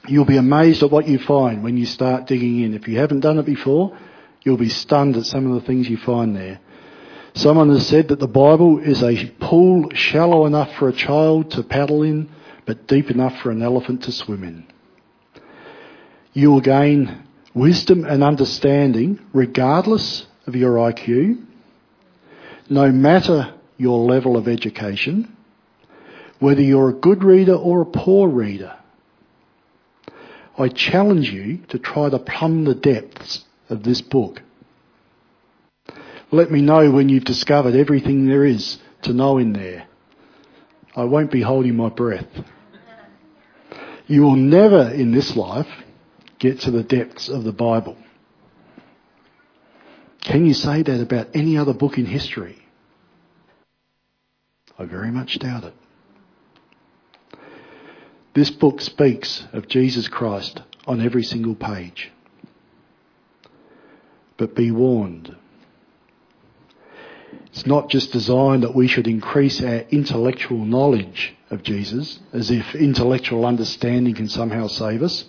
You'll 0.06 0.24
be 0.24 0.36
amazed 0.36 0.84
at 0.84 0.92
what 0.92 1.08
you 1.08 1.18
find 1.18 1.64
when 1.64 1.76
you 1.76 1.86
start 1.86 2.28
digging 2.28 2.60
in. 2.60 2.72
If 2.72 2.86
you 2.86 2.96
haven't 2.98 3.20
done 3.20 3.40
it 3.40 3.46
before, 3.46 3.98
you'll 4.44 4.56
be 4.56 4.68
stunned 4.68 5.16
at 5.16 5.26
some 5.26 5.50
of 5.50 5.60
the 5.60 5.66
things 5.66 5.90
you 5.90 5.96
find 5.96 6.36
there. 6.36 6.60
Someone 7.34 7.68
has 7.70 7.84
said 7.84 8.06
that 8.08 8.20
the 8.20 8.28
Bible 8.28 8.78
is 8.78 9.02
a 9.02 9.26
pool 9.40 9.90
shallow 9.92 10.46
enough 10.46 10.72
for 10.76 10.88
a 10.88 10.92
child 10.92 11.50
to 11.50 11.64
paddle 11.64 12.04
in, 12.04 12.30
but 12.64 12.86
deep 12.86 13.10
enough 13.10 13.40
for 13.40 13.50
an 13.50 13.62
elephant 13.62 14.04
to 14.04 14.12
swim 14.12 14.44
in. 14.44 14.66
You 16.32 16.52
will 16.52 16.60
gain 16.60 17.24
wisdom 17.54 18.04
and 18.04 18.22
understanding 18.22 19.18
regardless 19.32 20.26
of 20.46 20.54
your 20.54 20.76
IQ, 20.76 21.44
no 22.70 22.92
matter 22.92 23.52
your 23.76 23.98
level 24.10 24.36
of 24.36 24.48
education, 24.48 25.36
whether 26.38 26.62
you're 26.62 26.90
a 26.90 26.94
good 26.94 27.22
reader 27.22 27.54
or 27.54 27.82
a 27.82 27.86
poor 27.86 28.28
reader. 28.28 28.76
I 30.58 30.68
challenge 30.68 31.30
you 31.30 31.58
to 31.68 31.78
try 31.78 32.08
to 32.08 32.18
plumb 32.18 32.64
the 32.64 32.74
depths 32.74 33.44
of 33.68 33.82
this 33.82 34.00
book. 34.00 34.42
Let 36.30 36.50
me 36.50 36.60
know 36.60 36.90
when 36.90 37.08
you've 37.08 37.24
discovered 37.24 37.74
everything 37.74 38.26
there 38.26 38.44
is 38.44 38.78
to 39.02 39.12
know 39.12 39.38
in 39.38 39.52
there. 39.52 39.86
I 40.94 41.04
won't 41.04 41.30
be 41.30 41.42
holding 41.42 41.76
my 41.76 41.90
breath. 41.90 42.26
You 44.06 44.22
will 44.22 44.36
never 44.36 44.90
in 44.90 45.12
this 45.12 45.36
life 45.36 45.68
get 46.38 46.60
to 46.60 46.70
the 46.70 46.82
depths 46.82 47.28
of 47.28 47.44
the 47.44 47.52
Bible. 47.52 47.96
Can 50.22 50.46
you 50.46 50.54
say 50.54 50.82
that 50.82 51.00
about 51.00 51.28
any 51.34 51.56
other 51.58 51.74
book 51.74 51.98
in 51.98 52.06
history? 52.06 52.65
I 54.78 54.84
very 54.84 55.10
much 55.10 55.38
doubt 55.38 55.64
it. 55.64 55.74
This 58.34 58.50
book 58.50 58.82
speaks 58.82 59.46
of 59.52 59.66
Jesus 59.68 60.08
Christ 60.08 60.60
on 60.86 61.00
every 61.00 61.22
single 61.22 61.54
page. 61.54 62.12
But 64.36 64.54
be 64.54 64.70
warned. 64.70 65.34
It's 67.46 67.66
not 67.66 67.88
just 67.88 68.12
designed 68.12 68.62
that 68.62 68.74
we 68.74 68.86
should 68.86 69.06
increase 69.06 69.62
our 69.62 69.78
intellectual 69.90 70.66
knowledge 70.66 71.34
of 71.50 71.62
Jesus, 71.62 72.18
as 72.34 72.50
if 72.50 72.74
intellectual 72.74 73.46
understanding 73.46 74.14
can 74.14 74.28
somehow 74.28 74.66
save 74.66 75.02
us. 75.02 75.24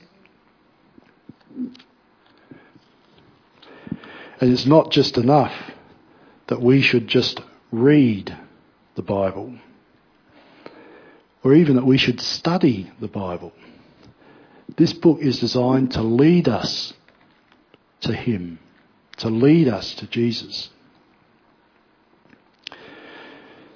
And 4.42 4.52
it's 4.52 4.66
not 4.66 4.92
just 4.92 5.18
enough 5.18 5.54
that 6.48 6.62
we 6.62 6.82
should 6.82 7.08
just 7.08 7.40
read 7.72 8.38
the 8.98 9.04
Bible, 9.04 9.54
or 11.44 11.54
even 11.54 11.76
that 11.76 11.86
we 11.86 11.98
should 11.98 12.20
study 12.20 12.92
the 13.00 13.08
Bible. 13.08 13.54
This 14.76 14.92
book 14.92 15.20
is 15.22 15.40
designed 15.40 15.92
to 15.92 16.02
lead 16.02 16.50
us 16.50 16.94
to 18.02 18.14
Him, 18.14 18.60
to 19.18 19.30
lead 19.30 19.68
us 19.68 19.94
to 19.96 20.08
Jesus. 20.08 20.70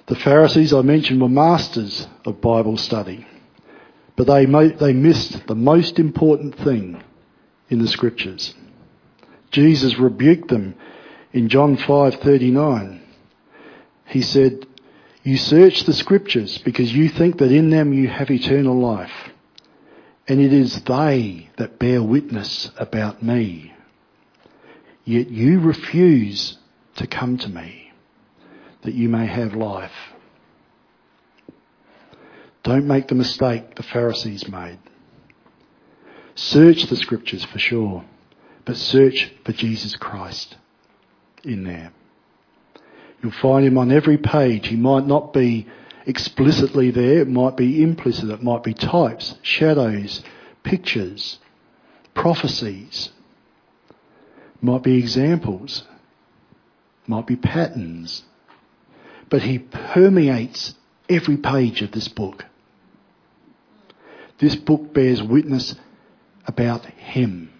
The 0.06 0.16
Pharisees 0.16 0.74
I 0.74 0.82
mentioned 0.82 1.22
were 1.22 1.28
masters 1.28 2.08
of 2.26 2.40
Bible 2.40 2.76
study, 2.76 3.24
but 4.16 4.26
they, 4.26 4.44
they 4.44 4.92
missed 4.92 5.46
the 5.46 5.54
most 5.54 6.00
important 6.00 6.58
thing 6.58 7.00
in 7.70 7.78
the 7.78 7.88
scriptures. 7.88 8.54
Jesus 9.52 9.98
rebuked 9.98 10.48
them 10.48 10.74
in 11.32 11.48
John 11.48 11.76
5:39. 11.76 13.00
He 14.06 14.20
said, 14.20 14.66
"You 15.24 15.36
search 15.36 15.84
the 15.84 15.92
scriptures 15.92 16.58
because 16.58 16.92
you 16.92 17.08
think 17.08 17.38
that 17.38 17.52
in 17.52 17.70
them 17.70 17.92
you 17.92 18.08
have 18.08 18.30
eternal 18.30 18.78
life, 18.78 19.30
and 20.26 20.40
it 20.40 20.52
is 20.52 20.82
they 20.82 21.48
that 21.56 21.78
bear 21.78 22.02
witness 22.02 22.70
about 22.76 23.22
me. 23.22 23.72
Yet 25.04 25.30
you 25.30 25.60
refuse 25.60 26.58
to 26.96 27.06
come 27.06 27.36
to 27.38 27.48
me 27.48 27.92
that 28.82 28.94
you 28.94 29.08
may 29.08 29.26
have 29.26 29.54
life." 29.54 30.12
Don't 32.62 32.86
make 32.86 33.08
the 33.08 33.14
mistake 33.14 33.74
the 33.74 33.82
Pharisees 33.82 34.48
made. 34.48 34.78
Search 36.34 36.86
the 36.86 36.96
scriptures 36.96 37.44
for 37.44 37.58
sure, 37.58 38.04
but 38.64 38.76
search 38.76 39.32
for 39.44 39.52
Jesus 39.52 39.96
Christ 39.96 40.56
in 41.44 41.64
there. 41.64 41.92
You'll 43.22 43.32
find 43.32 43.64
him 43.64 43.78
on 43.78 43.92
every 43.92 44.18
page. 44.18 44.68
He 44.68 44.76
might 44.76 45.06
not 45.06 45.32
be 45.32 45.66
explicitly 46.06 46.90
there, 46.90 47.20
it 47.20 47.28
might 47.28 47.56
be 47.56 47.82
implicit, 47.82 48.30
it 48.30 48.42
might 48.42 48.64
be 48.64 48.74
types, 48.74 49.36
shadows, 49.42 50.22
pictures, 50.64 51.38
prophecies, 52.14 53.10
it 53.88 54.62
might 54.62 54.82
be 54.82 54.98
examples, 54.98 55.84
it 57.04 57.08
might 57.08 57.26
be 57.26 57.36
patterns. 57.36 58.24
But 59.28 59.42
he 59.42 59.60
permeates 59.60 60.74
every 61.08 61.36
page 61.36 61.82
of 61.82 61.92
this 61.92 62.08
book. 62.08 62.44
This 64.38 64.56
book 64.56 64.92
bears 64.92 65.22
witness 65.22 65.76
about 66.46 66.84
Him. 66.86 67.52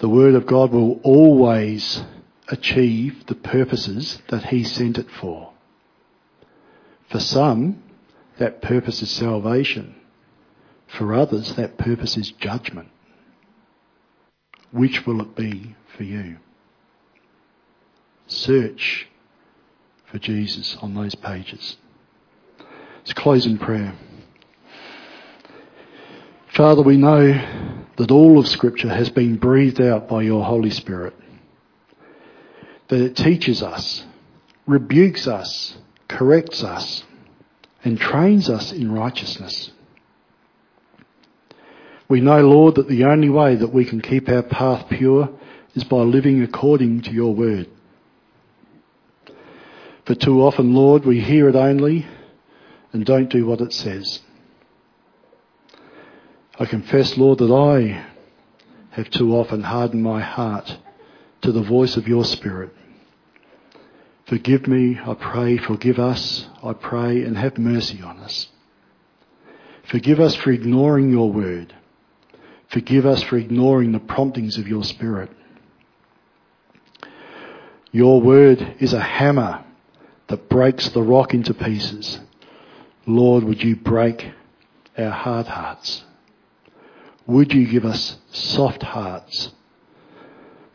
The 0.00 0.08
Word 0.08 0.34
of 0.34 0.46
God 0.46 0.72
will 0.72 0.98
always 1.02 2.02
achieve 2.48 3.26
the 3.26 3.34
purposes 3.34 4.20
that 4.28 4.46
He 4.46 4.64
sent 4.64 4.96
it 4.96 5.10
for. 5.10 5.52
For 7.10 7.20
some, 7.20 7.82
that 8.38 8.62
purpose 8.62 9.02
is 9.02 9.10
salvation. 9.10 9.94
For 10.86 11.14
others, 11.14 11.54
that 11.54 11.76
purpose 11.76 12.16
is 12.16 12.30
judgment. 12.32 12.88
Which 14.72 15.06
will 15.06 15.20
it 15.20 15.36
be 15.36 15.76
for 15.96 16.04
you? 16.04 16.38
Search 18.26 19.06
for 20.10 20.18
Jesus 20.18 20.76
on 20.80 20.94
those 20.94 21.14
pages. 21.14 21.76
Let's 22.98 23.12
close 23.12 23.44
in 23.44 23.58
prayer. 23.58 23.94
Father, 26.54 26.82
we 26.82 26.96
know 26.96 27.69
that 28.00 28.10
all 28.10 28.38
of 28.38 28.48
Scripture 28.48 28.88
has 28.88 29.10
been 29.10 29.36
breathed 29.36 29.78
out 29.78 30.08
by 30.08 30.22
your 30.22 30.42
Holy 30.42 30.70
Spirit. 30.70 31.14
That 32.88 32.98
it 32.98 33.14
teaches 33.14 33.62
us, 33.62 34.06
rebukes 34.66 35.26
us, 35.26 35.76
corrects 36.08 36.64
us, 36.64 37.04
and 37.84 38.00
trains 38.00 38.48
us 38.48 38.72
in 38.72 38.90
righteousness. 38.90 39.70
We 42.08 42.22
know, 42.22 42.40
Lord, 42.40 42.76
that 42.76 42.88
the 42.88 43.04
only 43.04 43.28
way 43.28 43.56
that 43.56 43.74
we 43.74 43.84
can 43.84 44.00
keep 44.00 44.30
our 44.30 44.44
path 44.44 44.88
pure 44.88 45.28
is 45.74 45.84
by 45.84 45.98
living 45.98 46.42
according 46.42 47.02
to 47.02 47.10
your 47.10 47.34
word. 47.34 47.68
For 50.06 50.14
too 50.14 50.40
often, 50.40 50.72
Lord, 50.72 51.04
we 51.04 51.20
hear 51.20 51.50
it 51.50 51.54
only 51.54 52.06
and 52.94 53.04
don't 53.04 53.28
do 53.28 53.44
what 53.44 53.60
it 53.60 53.74
says. 53.74 54.20
I 56.60 56.66
confess, 56.66 57.16
Lord, 57.16 57.38
that 57.38 57.50
I 57.50 58.04
have 58.90 59.08
too 59.08 59.34
often 59.34 59.62
hardened 59.62 60.02
my 60.02 60.20
heart 60.20 60.76
to 61.40 61.52
the 61.52 61.62
voice 61.62 61.96
of 61.96 62.06
your 62.06 62.22
Spirit. 62.22 62.68
Forgive 64.26 64.66
me, 64.66 65.00
I 65.02 65.14
pray, 65.14 65.56
forgive 65.56 65.98
us, 65.98 66.46
I 66.62 66.74
pray, 66.74 67.22
and 67.22 67.38
have 67.38 67.56
mercy 67.56 68.02
on 68.02 68.18
us. 68.18 68.48
Forgive 69.84 70.20
us 70.20 70.34
for 70.34 70.52
ignoring 70.52 71.10
your 71.10 71.32
word. 71.32 71.74
Forgive 72.68 73.06
us 73.06 73.22
for 73.22 73.38
ignoring 73.38 73.92
the 73.92 73.98
promptings 73.98 74.58
of 74.58 74.68
your 74.68 74.84
Spirit. 74.84 75.30
Your 77.90 78.20
word 78.20 78.74
is 78.80 78.92
a 78.92 79.00
hammer 79.00 79.64
that 80.28 80.50
breaks 80.50 80.90
the 80.90 81.02
rock 81.02 81.32
into 81.32 81.54
pieces. 81.54 82.20
Lord, 83.06 83.44
would 83.44 83.62
you 83.62 83.76
break 83.76 84.30
our 84.98 85.08
hard 85.08 85.46
hearts? 85.46 86.04
Would 87.30 87.52
you 87.52 87.64
give 87.68 87.84
us 87.84 88.18
soft 88.32 88.82
hearts 88.82 89.50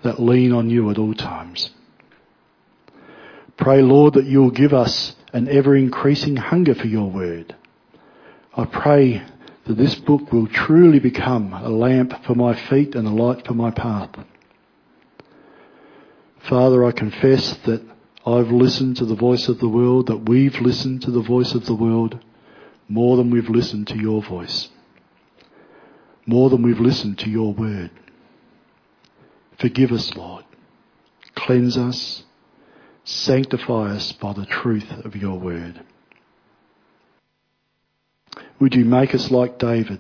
that 0.04 0.22
lean 0.22 0.54
on 0.54 0.70
you 0.70 0.90
at 0.90 0.98
all 0.98 1.14
times? 1.14 1.70
Pray, 3.58 3.82
Lord, 3.82 4.14
that 4.14 4.24
you'll 4.24 4.52
give 4.52 4.74
us 4.74 5.18
an 5.34 5.50
ever 5.50 5.76
increasing 5.76 6.38
hunger 6.38 6.74
for 6.74 6.88
your 6.88 7.12
word. 7.12 7.54
I 8.56 8.64
pray 8.64 9.22
that 9.66 9.74
this 9.76 9.96
book 9.96 10.32
will 10.32 10.48
truly 10.48 11.00
become 11.00 11.52
a 11.52 11.68
lamp 11.68 12.24
for 12.24 12.36
my 12.36 12.54
feet 12.54 12.96
and 12.96 13.06
a 13.06 13.12
light 13.12 13.46
for 13.46 13.54
my 13.54 13.72
path. 13.72 14.12
Father, 16.40 16.86
I 16.86 16.94
confess 16.94 17.52
that 17.66 17.84
I've 18.26 18.52
listened 18.52 18.96
to 18.98 19.06
the 19.06 19.16
voice 19.16 19.50
of 19.50 19.60
the 19.60 19.68
world, 19.68 20.08
that 20.08 20.30
we've 20.30 20.62
listened 20.62 21.02
to 21.02 21.12
the 21.12 21.22
voice 21.22 21.54
of 21.54 21.66
the 21.66 21.76
world 21.76 22.24
more 22.88 23.18
than 23.18 23.30
we've 23.30 23.50
listened 23.50 23.88
to 23.88 23.98
your 23.98 24.24
voice, 24.24 24.70
more 26.26 26.50
than 26.50 26.62
we've 26.62 26.80
listened 26.80 27.20
to 27.20 27.30
your 27.30 27.54
word. 27.54 27.92
Forgive 29.60 29.92
us, 29.92 30.16
Lord. 30.16 30.44
Cleanse 31.36 31.78
us. 31.78 32.24
Sanctify 33.04 33.92
us 33.92 34.12
by 34.14 34.34
the 34.34 34.46
truth 34.46 34.90
of 35.04 35.16
your 35.16 35.38
word. 35.38 35.82
Would 38.60 38.74
you 38.74 38.86
make 38.86 39.14
us 39.14 39.30
like 39.30 39.60
David, 39.60 40.00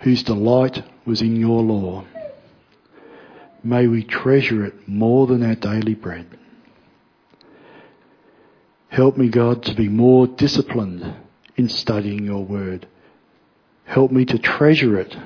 whose 0.00 0.22
delight 0.22 0.82
was 1.04 1.20
in 1.22 1.36
your 1.36 1.62
law? 1.62 2.04
May 3.62 3.86
we 3.86 4.02
treasure 4.02 4.64
it 4.64 4.88
more 4.88 5.26
than 5.26 5.44
our 5.44 5.54
daily 5.54 5.94
bread. 5.94 6.26
Help 8.88 9.16
me, 9.16 9.28
God, 9.28 9.62
to 9.64 9.74
be 9.74 9.88
more 9.88 10.26
disciplined 10.26 11.14
in 11.56 11.68
studying 11.68 12.24
your 12.24 12.44
word. 12.44 12.88
Help 13.90 14.12
me 14.12 14.24
to 14.24 14.38
treasure 14.38 14.96
it 15.00 15.16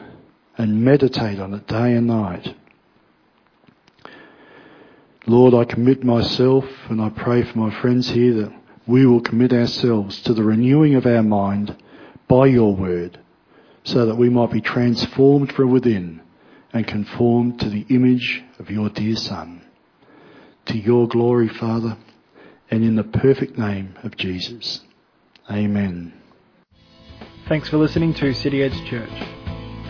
and 0.56 0.82
meditate 0.82 1.38
on 1.38 1.52
it 1.52 1.66
day 1.66 1.92
and 1.92 2.06
night. 2.06 2.56
Lord, 5.26 5.52
I 5.52 5.70
commit 5.70 6.02
myself 6.02 6.64
and 6.88 6.98
I 6.98 7.10
pray 7.10 7.42
for 7.42 7.58
my 7.58 7.78
friends 7.82 8.08
here 8.08 8.32
that 8.32 8.54
we 8.86 9.04
will 9.04 9.20
commit 9.20 9.52
ourselves 9.52 10.22
to 10.22 10.32
the 10.32 10.42
renewing 10.42 10.94
of 10.94 11.04
our 11.04 11.22
mind 11.22 11.76
by 12.26 12.46
your 12.46 12.74
word 12.74 13.20
so 13.82 14.06
that 14.06 14.16
we 14.16 14.30
might 14.30 14.50
be 14.50 14.62
transformed 14.62 15.52
from 15.52 15.70
within 15.70 16.22
and 16.72 16.86
conformed 16.86 17.60
to 17.60 17.68
the 17.68 17.84
image 17.90 18.42
of 18.58 18.70
your 18.70 18.88
dear 18.88 19.16
Son. 19.16 19.60
To 20.66 20.78
your 20.78 21.06
glory, 21.06 21.48
Father, 21.48 21.98
and 22.70 22.82
in 22.82 22.96
the 22.96 23.04
perfect 23.04 23.58
name 23.58 23.94
of 24.02 24.16
Jesus. 24.16 24.80
Amen. 25.50 26.14
Thanks 27.46 27.68
for 27.68 27.76
listening 27.76 28.14
to 28.14 28.32
City 28.32 28.62
Edge 28.62 28.86
Church. 28.86 29.12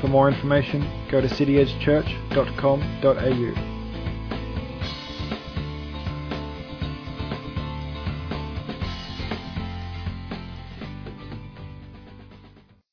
For 0.01 0.09
more 0.09 0.29
information, 0.29 0.85
go 1.09 1.21
to 1.21 1.29
cityedgechurch.com.au. 1.29 3.74